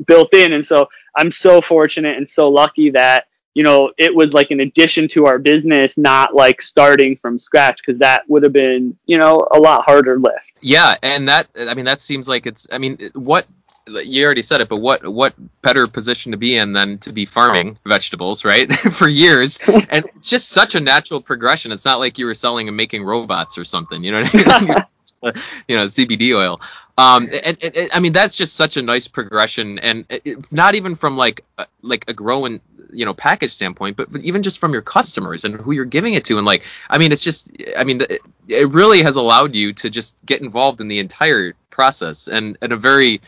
built 0.05 0.35
in. 0.35 0.53
And 0.53 0.67
so 0.67 0.89
I'm 1.17 1.31
so 1.31 1.61
fortunate 1.61 2.17
and 2.17 2.29
so 2.29 2.49
lucky 2.49 2.91
that 2.91 3.27
you 3.57 3.63
know 3.63 3.91
it 3.97 4.15
was 4.15 4.35
like 4.35 4.51
an 4.51 4.61
addition 4.61 5.09
to 5.09 5.25
our 5.25 5.39
business, 5.39 5.97
not 5.97 6.35
like 6.35 6.61
starting 6.61 7.17
from 7.17 7.39
scratch, 7.39 7.79
because 7.79 7.99
that 8.01 8.29
would 8.29 8.43
have 8.43 8.53
been 8.53 8.99
you 9.07 9.17
know 9.17 9.49
a 9.51 9.59
lot 9.59 9.83
harder 9.87 10.19
lift. 10.19 10.53
Yeah, 10.61 10.97
and 11.03 11.27
that 11.31 11.49
I 11.59 11.73
mean 11.73 11.87
that 11.87 11.99
seems 11.99 12.29
like 12.29 12.47
it's 12.47 12.67
I 12.71 12.77
mean 12.77 13.11
what 13.15 13.47
you 13.89 14.27
already 14.27 14.43
said 14.43 14.61
it, 14.61 14.69
but 14.69 14.77
what 14.77 15.07
what 15.07 15.33
better 15.63 15.87
position 15.87 16.33
to 16.33 16.39
be 16.39 16.59
in 16.59 16.75
than 16.75 16.99
to 16.99 17.13
be 17.13 17.25
farming 17.25 17.79
vegetables, 17.87 18.45
right? 18.45 18.71
For 18.93 19.09
years, 19.09 19.59
and 19.67 20.05
it's 20.17 20.29
just 20.29 20.51
such 20.51 20.75
a 20.75 20.81
natural 20.81 21.23
progression. 21.23 21.73
It's 21.73 21.87
not 21.87 21.99
like 21.99 22.19
you 22.19 22.27
were 22.27 22.35
selling 22.35 22.69
and 22.69 22.77
making 22.77 23.05
robots 23.05 23.57
or 23.57 23.65
something, 23.65 24.05
you 24.05 24.13
know. 24.13 24.23
I 24.23 24.61
mean? 24.61 24.77
you 25.67 25.77
know, 25.77 25.85
CBD 25.85 26.37
oil. 26.37 26.61
Um, 26.99 27.29
and, 27.45 27.59
and, 27.63 27.77
and, 27.77 27.91
I 27.93 28.01
mean 28.01 28.13
that's 28.13 28.37
just 28.37 28.57
such 28.57 28.77
a 28.77 28.83
nice 28.83 29.07
progression, 29.07 29.79
and 29.79 30.07
it, 30.09 30.51
not 30.51 30.75
even 30.75 30.95
from 30.95 31.17
like 31.17 31.45
a, 31.59 31.67
like 31.83 32.05
a 32.09 32.15
growing 32.15 32.61
you 32.91 33.05
know 33.05 33.13
package 33.13 33.53
standpoint, 33.53 33.97
but, 33.97 34.11
but 34.11 34.23
even 34.23 34.43
just 34.43 34.59
from 34.59 34.73
your 34.73 34.83
customers 34.83 35.45
and 35.45 35.57
who 35.57 35.73
you're 35.73 35.85
giving 35.85 36.15
it 36.15 36.25
to, 36.27 36.39
and 36.39 36.47
like 36.47 36.65
I 36.89 36.99
mean 36.99 37.13
it's 37.13 37.23
just 37.23 37.51
I 37.77 37.85
mean 37.85 38.01
it, 38.01 38.21
it 38.49 38.71
really 38.71 39.03
has 39.03 39.17
allowed 39.17 39.55
you 39.55 39.75
to 39.75 39.91
just 39.91 40.17
get 40.25 40.41
involved 40.41 40.81
in 40.81 40.89
the 40.89 40.99
entire 40.99 41.55
process 41.71 42.29
and 42.29 42.57
in 42.63 42.73
a 42.73 42.77
very 42.77 43.21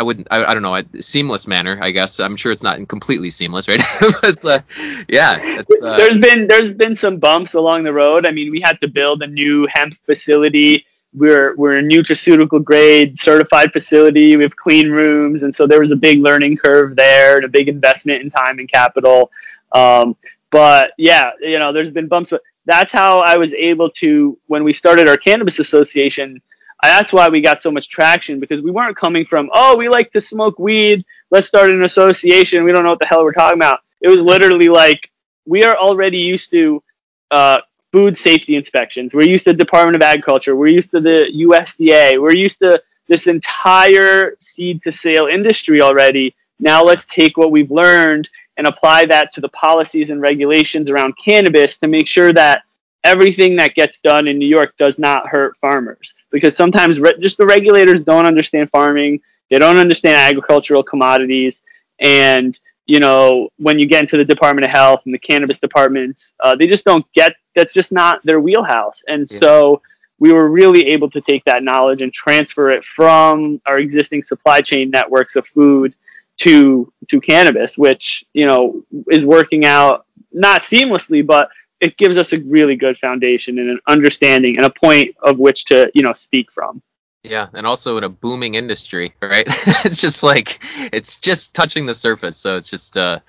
I 0.00 0.02
wouldn't, 0.02 0.28
I, 0.30 0.44
I 0.44 0.54
don't 0.54 0.62
know, 0.62 0.76
a 0.76 0.84
seamless 1.02 1.46
manner, 1.46 1.78
I 1.82 1.90
guess. 1.90 2.20
I'm 2.20 2.36
sure 2.36 2.52
it's 2.52 2.62
not 2.62 2.88
completely 2.88 3.28
seamless, 3.28 3.68
right? 3.68 3.82
it's, 4.22 4.46
uh, 4.46 4.60
yeah. 5.08 5.36
It's, 5.42 5.82
uh, 5.82 5.98
there's 5.98 6.16
been, 6.16 6.46
there's 6.46 6.72
been 6.72 6.94
some 6.94 7.18
bumps 7.18 7.52
along 7.52 7.82
the 7.84 7.92
road. 7.92 8.24
I 8.24 8.30
mean, 8.30 8.50
we 8.50 8.62
had 8.64 8.80
to 8.80 8.88
build 8.88 9.22
a 9.22 9.26
new 9.26 9.68
hemp 9.70 9.94
facility. 10.06 10.86
We're, 11.12 11.56
we're 11.56 11.78
a 11.78 11.82
nutraceutical 11.82 12.62
grade 12.62 13.18
certified 13.18 13.72
facility. 13.72 14.36
We 14.36 14.44
have 14.44 14.56
clean 14.56 14.90
rooms. 14.90 15.42
And 15.42 15.54
so 15.54 15.66
there 15.66 15.80
was 15.80 15.90
a 15.90 15.96
big 15.96 16.20
learning 16.20 16.58
curve 16.58 16.96
there 16.96 17.36
and 17.36 17.44
a 17.44 17.48
big 17.48 17.68
investment 17.68 18.22
in 18.22 18.30
time 18.30 18.58
and 18.58 18.70
capital. 18.70 19.30
Um, 19.72 20.16
but 20.50 20.92
yeah, 20.98 21.30
you 21.40 21.58
know, 21.58 21.72
there's 21.72 21.90
been 21.90 22.08
bumps, 22.08 22.30
but 22.30 22.42
that's 22.66 22.92
how 22.92 23.20
I 23.20 23.36
was 23.36 23.52
able 23.54 23.90
to, 23.90 24.38
when 24.46 24.64
we 24.64 24.72
started 24.72 25.08
our 25.08 25.16
cannabis 25.16 25.58
association, 25.58 26.40
that's 26.82 27.12
why 27.12 27.28
we 27.28 27.40
got 27.40 27.60
so 27.60 27.70
much 27.70 27.88
traction 27.88 28.40
because 28.40 28.62
we 28.62 28.70
weren't 28.70 28.96
coming 28.96 29.24
from, 29.24 29.50
oh, 29.52 29.76
we 29.76 29.88
like 29.88 30.12
to 30.12 30.20
smoke 30.20 30.58
weed. 30.58 31.04
Let's 31.30 31.46
start 31.46 31.70
an 31.70 31.84
association. 31.84 32.64
We 32.64 32.72
don't 32.72 32.84
know 32.84 32.90
what 32.90 32.98
the 33.00 33.06
hell 33.06 33.22
we're 33.22 33.32
talking 33.32 33.58
about. 33.58 33.80
It 34.00 34.08
was 34.08 34.22
literally 34.22 34.68
like 34.68 35.10
we 35.46 35.64
are 35.64 35.76
already 35.76 36.18
used 36.18 36.50
to 36.52 36.82
uh, 37.30 37.58
food 37.92 38.16
safety 38.16 38.56
inspections. 38.56 39.14
We're 39.14 39.28
used 39.28 39.44
to 39.46 39.52
the 39.52 39.58
Department 39.58 39.96
of 39.96 40.02
Agriculture. 40.02 40.56
We're 40.56 40.68
used 40.68 40.90
to 40.92 41.00
the 41.00 41.30
USDA. 41.34 42.20
We're 42.20 42.34
used 42.34 42.58
to 42.60 42.82
this 43.08 43.26
entire 43.26 44.36
seed 44.40 44.82
to 44.84 44.92
sale 44.92 45.26
industry 45.26 45.82
already. 45.82 46.34
Now 46.60 46.82
let's 46.82 47.06
take 47.06 47.36
what 47.36 47.50
we've 47.50 47.70
learned 47.70 48.28
and 48.56 48.66
apply 48.66 49.06
that 49.06 49.32
to 49.32 49.40
the 49.40 49.48
policies 49.48 50.10
and 50.10 50.20
regulations 50.20 50.90
around 50.90 51.14
cannabis 51.16 51.76
to 51.78 51.88
make 51.88 52.06
sure 52.06 52.32
that 52.32 52.62
everything 53.02 53.56
that 53.56 53.74
gets 53.74 53.98
done 53.98 54.28
in 54.28 54.38
New 54.38 54.46
York 54.46 54.76
does 54.76 54.98
not 54.98 55.26
hurt 55.26 55.56
farmers 55.56 56.14
because 56.30 56.54
sometimes 56.54 57.00
re- 57.00 57.18
just 57.18 57.38
the 57.38 57.46
regulators 57.46 58.02
don't 58.02 58.26
understand 58.26 58.70
farming, 58.70 59.20
they 59.50 59.58
don't 59.58 59.78
understand 59.78 60.16
agricultural 60.16 60.82
commodities, 60.82 61.62
and 61.98 62.58
you 62.90 62.98
know 62.98 63.48
when 63.58 63.78
you 63.78 63.86
get 63.86 64.00
into 64.00 64.16
the 64.16 64.24
Department 64.24 64.64
of 64.64 64.72
Health 64.72 65.02
and 65.04 65.14
the 65.14 65.18
cannabis 65.18 65.60
departments, 65.60 66.34
uh, 66.40 66.56
they 66.56 66.66
just 66.66 66.84
don't 66.84 67.06
get. 67.12 67.36
That's 67.54 67.72
just 67.72 67.92
not 67.92 68.20
their 68.24 68.40
wheelhouse, 68.40 69.04
and 69.06 69.30
yeah. 69.30 69.38
so 69.38 69.82
we 70.18 70.32
were 70.32 70.50
really 70.50 70.88
able 70.88 71.08
to 71.10 71.20
take 71.20 71.44
that 71.44 71.62
knowledge 71.62 72.02
and 72.02 72.12
transfer 72.12 72.68
it 72.68 72.84
from 72.84 73.60
our 73.64 73.78
existing 73.78 74.24
supply 74.24 74.60
chain 74.60 74.90
networks 74.90 75.36
of 75.36 75.46
food 75.46 75.94
to 76.38 76.92
to 77.06 77.20
cannabis, 77.20 77.78
which 77.78 78.24
you 78.34 78.46
know 78.46 78.82
is 79.08 79.24
working 79.24 79.64
out 79.64 80.04
not 80.32 80.60
seamlessly, 80.60 81.24
but 81.24 81.48
it 81.78 81.96
gives 81.96 82.16
us 82.16 82.32
a 82.32 82.40
really 82.40 82.74
good 82.74 82.98
foundation 82.98 83.60
and 83.60 83.70
an 83.70 83.78
understanding 83.86 84.56
and 84.56 84.66
a 84.66 84.70
point 84.70 85.14
of 85.22 85.38
which 85.38 85.64
to 85.66 85.88
you 85.94 86.02
know 86.02 86.12
speak 86.12 86.50
from 86.50 86.82
yeah 87.22 87.48
and 87.52 87.66
also 87.66 87.96
in 87.98 88.04
a 88.04 88.08
booming 88.08 88.54
industry 88.54 89.14
right? 89.20 89.46
It's 89.84 90.00
just 90.00 90.22
like 90.22 90.58
it's 90.92 91.16
just 91.16 91.54
touching 91.54 91.86
the 91.86 91.94
surface 91.94 92.36
so 92.36 92.56
it's 92.56 92.68
just 92.68 92.96
uh 92.96 93.20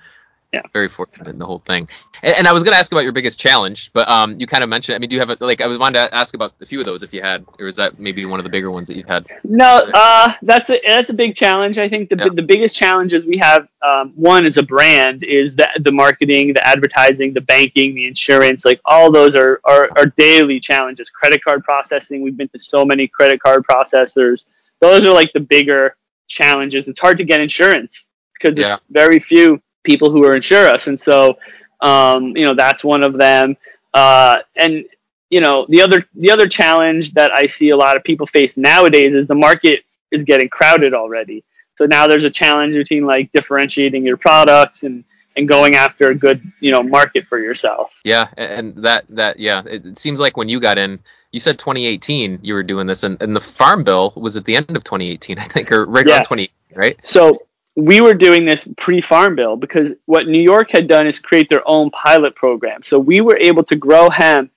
yeah. 0.52 0.62
very 0.72 0.88
fortunate 0.88 1.28
in 1.28 1.38
the 1.38 1.46
whole 1.46 1.58
thing. 1.58 1.88
And, 2.22 2.36
and 2.38 2.46
I 2.46 2.52
was 2.52 2.62
going 2.62 2.72
to 2.72 2.78
ask 2.78 2.92
about 2.92 3.04
your 3.04 3.12
biggest 3.12 3.40
challenge, 3.40 3.90
but 3.94 4.08
um, 4.08 4.38
you 4.38 4.46
kind 4.46 4.62
of 4.62 4.68
mentioned. 4.68 4.96
I 4.96 4.98
mean, 4.98 5.08
do 5.08 5.16
you 5.16 5.20
have 5.20 5.30
a, 5.30 5.36
like? 5.40 5.60
I 5.60 5.66
was 5.66 5.78
wanted 5.78 6.08
to 6.08 6.14
ask 6.14 6.34
about 6.34 6.52
a 6.60 6.66
few 6.66 6.78
of 6.78 6.84
those 6.84 7.02
if 7.02 7.14
you 7.14 7.22
had, 7.22 7.44
or 7.58 7.66
is 7.66 7.76
that 7.76 7.98
maybe 7.98 8.24
one 8.24 8.38
of 8.38 8.44
the 8.44 8.50
bigger 8.50 8.70
ones 8.70 8.88
that 8.88 8.96
you've 8.96 9.08
had? 9.08 9.26
No, 9.44 9.88
uh, 9.94 10.34
that's 10.42 10.68
a 10.70 10.80
that's 10.86 11.10
a 11.10 11.14
big 11.14 11.34
challenge. 11.34 11.78
I 11.78 11.88
think 11.88 12.10
the 12.10 12.16
yeah. 12.16 12.28
the 12.32 12.42
biggest 12.42 12.76
challenges 12.76 13.24
we 13.24 13.38
have, 13.38 13.68
um, 13.82 14.12
one 14.14 14.44
is 14.44 14.58
a 14.58 14.62
brand, 14.62 15.24
is 15.24 15.56
the 15.56 15.68
the 15.80 15.92
marketing, 15.92 16.52
the 16.52 16.66
advertising, 16.66 17.32
the 17.32 17.40
banking, 17.40 17.94
the 17.94 18.06
insurance. 18.06 18.64
Like 18.64 18.80
all 18.84 19.10
those 19.10 19.34
are 19.34 19.60
are, 19.64 19.88
are 19.96 20.06
daily 20.18 20.60
challenges. 20.60 21.10
Credit 21.10 21.42
card 21.42 21.64
processing. 21.64 22.22
We've 22.22 22.36
been 22.36 22.48
to 22.48 22.60
so 22.60 22.84
many 22.84 23.08
credit 23.08 23.42
card 23.42 23.64
processors. 23.66 24.44
Those 24.80 25.04
are 25.06 25.12
like 25.12 25.32
the 25.32 25.40
bigger 25.40 25.96
challenges. 26.26 26.88
It's 26.88 27.00
hard 27.00 27.18
to 27.18 27.24
get 27.24 27.40
insurance 27.40 28.06
because 28.34 28.56
there's 28.56 28.68
yeah. 28.68 28.78
very 28.90 29.18
few 29.18 29.62
people 29.82 30.10
who 30.10 30.24
are 30.24 30.34
insure 30.34 30.66
us, 30.68 30.86
and 30.86 31.00
so 31.00 31.38
um, 31.80 32.36
you 32.36 32.44
know 32.44 32.54
that's 32.54 32.84
one 32.84 33.02
of 33.02 33.14
them. 33.18 33.56
Uh, 33.94 34.38
and 34.56 34.84
you 35.30 35.40
know 35.40 35.66
the 35.68 35.82
other 35.82 36.06
the 36.14 36.30
other 36.30 36.48
challenge 36.48 37.12
that 37.14 37.30
I 37.32 37.46
see 37.46 37.70
a 37.70 37.76
lot 37.76 37.96
of 37.96 38.04
people 38.04 38.26
face 38.26 38.56
nowadays 38.56 39.14
is 39.14 39.26
the 39.26 39.34
market 39.34 39.84
is 40.10 40.24
getting 40.24 40.48
crowded 40.48 40.94
already. 40.94 41.44
So 41.76 41.86
now 41.86 42.06
there's 42.06 42.24
a 42.24 42.30
challenge 42.30 42.74
between 42.74 43.06
like 43.06 43.32
differentiating 43.32 44.04
your 44.04 44.16
products 44.16 44.82
and 44.84 45.04
and 45.36 45.48
going 45.48 45.74
after 45.74 46.10
a 46.10 46.14
good 46.14 46.42
you 46.60 46.70
know 46.70 46.82
market 46.82 47.26
for 47.26 47.38
yourself. 47.38 48.00
Yeah, 48.04 48.28
and 48.36 48.76
that 48.76 49.04
that 49.10 49.38
yeah, 49.38 49.62
it 49.66 49.98
seems 49.98 50.20
like 50.20 50.36
when 50.36 50.48
you 50.48 50.60
got 50.60 50.78
in, 50.78 50.98
you 51.32 51.40
said 51.40 51.58
2018 51.58 52.40
you 52.42 52.54
were 52.54 52.62
doing 52.62 52.86
this, 52.86 53.02
and, 53.02 53.20
and 53.22 53.34
the 53.34 53.40
farm 53.40 53.84
bill 53.84 54.12
was 54.16 54.36
at 54.36 54.44
the 54.44 54.56
end 54.56 54.76
of 54.76 54.84
2018, 54.84 55.38
I 55.38 55.44
think, 55.44 55.72
or 55.72 55.86
right 55.86 56.06
yeah. 56.06 56.16
around 56.16 56.24
20, 56.24 56.50
right? 56.74 56.98
So 57.02 57.42
we 57.76 58.00
were 58.00 58.14
doing 58.14 58.44
this 58.44 58.66
pre-farm 58.76 59.34
bill 59.34 59.56
because 59.56 59.92
what 60.06 60.26
New 60.26 60.40
York 60.40 60.70
had 60.70 60.88
done 60.88 61.06
is 61.06 61.18
create 61.18 61.48
their 61.48 61.66
own 61.66 61.90
pilot 61.90 62.34
program. 62.34 62.82
So 62.82 62.98
we 62.98 63.20
were 63.20 63.36
able 63.36 63.64
to 63.64 63.76
grow 63.76 64.10
hemp 64.10 64.50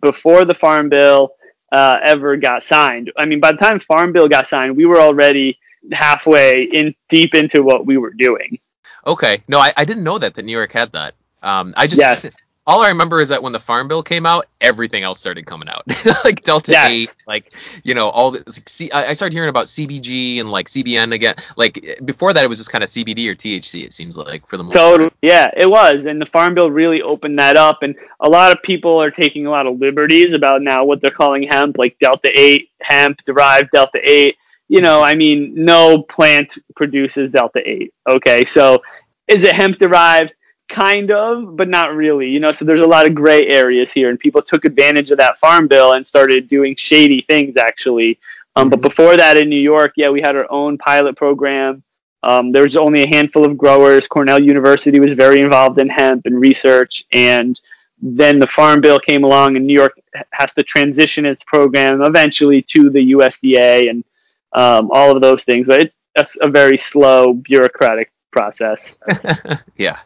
before 0.00 0.44
the 0.44 0.54
farm 0.54 0.88
bill 0.88 1.32
uh, 1.72 1.96
ever 2.02 2.36
got 2.36 2.62
signed. 2.62 3.10
I 3.16 3.24
mean, 3.24 3.40
by 3.40 3.52
the 3.52 3.58
time 3.58 3.80
farm 3.80 4.12
bill 4.12 4.28
got 4.28 4.46
signed, 4.46 4.76
we 4.76 4.86
were 4.86 5.00
already 5.00 5.58
halfway 5.92 6.64
in 6.64 6.94
deep 7.08 7.34
into 7.34 7.62
what 7.62 7.86
we 7.86 7.96
were 7.96 8.12
doing. 8.12 8.58
Okay, 9.06 9.42
no, 9.48 9.58
I, 9.58 9.72
I 9.76 9.84
didn't 9.84 10.04
know 10.04 10.18
that 10.18 10.34
that 10.34 10.44
New 10.44 10.52
York 10.52 10.72
had 10.72 10.92
that. 10.92 11.14
Um, 11.42 11.72
I 11.76 11.86
just 11.86 12.00
yes 12.00 12.36
all 12.68 12.82
I 12.82 12.88
remember 12.88 13.18
is 13.22 13.30
that 13.30 13.42
when 13.42 13.52
the 13.52 13.58
Farm 13.58 13.88
Bill 13.88 14.02
came 14.02 14.26
out, 14.26 14.46
everything 14.60 15.02
else 15.02 15.18
started 15.18 15.46
coming 15.46 15.70
out, 15.70 15.84
like 16.24 16.44
Delta 16.44 16.72
yes. 16.72 16.90
Eight, 16.90 17.16
like 17.26 17.54
you 17.82 17.94
know 17.94 18.10
all 18.10 18.30
the. 18.30 18.44
Like, 18.46 18.68
C- 18.68 18.92
I 18.92 19.14
started 19.14 19.34
hearing 19.34 19.48
about 19.48 19.66
CBG 19.66 20.38
and 20.38 20.50
like 20.50 20.68
CBN 20.68 21.14
again. 21.14 21.34
Like 21.56 21.98
before 22.04 22.34
that, 22.34 22.44
it 22.44 22.46
was 22.46 22.58
just 22.58 22.70
kind 22.70 22.84
of 22.84 22.90
CBD 22.90 23.26
or 23.26 23.34
THC. 23.34 23.84
It 23.84 23.94
seems 23.94 24.18
like 24.18 24.46
for 24.46 24.58
the 24.58 24.64
most 24.64 24.74
totally, 24.74 25.08
part. 25.08 25.18
yeah, 25.22 25.50
it 25.56 25.64
was, 25.64 26.04
and 26.04 26.20
the 26.20 26.26
Farm 26.26 26.54
Bill 26.54 26.70
really 26.70 27.00
opened 27.00 27.38
that 27.38 27.56
up, 27.56 27.82
and 27.82 27.96
a 28.20 28.28
lot 28.28 28.52
of 28.52 28.62
people 28.62 29.02
are 29.02 29.10
taking 29.10 29.46
a 29.46 29.50
lot 29.50 29.66
of 29.66 29.80
liberties 29.80 30.34
about 30.34 30.60
now 30.60 30.84
what 30.84 31.00
they're 31.00 31.10
calling 31.10 31.44
hemp, 31.44 31.78
like 31.78 31.98
Delta 31.98 32.30
Eight 32.38 32.70
hemp 32.82 33.24
derived 33.24 33.70
Delta 33.72 33.98
Eight. 34.04 34.36
You 34.68 34.82
know, 34.82 35.00
I 35.00 35.14
mean, 35.14 35.54
no 35.54 36.02
plant 36.02 36.58
produces 36.76 37.32
Delta 37.32 37.62
Eight. 37.66 37.94
Okay, 38.06 38.44
so 38.44 38.82
is 39.26 39.42
it 39.42 39.54
hemp 39.54 39.78
derived? 39.78 40.34
Kind 40.68 41.10
of, 41.10 41.56
but 41.56 41.68
not 41.68 41.94
really. 41.94 42.28
You 42.28 42.40
know, 42.40 42.52
so 42.52 42.64
there's 42.64 42.80
a 42.80 42.86
lot 42.86 43.06
of 43.06 43.14
gray 43.14 43.46
areas 43.48 43.90
here, 43.90 44.10
and 44.10 44.18
people 44.18 44.42
took 44.42 44.64
advantage 44.64 45.10
of 45.10 45.18
that 45.18 45.38
farm 45.38 45.68
bill 45.68 45.92
and 45.92 46.06
started 46.06 46.48
doing 46.48 46.76
shady 46.76 47.22
things. 47.22 47.56
Actually, 47.56 48.18
um, 48.56 48.64
mm-hmm. 48.64 48.70
but 48.70 48.80
before 48.80 49.16
that, 49.16 49.36
in 49.36 49.48
New 49.48 49.60
York, 49.60 49.94
yeah, 49.96 50.08
we 50.08 50.20
had 50.20 50.36
our 50.36 50.50
own 50.50 50.78
pilot 50.78 51.16
program. 51.16 51.82
Um, 52.22 52.50
there 52.50 52.62
was 52.62 52.76
only 52.76 53.04
a 53.04 53.08
handful 53.08 53.44
of 53.44 53.56
growers. 53.56 54.08
Cornell 54.08 54.42
University 54.42 54.98
was 54.98 55.12
very 55.12 55.40
involved 55.40 55.78
in 55.78 55.88
hemp 55.88 56.26
and 56.26 56.40
research, 56.40 57.04
and 57.12 57.60
then 58.00 58.38
the 58.38 58.46
farm 58.46 58.80
bill 58.80 58.98
came 58.98 59.24
along, 59.24 59.56
and 59.56 59.66
New 59.66 59.74
York 59.74 59.98
has 60.32 60.52
to 60.54 60.62
transition 60.62 61.24
its 61.24 61.42
program 61.44 62.02
eventually 62.02 62.62
to 62.62 62.90
the 62.90 63.12
USDA 63.12 63.90
and 63.90 64.04
um, 64.52 64.90
all 64.92 65.14
of 65.14 65.22
those 65.22 65.44
things. 65.44 65.66
But 65.66 65.80
it's 65.80 65.94
that's 66.18 66.36
a 66.40 66.48
very 66.48 66.76
slow 66.76 67.32
bureaucratic 67.32 68.10
process. 68.30 68.96
yeah, 69.76 69.98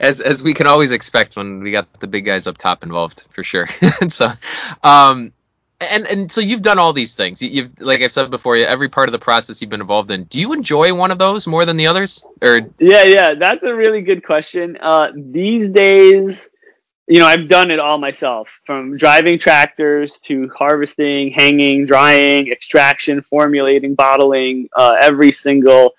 as 0.00 0.20
as 0.20 0.42
we 0.42 0.54
can 0.54 0.66
always 0.66 0.92
expect 0.92 1.36
when 1.36 1.62
we 1.62 1.72
got 1.72 2.00
the 2.00 2.06
big 2.06 2.24
guys 2.24 2.46
up 2.46 2.58
top 2.58 2.82
involved, 2.82 3.26
for 3.30 3.42
sure. 3.42 3.68
so, 4.08 4.28
um, 4.82 5.32
and 5.80 6.06
and 6.06 6.32
so 6.32 6.40
you've 6.40 6.62
done 6.62 6.78
all 6.78 6.92
these 6.92 7.14
things. 7.14 7.42
You've 7.42 7.70
like 7.80 8.02
I've 8.02 8.12
said 8.12 8.30
before, 8.30 8.56
every 8.56 8.88
part 8.88 9.08
of 9.08 9.12
the 9.12 9.18
process 9.18 9.60
you've 9.60 9.70
been 9.70 9.80
involved 9.80 10.10
in. 10.10 10.24
Do 10.24 10.40
you 10.40 10.52
enjoy 10.52 10.94
one 10.94 11.10
of 11.10 11.18
those 11.18 11.46
more 11.46 11.64
than 11.64 11.76
the 11.76 11.86
others? 11.86 12.24
Or 12.42 12.60
yeah, 12.78 13.04
yeah, 13.04 13.34
that's 13.34 13.64
a 13.64 13.74
really 13.74 14.02
good 14.02 14.24
question. 14.24 14.78
Uh, 14.80 15.08
these 15.14 15.70
days, 15.70 16.48
you 17.08 17.18
know, 17.18 17.26
I've 17.26 17.48
done 17.48 17.70
it 17.70 17.80
all 17.80 17.98
myself 17.98 18.60
from 18.64 18.96
driving 18.96 19.38
tractors 19.38 20.18
to 20.20 20.48
harvesting, 20.56 21.32
hanging, 21.32 21.86
drying, 21.86 22.48
extraction, 22.48 23.22
formulating, 23.22 23.94
bottling, 23.94 24.68
uh, 24.76 24.96
every 25.00 25.32
single 25.32 25.94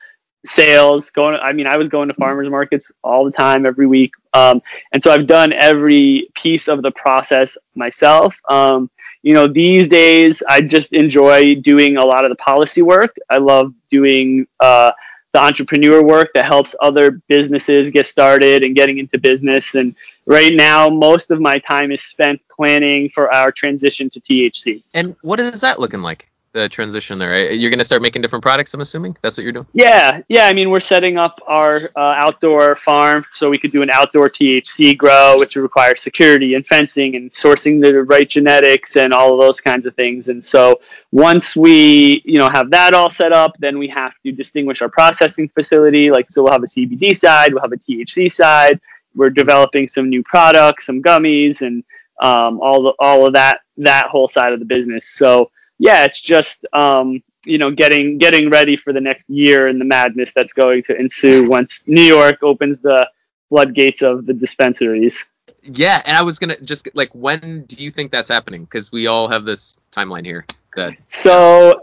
sales 0.45 1.09
going 1.09 1.39
i 1.41 1.53
mean 1.53 1.67
i 1.67 1.77
was 1.77 1.87
going 1.87 2.07
to 2.07 2.13
farmers 2.15 2.49
markets 2.49 2.91
all 3.03 3.23
the 3.25 3.31
time 3.31 3.65
every 3.65 3.87
week. 3.87 4.13
Um, 4.33 4.61
and 4.91 5.01
so 5.01 5.11
i've 5.11 5.27
done 5.27 5.53
every 5.53 6.29
piece 6.33 6.67
of 6.67 6.81
the 6.81 6.91
process 6.91 7.57
myself. 7.75 8.39
Um, 8.49 8.89
you 9.21 9.33
know 9.33 9.47
these 9.47 9.87
days 9.87 10.43
i 10.49 10.59
just 10.59 10.91
enjoy 10.93 11.55
doing 11.55 11.97
a 11.97 12.03
lot 12.03 12.25
of 12.25 12.29
the 12.29 12.35
policy 12.35 12.81
work. 12.81 13.15
I 13.29 13.37
love 13.37 13.73
doing 13.89 14.47
uh, 14.59 14.91
the 15.33 15.41
entrepreneur 15.41 16.03
work 16.03 16.29
that 16.35 16.45
helps 16.45 16.75
other 16.79 17.11
businesses 17.27 17.89
get 17.89 18.05
started 18.05 18.63
and 18.63 18.75
getting 18.75 18.99
into 18.99 19.17
business. 19.17 19.73
And 19.73 19.95
right 20.25 20.53
now 20.53 20.89
most 20.89 21.31
of 21.31 21.41
my 21.41 21.59
time 21.59 21.91
is 21.91 22.01
spent 22.01 22.41
planning 22.49 23.09
for 23.09 23.33
our 23.33 23.51
transition 23.51 24.09
to 24.09 24.19
thc 24.21 24.81
and 24.93 25.15
what 25.21 25.39
is 25.39 25.61
that 25.61 25.79
looking 25.79 26.01
like 26.01 26.29
the 26.53 26.69
transition 26.69 27.19
there? 27.19 27.51
You're 27.51 27.69
going 27.71 27.79
to 27.79 27.85
start 27.85 28.01
making 28.01 28.21
different 28.21 28.43
products, 28.43 28.73
I'm 28.73 28.81
assuming. 28.81 29.17
That's 29.21 29.37
what 29.37 29.43
you're 29.43 29.51
doing. 29.51 29.65
Yeah, 29.73 30.21
yeah. 30.29 30.45
I 30.45 30.53
mean, 30.53 30.69
we're 30.69 30.79
setting 30.79 31.17
up 31.17 31.41
our 31.47 31.89
uh, 31.95 31.99
outdoor 31.99 32.75
farm 32.75 33.25
so 33.31 33.49
we 33.49 33.57
could 33.57 33.71
do 33.71 33.81
an 33.81 33.89
outdoor 33.89 34.29
THC 34.29 34.97
grow, 34.97 35.37
which 35.37 35.55
requires 35.55 36.01
security 36.01 36.53
and 36.53 36.65
fencing 36.65 37.15
and 37.15 37.31
sourcing 37.31 37.81
the 37.81 38.03
right 38.03 38.29
genetics 38.29 38.95
and 38.95 39.13
all 39.13 39.33
of 39.33 39.39
those 39.39 39.59
kinds 39.59 39.85
of 39.85 39.95
things. 39.95 40.27
And 40.29 40.43
so 40.43 40.79
once 41.11 41.55
we, 41.55 42.21
you 42.23 42.37
know, 42.37 42.49
have 42.49 42.69
that 42.71 42.93
all 42.93 43.09
set 43.09 43.33
up, 43.33 43.57
then 43.59 43.77
we 43.77 43.87
have 43.87 44.13
to 44.23 44.31
distinguish 44.31 44.81
our 44.81 44.89
processing 44.89 45.49
facility. 45.49 46.11
Like, 46.11 46.29
so 46.29 46.43
we'll 46.43 46.53
have 46.53 46.63
a 46.63 46.67
CBD 46.67 47.17
side, 47.17 47.53
we'll 47.53 47.63
have 47.63 47.73
a 47.73 47.77
THC 47.77 48.31
side. 48.31 48.79
We're 49.15 49.29
developing 49.29 49.87
some 49.87 50.09
new 50.09 50.23
products, 50.23 50.85
some 50.87 51.01
gummies, 51.01 51.61
and 51.61 51.83
um, 52.19 52.59
all 52.61 52.83
the, 52.83 52.93
all 52.99 53.25
of 53.25 53.33
that 53.33 53.61
that 53.77 54.07
whole 54.07 54.27
side 54.27 54.53
of 54.53 54.59
the 54.59 54.65
business. 54.65 55.09
So 55.09 55.51
yeah, 55.84 56.05
it's 56.05 56.21
just 56.21 56.65
um, 56.71 57.21
you 57.45 57.57
know 57.57 57.69
getting 57.69 58.17
getting 58.17 58.49
ready 58.49 58.77
for 58.77 58.93
the 58.93 59.01
next 59.01 59.29
year 59.29 59.67
and 59.67 59.81
the 59.81 59.86
madness 59.86 60.31
that's 60.34 60.53
going 60.53 60.81
to 60.84 60.95
ensue 60.95 61.45
once 61.49 61.84
New 61.88 62.01
York 62.01 62.41
opens 62.41 62.79
the 62.79 63.09
floodgates 63.49 64.01
of 64.01 64.25
the 64.25 64.34
dispensaries. 64.34 65.25
Yeah, 65.61 66.01
and 66.05 66.17
I 66.17 66.23
was 66.23 66.39
gonna 66.39 66.57
just 66.61 66.88
like, 66.93 67.13
when 67.13 67.65
do 67.67 67.84
you 67.84 67.91
think 67.91 68.13
that's 68.13 68.29
happening? 68.29 68.63
Because 68.63 68.93
we 68.93 69.07
all 69.07 69.27
have 69.27 69.43
this 69.43 69.77
timeline 69.91 70.25
here. 70.25 70.45
That 70.77 70.95
so 71.09 71.81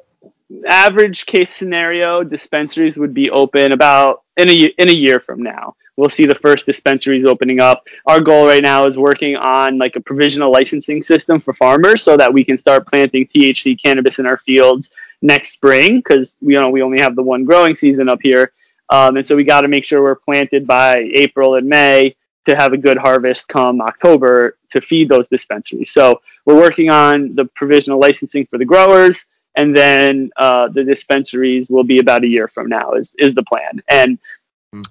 average 0.66 1.26
case 1.26 1.50
scenario, 1.50 2.22
dispensaries 2.22 2.96
would 2.96 3.14
be 3.14 3.30
open 3.30 3.72
about 3.72 4.22
in 4.36 4.50
a 4.50 4.54
in 4.78 4.88
a 4.88 4.92
year 4.92 5.20
from 5.20 5.42
now 5.42 5.74
we'll 6.00 6.08
see 6.08 6.24
the 6.24 6.34
first 6.34 6.64
dispensaries 6.64 7.26
opening 7.26 7.60
up. 7.60 7.86
Our 8.06 8.20
goal 8.20 8.46
right 8.46 8.62
now 8.62 8.86
is 8.86 8.96
working 8.96 9.36
on 9.36 9.76
like 9.76 9.96
a 9.96 10.00
provisional 10.00 10.50
licensing 10.50 11.02
system 11.02 11.38
for 11.38 11.52
farmers 11.52 12.02
so 12.02 12.16
that 12.16 12.32
we 12.32 12.42
can 12.42 12.56
start 12.56 12.86
planting 12.86 13.26
THC 13.26 13.80
cannabis 13.80 14.18
in 14.18 14.26
our 14.26 14.38
fields 14.38 14.90
next 15.22 15.50
spring 15.52 15.98
because 15.98 16.36
you 16.40 16.58
know 16.58 16.70
we 16.70 16.80
only 16.82 17.00
have 17.00 17.14
the 17.14 17.22
one 17.22 17.44
growing 17.44 17.74
season 17.74 18.08
up 18.08 18.20
here, 18.22 18.52
um, 18.88 19.16
and 19.16 19.26
so 19.26 19.36
we 19.36 19.44
got 19.44 19.60
to 19.60 19.68
make 19.68 19.84
sure 19.84 20.02
we're 20.02 20.14
planted 20.14 20.66
by 20.66 21.10
April 21.14 21.56
and 21.56 21.68
May 21.68 22.16
to 22.46 22.56
have 22.56 22.72
a 22.72 22.78
good 22.78 22.96
harvest 22.96 23.46
come 23.48 23.82
October 23.82 24.56
to 24.70 24.80
feed 24.80 25.10
those 25.10 25.28
dispensaries. 25.28 25.92
So 25.92 26.22
we're 26.46 26.56
working 26.56 26.90
on 26.90 27.34
the 27.34 27.44
provisional 27.44 28.00
licensing 28.00 28.46
for 28.46 28.56
the 28.56 28.64
growers, 28.64 29.26
and 29.56 29.76
then 29.76 30.30
uh, 30.36 30.68
the 30.68 30.84
dispensaries 30.84 31.68
will 31.68 31.84
be 31.84 31.98
about 31.98 32.24
a 32.24 32.28
year 32.28 32.48
from 32.48 32.68
now 32.68 32.92
is 32.92 33.14
is 33.18 33.34
the 33.34 33.42
plan. 33.42 33.82
And 33.88 34.18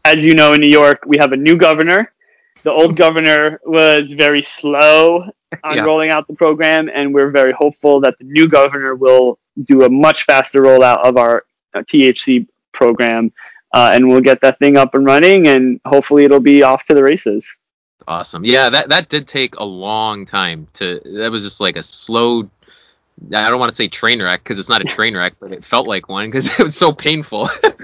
as 0.06 0.26
you 0.26 0.34
know, 0.34 0.54
in 0.54 0.62
New 0.62 0.70
York, 0.70 1.04
we 1.06 1.18
have 1.18 1.32
a 1.32 1.38
new 1.38 1.56
governor. 1.56 2.12
The 2.64 2.72
old 2.72 2.98
governor 2.98 3.62
was 3.66 4.12
very 4.12 4.44
slow 4.44 5.30
on 5.64 5.78
yeah. 5.78 5.84
rolling 5.84 6.10
out 6.10 6.28
the 6.28 6.36
program, 6.36 6.90
and 6.94 7.14
we're 7.14 7.32
very 7.32 7.54
hopeful 7.54 8.02
that 8.02 8.18
the 8.20 8.26
new 8.26 8.48
governor 8.48 8.96
will 8.96 9.40
do 9.66 9.84
a 9.84 9.90
much 9.90 10.24
faster 10.26 10.62
rollout 10.62 11.06
of 11.06 11.18
our 11.18 11.46
uh, 11.74 11.80
THC 11.80 12.48
program, 12.74 13.32
uh, 13.74 13.92
and 13.94 14.08
we'll 14.08 14.22
get 14.22 14.42
that 14.42 14.60
thing 14.60 14.76
up 14.76 14.94
and 14.94 15.06
running, 15.06 15.48
and 15.48 15.80
hopefully 15.86 16.26
it'll 16.26 16.42
be 16.42 16.62
off 16.62 16.84
to 16.86 16.94
the 16.94 17.04
races. 17.04 17.56
Awesome. 18.08 18.44
Yeah, 18.44 18.70
that 18.70 18.90
that 18.90 19.10
did 19.10 19.28
take 19.28 19.56
a 19.56 19.64
long 19.64 20.26
time 20.26 20.68
to. 20.74 21.00
That 21.06 21.32
was 21.32 21.44
just 21.44 21.62
like 21.62 21.78
a 21.78 21.84
slow 21.84 22.50
I 23.28 23.50
don't 23.50 23.60
want 23.60 23.70
to 23.70 23.76
say 23.76 23.88
train 23.88 24.22
wreck 24.22 24.44
because 24.44 24.60
it's 24.60 24.70
not 24.70 24.82
a 24.82 24.86
train 24.86 25.16
wreck, 25.16 25.34
but 25.40 25.52
it 25.52 25.64
felt 25.64 25.88
like 25.88 26.10
one 26.10 26.28
because 26.28 26.48
it 26.60 26.64
was 26.64 26.76
so 26.76 26.92
painful. 26.92 27.50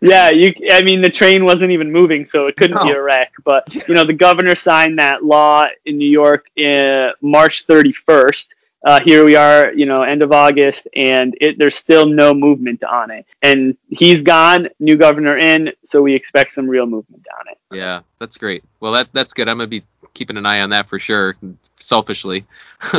yeah, 0.00 0.30
you. 0.30 0.54
I 0.70 0.82
mean, 0.82 1.02
the 1.02 1.10
train 1.10 1.44
wasn't 1.44 1.72
even 1.72 1.92
moving, 1.92 2.24
so 2.24 2.46
it 2.46 2.56
couldn't 2.56 2.76
no. 2.76 2.84
be 2.84 2.92
a 2.92 3.02
wreck. 3.02 3.32
But 3.44 3.74
you 3.86 3.94
know, 3.94 4.04
the 4.04 4.12
governor 4.12 4.54
signed 4.54 4.98
that 4.98 5.24
law 5.24 5.66
in 5.84 5.98
New 5.98 6.08
York 6.08 6.46
in 6.56 7.12
March 7.20 7.66
31st. 7.66 8.48
Uh, 8.84 8.98
here 9.04 9.24
we 9.24 9.36
are, 9.36 9.72
you 9.72 9.86
know, 9.86 10.02
end 10.02 10.24
of 10.24 10.32
August, 10.32 10.88
and 10.96 11.36
it, 11.40 11.56
there's 11.56 11.76
still 11.76 12.04
no 12.04 12.34
movement 12.34 12.82
on 12.82 13.12
it. 13.12 13.24
And 13.40 13.76
he's 13.90 14.22
gone, 14.22 14.68
new 14.80 14.96
governor 14.96 15.38
in, 15.38 15.70
so 15.86 16.02
we 16.02 16.14
expect 16.14 16.50
some 16.50 16.66
real 16.66 16.86
movement 16.86 17.24
on 17.38 17.46
it. 17.48 17.58
Yeah, 17.70 18.00
that's 18.18 18.36
great. 18.36 18.64
Well, 18.80 18.92
that 18.92 19.08
that's 19.12 19.34
good. 19.34 19.48
I'm 19.48 19.58
gonna 19.58 19.68
be 19.68 19.84
keeping 20.14 20.36
an 20.36 20.46
eye 20.46 20.62
on 20.62 20.70
that 20.70 20.88
for 20.88 20.98
sure, 20.98 21.36
selfishly. 21.76 22.44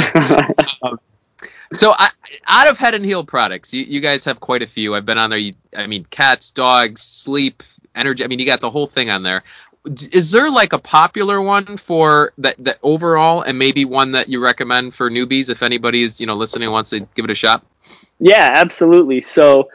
so 1.74 1.94
I, 1.98 2.10
out 2.48 2.70
of 2.70 2.78
Head 2.78 2.94
and 2.94 3.06
Heal 3.06 3.24
products, 3.24 3.74
you, 3.74 3.84
you 3.84 4.02
guys 4.02 4.26
have 4.26 4.40
quite 4.40 4.62
a 4.62 4.68
few. 4.68 4.96
I've 4.96 5.06
been 5.06 5.18
on 5.18 5.30
there. 5.30 5.40
You, 5.40 5.54
I 5.76 5.88
mean, 5.88 6.06
cats, 6.10 6.52
dogs, 6.52 7.02
sleep, 7.02 7.64
energy. 7.96 8.24
I 8.24 8.28
mean, 8.28 8.40
you 8.40 8.46
got 8.46 8.62
the 8.62 8.70
whole 8.70 8.88
thing 8.88 9.10
on 9.10 9.24
there. 9.24 9.44
Is 10.12 10.32
there 10.32 10.50
like 10.50 10.72
a 10.72 10.80
popular 10.80 11.42
one 11.42 11.76
for 11.76 12.32
that 12.38 12.56
that 12.60 12.80
overall, 12.84 13.42
and 13.42 13.60
maybe 13.60 13.84
one 13.84 14.14
that 14.14 14.30
you 14.30 14.42
recommend 14.42 14.94
for 14.94 15.10
newbies 15.10 15.50
if 15.50 15.62
anybody 15.62 16.04
is 16.04 16.22
you 16.22 16.28
know 16.28 16.36
listening 16.36 16.72
wants 16.72 16.92
to 16.92 17.02
give 17.16 17.26
it 17.26 17.32
a 17.32 17.36
shot? 17.36 17.66
Yeah, 18.20 18.50
absolutely. 18.54 19.22
So, 19.22 19.70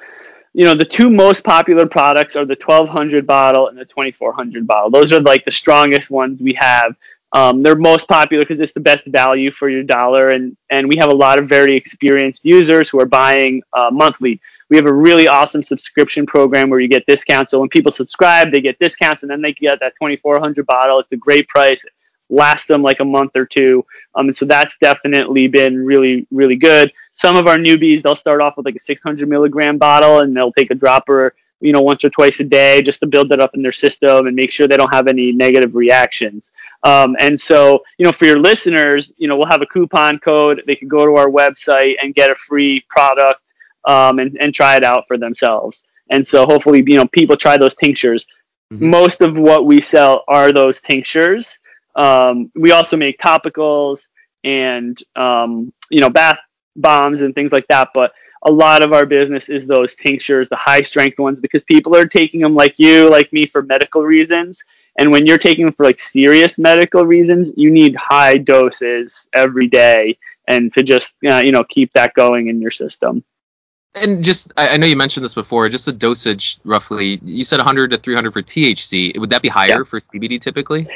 you 0.55 0.65
know, 0.65 0.75
the 0.75 0.87
two 0.87 1.11
most 1.11 1.45
popular 1.45 1.85
products 1.85 2.37
are 2.37 2.47
the 2.47 2.57
1200 2.57 3.27
bottle 3.27 3.69
and 3.69 3.77
the 3.77 3.85
2400 3.85 4.67
bottle. 4.67 4.91
Those 4.91 5.13
are 5.13 5.21
like 5.21 5.45
the 5.45 5.51
strongest 5.51 6.11
ones 6.11 6.41
we 6.41 6.55
have. 6.59 6.97
Um, 7.33 7.59
they're 7.59 7.77
most 7.77 8.09
popular 8.09 8.45
because 8.45 8.61
it's 8.61 8.73
the 8.73 8.81
best 8.81 9.05
value 9.07 9.51
for 9.51 9.69
your 9.69 9.83
dollar, 9.83 10.31
and 10.31 10.57
and 10.71 10.89
we 10.89 10.97
have 10.97 11.11
a 11.11 11.15
lot 11.15 11.39
of 11.39 11.49
very 11.49 11.77
experienced 11.77 12.45
users 12.45 12.89
who 12.89 13.01
are 13.01 13.07
buying 13.07 13.63
uh, 13.75 13.91
monthly. 13.93 14.41
We 14.71 14.77
have 14.77 14.87
a 14.87 14.93
really 14.93 15.29
awesome 15.29 15.63
subscription 15.63 16.27
program 16.27 16.71
where 16.71 16.81
you 16.81 16.89
get 16.89 17.05
discounts. 17.07 17.51
So 17.51 17.61
when 17.61 17.69
people 17.69 17.93
subscribe, 17.93 18.51
they 18.51 18.63
get 18.63 18.79
discounts, 18.79 19.23
and 19.23 19.31
then 19.31 19.43
they 19.43 19.53
get 19.53 19.81
that 19.81 19.95
2400 20.01 20.67
bottle. 20.67 20.99
It's 21.01 21.13
a 21.13 21.17
great 21.17 21.49
price, 21.49 21.85
lasts 22.31 22.67
them 22.67 22.83
like 22.83 23.01
a 23.01 23.05
month 23.05 23.33
or 23.35 23.45
two, 23.45 23.85
um, 24.15 24.29
and 24.29 24.37
so 24.37 24.47
that's 24.47 24.79
definitely 24.79 25.49
been 25.49 25.77
really 25.85 26.27
really 26.31 26.57
good. 26.57 26.91
Some 27.13 27.37
of 27.37 27.47
our 27.47 27.59
newbies 27.59 28.03
they'll 28.03 28.17
start 28.17 28.41
off 28.41 28.57
with 28.57 28.65
like 28.65 28.77
a 28.77 28.81
600 28.81 29.29
milligram 29.29 29.77
bottle, 29.77 30.21
and 30.21 30.35
they'll 30.35 30.53
take 30.53 30.71
a 30.71 30.75
dropper 30.75 31.35
you 31.61 31.73
know 31.73 31.83
once 31.83 32.05
or 32.05 32.11
twice 32.11 32.41
a 32.41 32.45
day 32.45 32.81
just 32.83 33.01
to 33.01 33.07
build 33.07 33.29
that 33.29 33.41
up 33.41 33.55
in 33.55 33.63
their 33.63 33.73
system 33.73 34.27
and 34.27 34.37
make 34.37 34.51
sure 34.51 34.69
they 34.69 34.77
don't 34.77 34.95
have 34.95 35.09
any 35.09 35.33
negative 35.33 35.75
reactions 35.75 36.53
um, 36.85 37.17
and 37.19 37.39
so 37.39 37.83
you 37.99 38.05
know 38.05 38.13
for 38.13 38.25
your 38.25 38.39
listeners 38.39 39.13
you 39.17 39.29
know 39.29 39.37
we'll 39.37 39.49
have 39.49 39.63
a 39.63 39.67
coupon 39.67 40.19
code 40.19 40.63
they 40.67 40.77
can 40.77 40.89
go 40.89 41.05
to 41.05 41.17
our 41.17 41.29
website 41.29 41.97
and 42.03 42.15
get 42.15 42.31
a 42.31 42.35
free 42.35 42.85
product 42.89 43.41
um, 43.85 44.19
and, 44.19 44.37
and 44.41 44.55
try 44.55 44.77
it 44.77 44.85
out 44.85 45.05
for 45.09 45.19
themselves 45.19 45.85
and 46.11 46.27
so 46.27 46.45
hopefully 46.45 46.83
you 46.87 46.97
know 46.97 47.07
people 47.09 47.37
try 47.37 47.57
those 47.57 47.75
tinctures 47.75 48.27
mm-hmm. 48.73 48.91
most 48.91 49.21
of 49.21 49.37
what 49.37 49.67
we 49.67 49.81
sell 49.81 50.25
are 50.29 50.53
those 50.53 50.81
tinctures 50.81 51.59
um, 51.97 52.51
we 52.55 52.71
also 52.71 52.97
make 52.97 53.19
topicals 53.19 54.09
and 54.45 55.03
um, 55.17 55.73
you 55.91 56.01
know 56.01 56.11
bath 56.11 56.39
bombs 56.77 57.23
and 57.23 57.35
things 57.35 57.51
like 57.51 57.67
that 57.69 57.89
but 57.95 58.13
a 58.45 58.51
lot 58.51 58.83
of 58.83 58.93
our 58.93 59.05
business 59.05 59.49
is 59.49 59.67
those 59.67 59.95
tinctures, 59.95 60.49
the 60.49 60.57
high 60.57 60.83
strength 60.83 61.19
ones, 61.19 61.41
because 61.41 61.65
people 61.65 61.97
are 61.97 62.07
taking 62.07 62.41
them 62.41 62.55
like 62.55 62.75
you, 62.77 63.11
like 63.11 63.33
me, 63.33 63.47
for 63.47 63.63
medical 63.63 64.03
reasons. 64.03 64.63
And 64.99 65.11
when 65.13 65.27
you're 65.27 65.39
taking 65.39 65.65
them 65.65 65.73
for 65.73 65.85
like 65.85 65.99
serious 65.99 66.59
medical 66.59 67.07
reasons, 67.07 67.51
you 67.57 67.71
need 67.71 67.95
high 67.97 68.37
doses 68.37 69.29
every 69.33 69.69
day, 69.69 70.19
and 70.47 70.73
to 70.75 70.83
just 70.83 71.15
uh, 71.27 71.41
you 71.45 71.53
know 71.53 71.65
keep 71.65 71.93
that 71.95 72.15
going 72.15 72.49
in 72.49 72.61
your 72.61 72.73
system. 72.73 73.25
And 73.95 74.23
just, 74.23 74.53
I, 74.57 74.77
know 74.77 74.87
you 74.87 74.97
mentioned 74.97 75.25
this 75.25 75.35
before. 75.35 75.69
Just 75.69 75.87
the 75.87 75.93
dosage, 75.93 76.59
roughly, 76.63 77.19
you 77.25 77.43
said 77.43 77.57
100 77.57 77.91
to 77.93 77.99
300 77.99 78.33
for 78.33 78.43
THC. 78.43 79.19
Would 79.19 79.31
that 79.31 79.43
be 79.43 79.49
higher 79.49 79.79
yeah. 79.79 79.83
for 79.83 80.01
CBD 80.01 80.41
typically? 80.41 80.87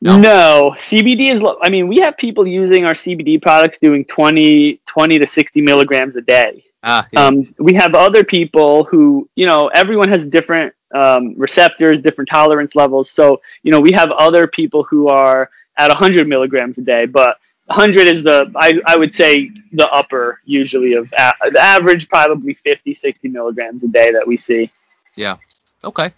No. 0.00 0.18
no. 0.18 0.74
CBD 0.78 1.32
is. 1.32 1.40
I 1.62 1.70
mean, 1.70 1.88
we 1.88 1.98
have 1.98 2.16
people 2.16 2.46
using 2.46 2.84
our 2.84 2.92
CBD 2.92 3.40
products 3.40 3.78
doing 3.78 4.04
20, 4.04 4.80
20 4.86 5.18
to 5.18 5.26
sixty 5.26 5.60
milligrams 5.60 6.16
a 6.16 6.22
day. 6.22 6.64
Ah, 6.82 7.06
yeah. 7.12 7.26
um, 7.26 7.54
we 7.58 7.74
have 7.74 7.94
other 7.94 8.22
people 8.22 8.84
who, 8.84 9.28
you 9.34 9.46
know, 9.46 9.68
everyone 9.68 10.08
has 10.08 10.24
different 10.24 10.72
um, 10.94 11.34
receptors, 11.36 12.00
different 12.00 12.30
tolerance 12.30 12.74
levels. 12.74 13.10
So, 13.10 13.40
you 13.62 13.72
know, 13.72 13.80
we 13.80 13.92
have 13.92 14.10
other 14.12 14.46
people 14.46 14.84
who 14.84 15.08
are 15.08 15.50
at 15.76 15.88
100 15.88 16.26
milligrams 16.28 16.78
a 16.78 16.82
day, 16.82 17.06
but 17.06 17.38
100 17.66 18.08
is 18.08 18.22
the, 18.22 18.50
I, 18.56 18.80
I 18.86 18.96
would 18.96 19.12
say, 19.12 19.50
the 19.72 19.88
upper 19.90 20.40
usually 20.44 20.94
of 20.94 21.12
a- 21.12 21.50
the 21.50 21.60
average, 21.60 22.08
probably 22.08 22.54
50, 22.54 22.94
60 22.94 23.28
milligrams 23.28 23.82
a 23.82 23.88
day 23.88 24.10
that 24.12 24.26
we 24.26 24.36
see. 24.36 24.70
Yeah. 25.16 25.36
Okay. 25.84 26.12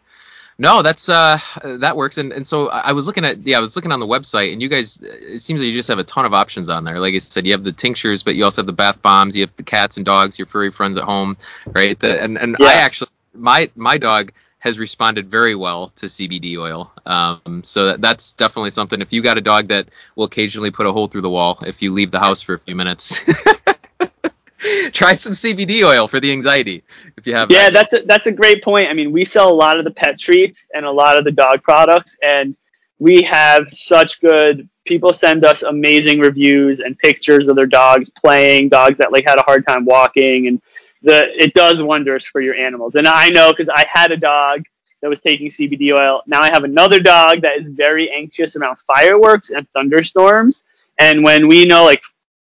No, 0.60 0.82
that's 0.82 1.08
uh 1.08 1.38
that 1.64 1.96
works. 1.96 2.18
And 2.18 2.32
and 2.34 2.46
so 2.46 2.68
I 2.68 2.92
was 2.92 3.06
looking 3.06 3.24
at 3.24 3.38
yeah, 3.46 3.56
I 3.56 3.60
was 3.60 3.76
looking 3.76 3.92
on 3.92 3.98
the 3.98 4.06
website 4.06 4.52
and 4.52 4.60
you 4.60 4.68
guys 4.68 5.00
it 5.00 5.40
seems 5.40 5.58
like 5.58 5.68
you 5.68 5.72
just 5.72 5.88
have 5.88 5.98
a 5.98 6.04
ton 6.04 6.26
of 6.26 6.34
options 6.34 6.68
on 6.68 6.84
there. 6.84 7.00
Like 7.00 7.14
I 7.14 7.18
said, 7.18 7.46
you 7.46 7.52
have 7.52 7.64
the 7.64 7.72
tinctures, 7.72 8.22
but 8.22 8.34
you 8.34 8.44
also 8.44 8.60
have 8.60 8.66
the 8.66 8.72
bath 8.74 9.00
bombs, 9.00 9.34
you 9.34 9.42
have 9.42 9.56
the 9.56 9.62
cats 9.62 9.96
and 9.96 10.04
dogs, 10.04 10.38
your 10.38 10.44
furry 10.44 10.70
friends 10.70 10.98
at 10.98 11.04
home, 11.04 11.38
right? 11.72 11.98
The, 11.98 12.22
and 12.22 12.36
and 12.36 12.56
yeah. 12.60 12.66
I 12.66 12.72
actually 12.74 13.08
my 13.32 13.70
my 13.74 13.96
dog 13.96 14.32
has 14.60 14.78
responded 14.78 15.28
very 15.28 15.54
well 15.54 15.88
to 15.96 16.06
CBD 16.06 16.56
oil. 16.58 16.92
Um, 17.04 17.62
so 17.64 17.86
that, 17.86 18.00
that's 18.00 18.34
definitely 18.34 18.70
something. 18.70 19.00
If 19.00 19.12
you 19.12 19.22
got 19.22 19.38
a 19.38 19.40
dog 19.40 19.68
that 19.68 19.88
will 20.14 20.24
occasionally 20.24 20.70
put 20.70 20.86
a 20.86 20.92
hole 20.92 21.08
through 21.08 21.22
the 21.22 21.30
wall 21.30 21.58
if 21.66 21.82
you 21.82 21.92
leave 21.92 22.10
the 22.10 22.20
house 22.20 22.42
for 22.42 22.54
a 22.54 22.58
few 22.58 22.76
minutes, 22.76 23.20
try 24.92 25.14
some 25.14 25.32
CBD 25.32 25.82
oil 25.82 26.06
for 26.06 26.20
the 26.20 26.30
anxiety 26.30 26.84
if 27.16 27.26
you 27.26 27.34
have. 27.34 27.50
Yeah, 27.50 27.70
that's 27.70 27.94
a, 27.94 28.02
that's 28.02 28.26
a 28.26 28.32
great 28.32 28.62
point. 28.62 28.90
I 28.90 28.92
mean, 28.92 29.12
we 29.12 29.24
sell 29.24 29.50
a 29.50 29.54
lot 29.54 29.78
of 29.78 29.84
the 29.84 29.90
pet 29.90 30.18
treats 30.18 30.68
and 30.74 30.84
a 30.84 30.90
lot 30.90 31.16
of 31.16 31.24
the 31.24 31.32
dog 31.32 31.62
products, 31.62 32.18
and 32.22 32.54
we 32.98 33.22
have 33.22 33.62
such 33.70 34.20
good 34.20 34.68
people 34.84 35.14
send 35.14 35.44
us 35.44 35.62
amazing 35.62 36.20
reviews 36.20 36.80
and 36.80 36.98
pictures 36.98 37.48
of 37.48 37.56
their 37.56 37.66
dogs 37.66 38.10
playing, 38.10 38.68
dogs 38.68 38.98
that 38.98 39.10
like 39.10 39.24
had 39.26 39.38
a 39.38 39.42
hard 39.42 39.66
time 39.66 39.86
walking, 39.86 40.48
and 40.48 40.60
the 41.02 41.30
it 41.42 41.54
does 41.54 41.82
wonders 41.82 42.24
for 42.24 42.40
your 42.40 42.54
animals. 42.54 42.94
And 42.94 43.06
I 43.06 43.28
know 43.30 43.50
because 43.50 43.68
I 43.68 43.84
had 43.92 44.12
a 44.12 44.16
dog 44.16 44.64
that 45.00 45.08
was 45.08 45.20
taking 45.20 45.48
CBD 45.48 45.96
oil. 45.96 46.22
Now 46.26 46.40
I 46.40 46.50
have 46.52 46.64
another 46.64 47.00
dog 47.00 47.40
that 47.42 47.56
is 47.58 47.68
very 47.68 48.10
anxious 48.10 48.56
around 48.56 48.78
fireworks 48.80 49.50
and 49.50 49.68
thunderstorms. 49.70 50.64
And 50.98 51.24
when 51.24 51.48
we 51.48 51.64
know 51.64 51.84
like 51.84 52.02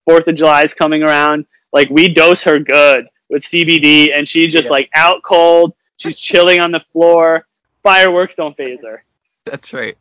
Fourth 0.05 0.27
of 0.27 0.35
July 0.35 0.63
is 0.63 0.73
coming 0.73 1.03
around, 1.03 1.45
like 1.71 1.89
we 1.89 2.09
dose 2.09 2.43
her 2.43 2.59
good 2.59 3.07
with 3.29 3.43
CBD, 3.43 4.17
and 4.17 4.27
she's 4.27 4.51
just 4.51 4.65
yeah. 4.65 4.71
like 4.71 4.89
out 4.95 5.21
cold. 5.21 5.73
She's 5.97 6.17
chilling 6.17 6.59
on 6.59 6.71
the 6.71 6.79
floor. 6.79 7.45
Fireworks 7.83 8.35
don't 8.35 8.57
phase 8.57 8.81
her. 8.83 9.03
That's 9.49 9.73
right. 9.73 9.97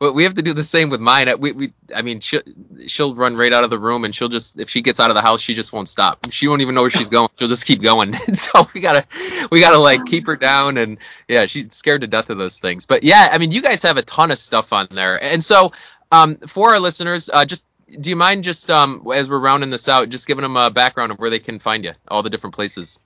Well, 0.00 0.12
we 0.12 0.24
have 0.24 0.34
to 0.34 0.42
do 0.42 0.52
the 0.52 0.62
same 0.62 0.90
with 0.90 1.00
mine. 1.00 1.28
We, 1.38 1.52
we 1.52 1.72
I 1.94 2.02
mean, 2.02 2.20
she'll, 2.20 2.42
she'll 2.86 3.14
run 3.14 3.36
right 3.36 3.52
out 3.52 3.64
of 3.64 3.70
the 3.70 3.78
room, 3.78 4.04
and 4.04 4.14
she'll 4.14 4.28
just, 4.28 4.60
if 4.60 4.68
she 4.68 4.82
gets 4.82 5.00
out 5.00 5.10
of 5.10 5.16
the 5.16 5.22
house, 5.22 5.40
she 5.40 5.54
just 5.54 5.72
won't 5.72 5.88
stop. 5.88 6.30
She 6.30 6.46
won't 6.48 6.62
even 6.62 6.74
know 6.74 6.82
where 6.82 6.90
she's 6.90 7.10
going. 7.10 7.28
She'll 7.38 7.48
just 7.48 7.66
keep 7.66 7.82
going. 7.82 8.14
so 8.34 8.68
we 8.74 8.80
gotta, 8.80 9.06
we 9.50 9.60
gotta 9.60 9.78
like 9.78 10.04
keep 10.06 10.26
her 10.26 10.36
down, 10.36 10.76
and 10.76 10.98
yeah, 11.28 11.46
she's 11.46 11.74
scared 11.74 12.02
to 12.02 12.06
death 12.06 12.30
of 12.30 12.38
those 12.38 12.58
things. 12.58 12.86
But 12.86 13.02
yeah, 13.02 13.28
I 13.32 13.38
mean, 13.38 13.50
you 13.50 13.62
guys 13.62 13.82
have 13.82 13.96
a 13.96 14.02
ton 14.02 14.30
of 14.30 14.38
stuff 14.38 14.72
on 14.72 14.88
there, 14.90 15.22
and 15.22 15.42
so 15.42 15.72
um, 16.10 16.36
for 16.46 16.70
our 16.70 16.80
listeners, 16.80 17.30
uh, 17.32 17.44
just 17.44 17.64
do 18.00 18.10
you 18.10 18.16
mind 18.16 18.44
just 18.44 18.70
um, 18.70 19.06
as 19.14 19.28
we're 19.28 19.38
rounding 19.38 19.70
this 19.70 19.88
out, 19.88 20.08
just 20.08 20.26
giving 20.26 20.42
them 20.42 20.56
a 20.56 20.70
background 20.70 21.12
of 21.12 21.18
where 21.18 21.30
they 21.30 21.38
can 21.38 21.58
find 21.58 21.84
you, 21.84 21.92
all 22.08 22.22
the 22.22 22.30
different 22.30 22.54
places. 22.54 23.00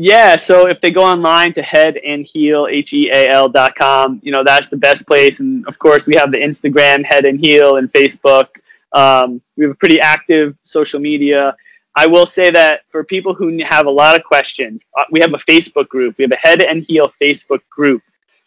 Yeah, 0.00 0.36
so 0.36 0.68
if 0.68 0.80
they 0.80 0.92
go 0.92 1.02
online 1.02 1.54
to 1.54 1.62
head 1.62 1.96
and 1.96 2.24
heal, 2.24 2.68
H 2.70 2.92
E 2.92 3.10
A 3.10 3.30
L 3.30 3.48
dot 3.48 3.74
com, 3.74 4.20
you 4.22 4.30
know, 4.30 4.44
that's 4.44 4.68
the 4.68 4.76
best 4.76 5.04
place. 5.08 5.40
And 5.40 5.66
of 5.66 5.76
course, 5.80 6.06
we 6.06 6.14
have 6.14 6.30
the 6.30 6.38
Instagram, 6.38 7.04
head 7.04 7.26
and 7.26 7.44
heal, 7.44 7.78
and 7.78 7.92
Facebook. 7.92 8.46
Um, 8.92 9.42
we 9.56 9.64
have 9.64 9.72
a 9.72 9.74
pretty 9.74 10.00
active 10.00 10.56
social 10.62 11.00
media. 11.00 11.56
I 11.96 12.06
will 12.06 12.26
say 12.26 12.48
that 12.48 12.82
for 12.90 13.02
people 13.02 13.34
who 13.34 13.58
have 13.64 13.86
a 13.86 13.90
lot 13.90 14.16
of 14.16 14.22
questions, 14.22 14.84
uh, 14.96 15.02
we 15.10 15.18
have 15.18 15.34
a 15.34 15.38
Facebook 15.38 15.88
group. 15.88 16.16
We 16.16 16.22
have 16.22 16.30
a 16.30 16.46
head 16.46 16.62
and 16.62 16.84
heal 16.84 17.12
Facebook 17.20 17.62
group 17.68 18.00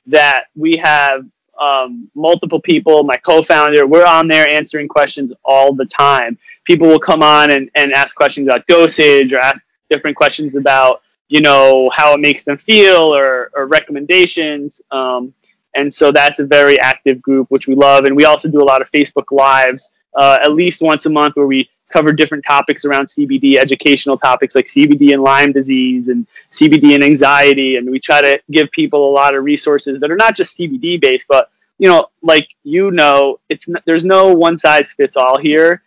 that 0.08 0.45
we 0.56 0.80
have 0.82 1.26
um, 1.60 2.10
multiple 2.16 2.62
people, 2.62 3.04
my 3.04 3.18
co 3.18 3.41
founder, 3.41 3.86
we're 3.86 4.06
on 4.06 4.30
there 4.30 4.47
answering 4.47 4.88
questions 4.88 5.34
all 5.43 5.74
the 5.74 5.86
time. 5.86 6.38
People 6.64 6.88
will 6.88 6.99
come 6.99 7.22
on 7.22 7.52
and, 7.52 7.70
and 7.76 7.91
ask 7.91 8.16
questions 8.16 8.47
about 8.47 8.66
dosage 8.68 9.34
or 9.34 9.39
ask 9.39 9.62
different 9.89 10.16
questions 10.16 10.56
about 10.56 11.02
you 11.32 11.40
know 11.40 11.90
how 11.94 12.14
it 12.14 12.20
makes 12.20 12.44
them 12.44 12.58
feel 12.58 13.18
or, 13.18 13.52
or 13.56 13.66
recommendations. 13.66 14.82
Um, 14.92 15.34
and 15.74 15.92
so 15.92 16.12
that's 16.12 16.40
a 16.40 16.46
very 16.46 16.78
active 16.82 17.22
group 17.22 17.48
which 17.50 17.68
we 17.68 17.74
love. 17.74 18.04
And 18.04 18.14
we 18.18 18.26
also 18.26 18.50
do 18.50 18.62
a 18.62 18.68
lot 18.72 18.82
of 18.82 18.92
facebook 18.92 19.32
lives 19.32 19.92
uh, 20.14 20.40
at 20.42 20.52
least 20.52 20.82
once 20.82 21.06
a 21.06 21.10
month 21.10 21.38
where 21.38 21.48
we 21.48 21.70
cover 21.90 22.12
different 22.12 22.44
topics 22.46 22.84
around 22.84 23.06
cbd 23.06 23.58
educational 23.58 24.18
topics 24.18 24.56
like 24.56 24.66
cbd 24.66 25.14
and 25.14 25.24
lyme 25.24 25.54
disease 25.54 26.10
and 26.10 26.28
cbd 26.52 26.96
and 26.96 27.04
anxiety. 27.04 27.78
And 27.78 27.90
we 27.90 27.98
try 27.98 28.22
to 28.22 28.38
give 28.52 28.70
people 28.72 29.10
a 29.10 29.14
lot 29.14 29.34
of 29.34 29.46
resources 29.46 30.02
that 30.02 30.12
are 30.12 30.18
not 30.18 30.36
just 30.36 30.58
cbd 30.58 31.00
based 31.00 31.28
but 31.30 31.50
you 31.80 31.88
know 31.88 32.08
like 32.22 32.50
you 32.64 32.92
know 32.92 33.40
it's 33.48 33.70
there's 33.86 34.04
no 34.04 34.34
one 34.34 34.58
size 34.58 34.92
fits 34.92 35.16
all 35.16 35.40
here 35.40 35.82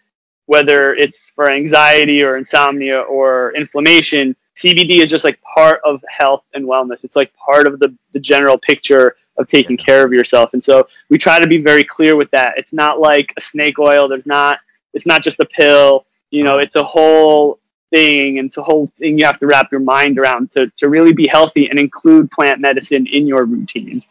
whether 0.46 0.94
it's 0.94 1.30
for 1.30 1.50
anxiety 1.50 2.22
or 2.22 2.38
insomnia 2.38 3.00
or 3.00 3.52
inflammation 3.54 4.34
CBD 4.56 5.02
is 5.02 5.10
just 5.10 5.24
like 5.24 5.40
part 5.42 5.80
of 5.84 6.02
health 6.08 6.44
and 6.54 6.64
wellness. 6.64 7.04
It's 7.04 7.16
like 7.16 7.34
part 7.34 7.66
of 7.66 7.78
the, 7.78 7.94
the 8.12 8.20
general 8.20 8.56
picture 8.56 9.16
of 9.36 9.48
taking 9.48 9.76
care 9.76 10.04
of 10.04 10.12
yourself. 10.12 10.54
And 10.54 10.62
so 10.62 10.86
we 11.08 11.18
try 11.18 11.40
to 11.40 11.46
be 11.46 11.58
very 11.58 11.82
clear 11.82 12.16
with 12.16 12.30
that. 12.30 12.54
It's 12.56 12.72
not 12.72 13.00
like 13.00 13.32
a 13.36 13.40
snake 13.40 13.78
oil. 13.78 14.08
There's 14.08 14.26
not, 14.26 14.58
it's 14.92 15.06
not 15.06 15.22
just 15.22 15.40
a 15.40 15.44
pill, 15.44 16.06
you 16.30 16.44
know, 16.44 16.58
it's 16.58 16.76
a 16.76 16.84
whole 16.84 17.58
thing. 17.90 18.38
And 18.38 18.46
it's 18.46 18.56
a 18.56 18.62
whole 18.62 18.86
thing 18.86 19.18
you 19.18 19.26
have 19.26 19.40
to 19.40 19.46
wrap 19.46 19.72
your 19.72 19.80
mind 19.80 20.18
around 20.18 20.52
to, 20.52 20.70
to 20.78 20.88
really 20.88 21.12
be 21.12 21.26
healthy 21.26 21.68
and 21.68 21.80
include 21.80 22.30
plant 22.30 22.60
medicine 22.60 23.06
in 23.06 23.26
your 23.26 23.44
routine. 23.44 24.04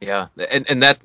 Yeah. 0.00 0.28
And, 0.50 0.66
and 0.68 0.82
that, 0.82 0.98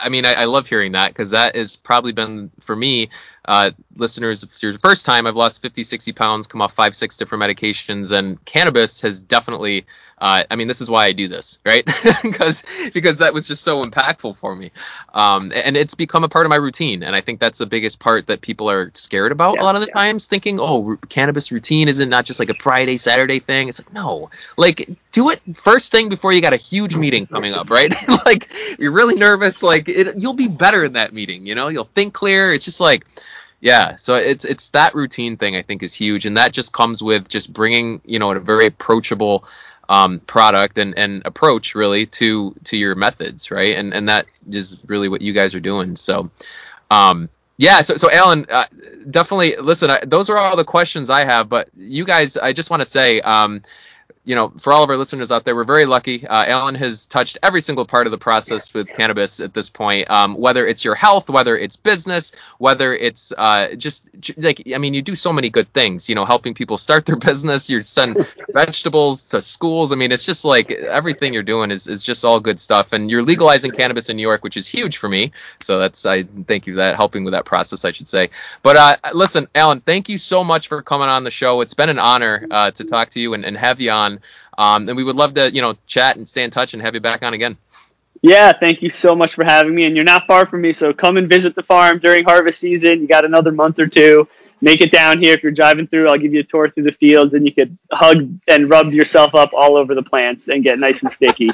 I 0.00 0.08
mean, 0.08 0.24
I, 0.24 0.34
I 0.34 0.44
love 0.44 0.66
hearing 0.66 0.92
that 0.92 1.08
because 1.08 1.30
that 1.30 1.56
has 1.56 1.76
probably 1.76 2.12
been 2.12 2.50
for 2.60 2.76
me 2.76 3.08
uh, 3.48 3.70
listeners, 3.96 4.42
if 4.42 4.50
it's 4.50 4.62
your 4.62 4.76
first 4.78 5.06
time, 5.06 5.26
I've 5.26 5.34
lost 5.34 5.62
50, 5.62 5.82
60 5.82 6.12
pounds, 6.12 6.46
come 6.46 6.60
off 6.60 6.74
five, 6.74 6.94
six 6.94 7.16
different 7.16 7.42
medications, 7.42 8.12
and 8.12 8.44
cannabis 8.44 9.00
has 9.00 9.20
definitely. 9.20 9.86
Uh, 10.20 10.42
I 10.50 10.56
mean, 10.56 10.66
this 10.66 10.80
is 10.80 10.90
why 10.90 11.06
I 11.06 11.12
do 11.12 11.28
this, 11.28 11.60
right? 11.64 11.86
because 12.22 12.64
because 12.92 13.18
that 13.18 13.32
was 13.32 13.48
just 13.48 13.62
so 13.62 13.80
impactful 13.80 14.36
for 14.36 14.54
me, 14.54 14.72
um, 15.14 15.50
and 15.54 15.76
it's 15.76 15.94
become 15.94 16.24
a 16.24 16.28
part 16.28 16.44
of 16.44 16.50
my 16.50 16.56
routine. 16.56 17.02
And 17.04 17.16
I 17.16 17.22
think 17.22 17.40
that's 17.40 17.58
the 17.58 17.66
biggest 17.66 18.00
part 18.00 18.26
that 18.26 18.42
people 18.42 18.68
are 18.68 18.90
scared 18.94 19.32
about 19.32 19.54
yeah, 19.54 19.62
a 19.62 19.64
lot 19.64 19.76
of 19.76 19.80
the 19.80 19.88
yeah. 19.94 20.00
times, 20.00 20.26
thinking, 20.26 20.58
oh, 20.60 20.98
cannabis 21.08 21.50
routine 21.50 21.88
isn't 21.88 22.08
not 22.08 22.26
just 22.26 22.40
like 22.40 22.50
a 22.50 22.54
Friday, 22.54 22.98
Saturday 22.98 23.38
thing. 23.38 23.68
It's 23.68 23.80
like 23.80 23.94
no, 23.94 24.28
like 24.58 24.90
do 25.12 25.30
it 25.30 25.40
first 25.54 25.90
thing 25.90 26.10
before 26.10 26.32
you 26.32 26.42
got 26.42 26.52
a 26.52 26.56
huge 26.56 26.96
meeting 26.96 27.26
coming 27.26 27.54
up, 27.54 27.70
right? 27.70 27.94
like 28.26 28.52
you're 28.78 28.92
really 28.92 29.14
nervous, 29.14 29.62
like 29.62 29.88
it, 29.88 30.20
you'll 30.20 30.34
be 30.34 30.48
better 30.48 30.84
in 30.84 30.94
that 30.94 31.14
meeting. 31.14 31.46
You 31.46 31.54
know, 31.54 31.68
you'll 31.68 31.84
think 31.84 32.12
clear. 32.12 32.52
It's 32.52 32.64
just 32.64 32.80
like 32.80 33.06
yeah, 33.60 33.96
so 33.96 34.14
it's 34.14 34.44
it's 34.44 34.70
that 34.70 34.94
routine 34.94 35.36
thing 35.36 35.56
I 35.56 35.62
think 35.62 35.82
is 35.82 35.92
huge, 35.92 36.26
and 36.26 36.36
that 36.36 36.52
just 36.52 36.72
comes 36.72 37.02
with 37.02 37.28
just 37.28 37.52
bringing 37.52 38.00
you 38.04 38.18
know 38.18 38.30
a 38.30 38.38
very 38.38 38.66
approachable 38.66 39.44
um, 39.88 40.20
product 40.20 40.78
and, 40.78 40.96
and 40.96 41.22
approach 41.24 41.74
really 41.74 42.06
to 42.06 42.54
to 42.64 42.76
your 42.76 42.94
methods, 42.94 43.50
right? 43.50 43.76
And 43.76 43.92
and 43.92 44.08
that 44.08 44.26
is 44.48 44.78
really 44.86 45.08
what 45.08 45.22
you 45.22 45.32
guys 45.32 45.54
are 45.54 45.60
doing. 45.60 45.96
So, 45.96 46.30
um, 46.90 47.28
yeah. 47.56 47.80
So 47.82 47.96
so 47.96 48.10
Allan, 48.10 48.46
uh, 48.48 48.66
definitely 49.10 49.56
listen. 49.56 49.90
I, 49.90 50.04
those 50.04 50.30
are 50.30 50.36
all 50.36 50.56
the 50.56 50.64
questions 50.64 51.10
I 51.10 51.24
have, 51.24 51.48
but 51.48 51.68
you 51.76 52.04
guys, 52.04 52.36
I 52.36 52.52
just 52.52 52.70
want 52.70 52.82
to 52.82 52.86
say. 52.88 53.20
Um, 53.20 53.62
you 54.28 54.34
know, 54.34 54.50
for 54.58 54.74
all 54.74 54.84
of 54.84 54.90
our 54.90 54.96
listeners 54.98 55.32
out 55.32 55.46
there, 55.46 55.56
we're 55.56 55.64
very 55.64 55.86
lucky. 55.86 56.26
Uh, 56.26 56.44
Allan 56.44 56.74
has 56.74 57.06
touched 57.06 57.38
every 57.42 57.62
single 57.62 57.86
part 57.86 58.06
of 58.06 58.10
the 58.10 58.18
process 58.18 58.74
with 58.74 58.86
cannabis 58.86 59.40
at 59.40 59.54
this 59.54 59.70
point. 59.70 60.10
Um, 60.10 60.34
whether 60.34 60.66
it's 60.66 60.84
your 60.84 60.94
health, 60.94 61.30
whether 61.30 61.56
it's 61.56 61.76
business, 61.76 62.32
whether 62.58 62.94
it's 62.94 63.32
uh, 63.38 63.74
just 63.74 64.06
like 64.36 64.70
I 64.74 64.76
mean, 64.76 64.92
you 64.92 65.00
do 65.00 65.14
so 65.14 65.32
many 65.32 65.48
good 65.48 65.72
things. 65.72 66.10
You 66.10 66.14
know, 66.14 66.26
helping 66.26 66.52
people 66.52 66.76
start 66.76 67.06
their 67.06 67.16
business. 67.30 67.70
You 67.70 67.82
send 67.82 68.26
vegetables 68.50 69.22
to 69.30 69.40
schools. 69.40 69.92
I 69.92 69.94
mean, 69.96 70.12
it's 70.12 70.24
just 70.24 70.44
like 70.44 70.70
everything 70.70 71.32
you're 71.32 71.42
doing 71.42 71.70
is, 71.70 71.86
is 71.86 72.04
just 72.04 72.24
all 72.24 72.38
good 72.38 72.60
stuff. 72.60 72.92
And 72.92 73.10
you're 73.10 73.22
legalizing 73.22 73.70
cannabis 73.70 74.10
in 74.10 74.16
New 74.16 74.22
York, 74.22 74.44
which 74.44 74.58
is 74.58 74.66
huge 74.66 74.98
for 74.98 75.08
me. 75.08 75.32
So 75.60 75.78
that's 75.78 76.04
I 76.04 76.24
thank 76.24 76.66
you 76.66 76.74
for 76.74 76.78
that 76.78 76.96
helping 76.96 77.24
with 77.24 77.32
that 77.32 77.46
process, 77.46 77.86
I 77.86 77.92
should 77.92 78.08
say. 78.08 78.28
But 78.62 78.76
uh, 78.76 78.96
listen, 79.14 79.48
Allan, 79.54 79.80
thank 79.80 80.10
you 80.10 80.18
so 80.18 80.44
much 80.44 80.68
for 80.68 80.82
coming 80.82 81.08
on 81.08 81.24
the 81.24 81.30
show. 81.30 81.62
It's 81.62 81.74
been 81.74 81.88
an 81.88 81.98
honor 81.98 82.46
uh, 82.50 82.70
to 82.72 82.84
talk 82.84 83.08
to 83.10 83.20
you 83.20 83.32
and, 83.32 83.46
and 83.46 83.56
have 83.56 83.80
you 83.80 83.90
on. 83.90 83.97
Um, 84.06 84.88
and 84.88 84.96
we 84.96 85.04
would 85.04 85.16
love 85.16 85.34
to, 85.34 85.52
you 85.52 85.62
know, 85.62 85.76
chat 85.86 86.16
and 86.16 86.28
stay 86.28 86.42
in 86.42 86.50
touch 86.50 86.74
and 86.74 86.82
have 86.82 86.94
you 86.94 87.00
back 87.00 87.22
on 87.22 87.34
again. 87.34 87.56
Yeah, 88.22 88.52
thank 88.52 88.82
you 88.82 88.90
so 88.90 89.14
much 89.14 89.34
for 89.34 89.44
having 89.44 89.74
me. 89.74 89.84
And 89.84 89.94
you're 89.94 90.04
not 90.04 90.26
far 90.26 90.46
from 90.46 90.62
me, 90.62 90.72
so 90.72 90.92
come 90.92 91.16
and 91.16 91.28
visit 91.28 91.54
the 91.54 91.62
farm 91.62 92.00
during 92.00 92.24
harvest 92.24 92.58
season. 92.58 93.00
You 93.00 93.06
got 93.06 93.24
another 93.24 93.52
month 93.52 93.78
or 93.78 93.86
two. 93.86 94.26
Make 94.60 94.80
it 94.80 94.90
down 94.90 95.22
here 95.22 95.34
if 95.34 95.42
you're 95.44 95.52
driving 95.52 95.86
through. 95.86 96.08
I'll 96.08 96.18
give 96.18 96.34
you 96.34 96.40
a 96.40 96.44
tour 96.44 96.68
through 96.68 96.84
the 96.84 96.92
fields, 96.92 97.34
and 97.34 97.46
you 97.46 97.54
could 97.54 97.78
hug 97.92 98.28
and 98.48 98.68
rub 98.68 98.92
yourself 98.92 99.36
up 99.36 99.50
all 99.52 99.76
over 99.76 99.94
the 99.94 100.02
plants 100.02 100.48
and 100.48 100.64
get 100.64 100.80
nice 100.80 101.00
and 101.02 101.12
sticky. 101.12 101.50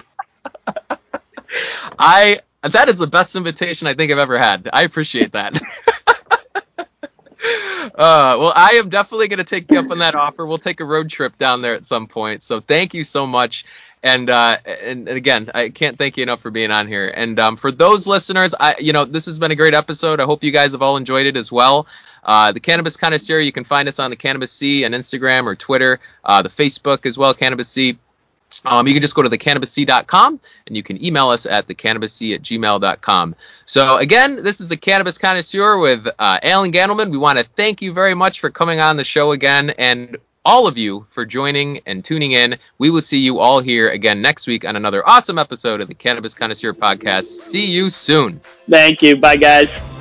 I 1.98 2.40
that 2.62 2.88
is 2.88 2.98
the 2.98 3.06
best 3.06 3.36
invitation 3.36 3.86
I 3.86 3.92
think 3.92 4.10
I've 4.10 4.18
ever 4.18 4.38
had. 4.38 4.70
I 4.72 4.84
appreciate 4.84 5.32
that. 5.32 5.60
Uh, 7.84 8.36
well, 8.38 8.52
I 8.54 8.72
am 8.74 8.88
definitely 8.88 9.28
going 9.28 9.38
to 9.38 9.44
take 9.44 9.70
you 9.70 9.78
up 9.78 9.90
on 9.90 9.98
that 9.98 10.14
offer. 10.14 10.46
We'll 10.46 10.58
take 10.58 10.80
a 10.80 10.84
road 10.84 11.10
trip 11.10 11.36
down 11.38 11.62
there 11.62 11.74
at 11.74 11.84
some 11.84 12.06
point. 12.06 12.42
So 12.42 12.60
thank 12.60 12.94
you 12.94 13.04
so 13.04 13.26
much. 13.26 13.64
And 14.02 14.28
uh, 14.28 14.58
and 14.66 15.08
again, 15.08 15.50
I 15.54 15.70
can't 15.70 15.96
thank 15.96 16.18
you 16.18 16.22
enough 16.22 16.42
for 16.42 16.50
being 16.50 16.70
on 16.70 16.86
here. 16.86 17.08
And 17.08 17.40
um, 17.40 17.56
for 17.56 17.72
those 17.72 18.06
listeners, 18.06 18.54
I 18.58 18.76
you 18.78 18.92
know 18.92 19.06
this 19.06 19.24
has 19.26 19.38
been 19.38 19.50
a 19.50 19.56
great 19.56 19.72
episode. 19.74 20.20
I 20.20 20.24
hope 20.24 20.44
you 20.44 20.50
guys 20.50 20.72
have 20.72 20.82
all 20.82 20.98
enjoyed 20.98 21.24
it 21.26 21.36
as 21.36 21.50
well. 21.50 21.86
Uh, 22.22 22.52
the 22.52 22.60
Cannabis 22.60 22.96
Connoisseur, 22.96 23.40
you 23.40 23.52
can 23.52 23.64
find 23.64 23.88
us 23.88 23.98
on 23.98 24.10
the 24.10 24.16
Cannabis 24.16 24.52
C 24.52 24.84
on 24.84 24.92
Instagram 24.92 25.44
or 25.44 25.54
Twitter, 25.54 26.00
uh, 26.24 26.42
the 26.42 26.48
Facebook 26.48 27.06
as 27.06 27.16
well, 27.16 27.32
Cannabis 27.34 27.68
C. 27.68 27.98
um, 28.64 28.86
you 28.86 28.94
can 28.94 29.02
just 29.02 29.14
go 29.14 29.22
to 29.22 29.28
thecannabisc.com 29.28 30.40
and 30.66 30.76
you 30.76 30.82
can 30.82 31.02
email 31.04 31.28
us 31.28 31.46
at 31.46 31.66
thecannabisc 31.66 32.34
at 32.34 32.42
gmail.com. 32.42 33.34
So, 33.66 33.96
again, 33.96 34.42
this 34.42 34.60
is 34.60 34.68
the 34.68 34.76
Cannabis 34.76 35.18
Connoisseur 35.18 35.78
with 35.78 36.06
uh, 36.18 36.38
Allan 36.42 36.72
Gandelman. 36.72 37.10
We 37.10 37.18
want 37.18 37.38
to 37.38 37.44
thank 37.44 37.82
you 37.82 37.92
very 37.92 38.14
much 38.14 38.40
for 38.40 38.50
coming 38.50 38.80
on 38.80 38.96
the 38.96 39.04
show 39.04 39.32
again 39.32 39.70
and 39.70 40.16
all 40.44 40.66
of 40.66 40.76
you 40.76 41.06
for 41.10 41.24
joining 41.24 41.80
and 41.86 42.04
tuning 42.04 42.32
in. 42.32 42.56
We 42.78 42.90
will 42.90 43.00
see 43.00 43.18
you 43.18 43.38
all 43.38 43.60
here 43.60 43.88
again 43.88 44.20
next 44.20 44.46
week 44.46 44.64
on 44.64 44.76
another 44.76 45.06
awesome 45.08 45.38
episode 45.38 45.80
of 45.80 45.88
the 45.88 45.94
Cannabis 45.94 46.34
Connoisseur 46.34 46.74
podcast. 46.74 47.24
See 47.24 47.66
you 47.66 47.90
soon. 47.90 48.40
Thank 48.68 49.02
you. 49.02 49.16
Bye, 49.16 49.36
guys. 49.36 49.93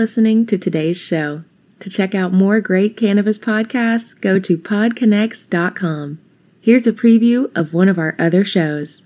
Listening 0.00 0.46
to 0.46 0.56
today's 0.56 0.96
show. 0.96 1.44
To 1.80 1.90
check 1.90 2.14
out 2.14 2.32
more 2.32 2.62
great 2.62 2.96
cannabis 2.96 3.36
podcasts, 3.36 4.18
go 4.18 4.38
to 4.38 4.56
podconnects.com. 4.56 6.18
Here's 6.62 6.86
a 6.86 6.92
preview 6.92 7.54
of 7.54 7.74
one 7.74 7.90
of 7.90 7.98
our 7.98 8.16
other 8.18 8.42
shows. 8.42 9.02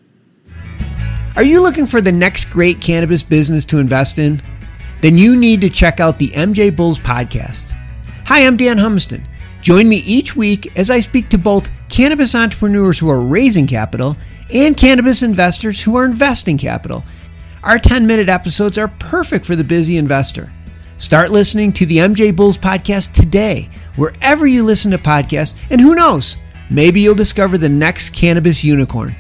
Are 1.34 1.42
you 1.42 1.62
looking 1.62 1.88
for 1.88 2.00
the 2.00 2.12
next 2.12 2.48
great 2.48 2.80
cannabis 2.80 3.24
business 3.24 3.64
to 3.66 3.80
invest 3.80 4.20
in? 4.20 4.40
Then 5.02 5.18
you 5.18 5.34
need 5.34 5.62
to 5.62 5.68
check 5.68 5.98
out 5.98 6.20
the 6.20 6.30
MJ 6.30 6.74
Bulls 6.76 7.00
podcast. 7.00 7.72
Hi, 8.26 8.46
I'm 8.46 8.56
Dan 8.56 8.78
Humiston. 8.78 9.24
Join 9.62 9.88
me 9.88 9.96
each 9.96 10.36
week 10.36 10.78
as 10.78 10.90
I 10.90 11.00
speak 11.00 11.30
to 11.30 11.38
both 11.38 11.72
cannabis 11.88 12.36
entrepreneurs 12.36 13.00
who 13.00 13.10
are 13.10 13.20
raising 13.20 13.66
capital 13.66 14.16
and 14.48 14.76
cannabis 14.76 15.24
investors 15.24 15.80
who 15.80 15.96
are 15.96 16.04
investing 16.04 16.56
capital 16.56 17.02
our 17.64 17.78
10 17.78 18.06
minute 18.06 18.28
episodes 18.28 18.76
are 18.76 18.88
perfect 18.88 19.46
for 19.46 19.56
the 19.56 19.64
busy 19.64 19.96
investor. 19.96 20.52
Start 20.98 21.32
listening 21.32 21.72
to 21.74 21.86
the 21.86 21.98
MJ 21.98 22.34
Bulls 22.34 22.56
podcast 22.56 23.12
today, 23.12 23.68
wherever 23.96 24.46
you 24.46 24.62
listen 24.62 24.92
to 24.92 24.98
podcasts, 24.98 25.56
and 25.68 25.80
who 25.80 25.96
knows, 25.96 26.36
maybe 26.70 27.00
you'll 27.00 27.16
discover 27.16 27.58
the 27.58 27.68
next 27.68 28.10
cannabis 28.10 28.62
unicorn. 28.62 29.16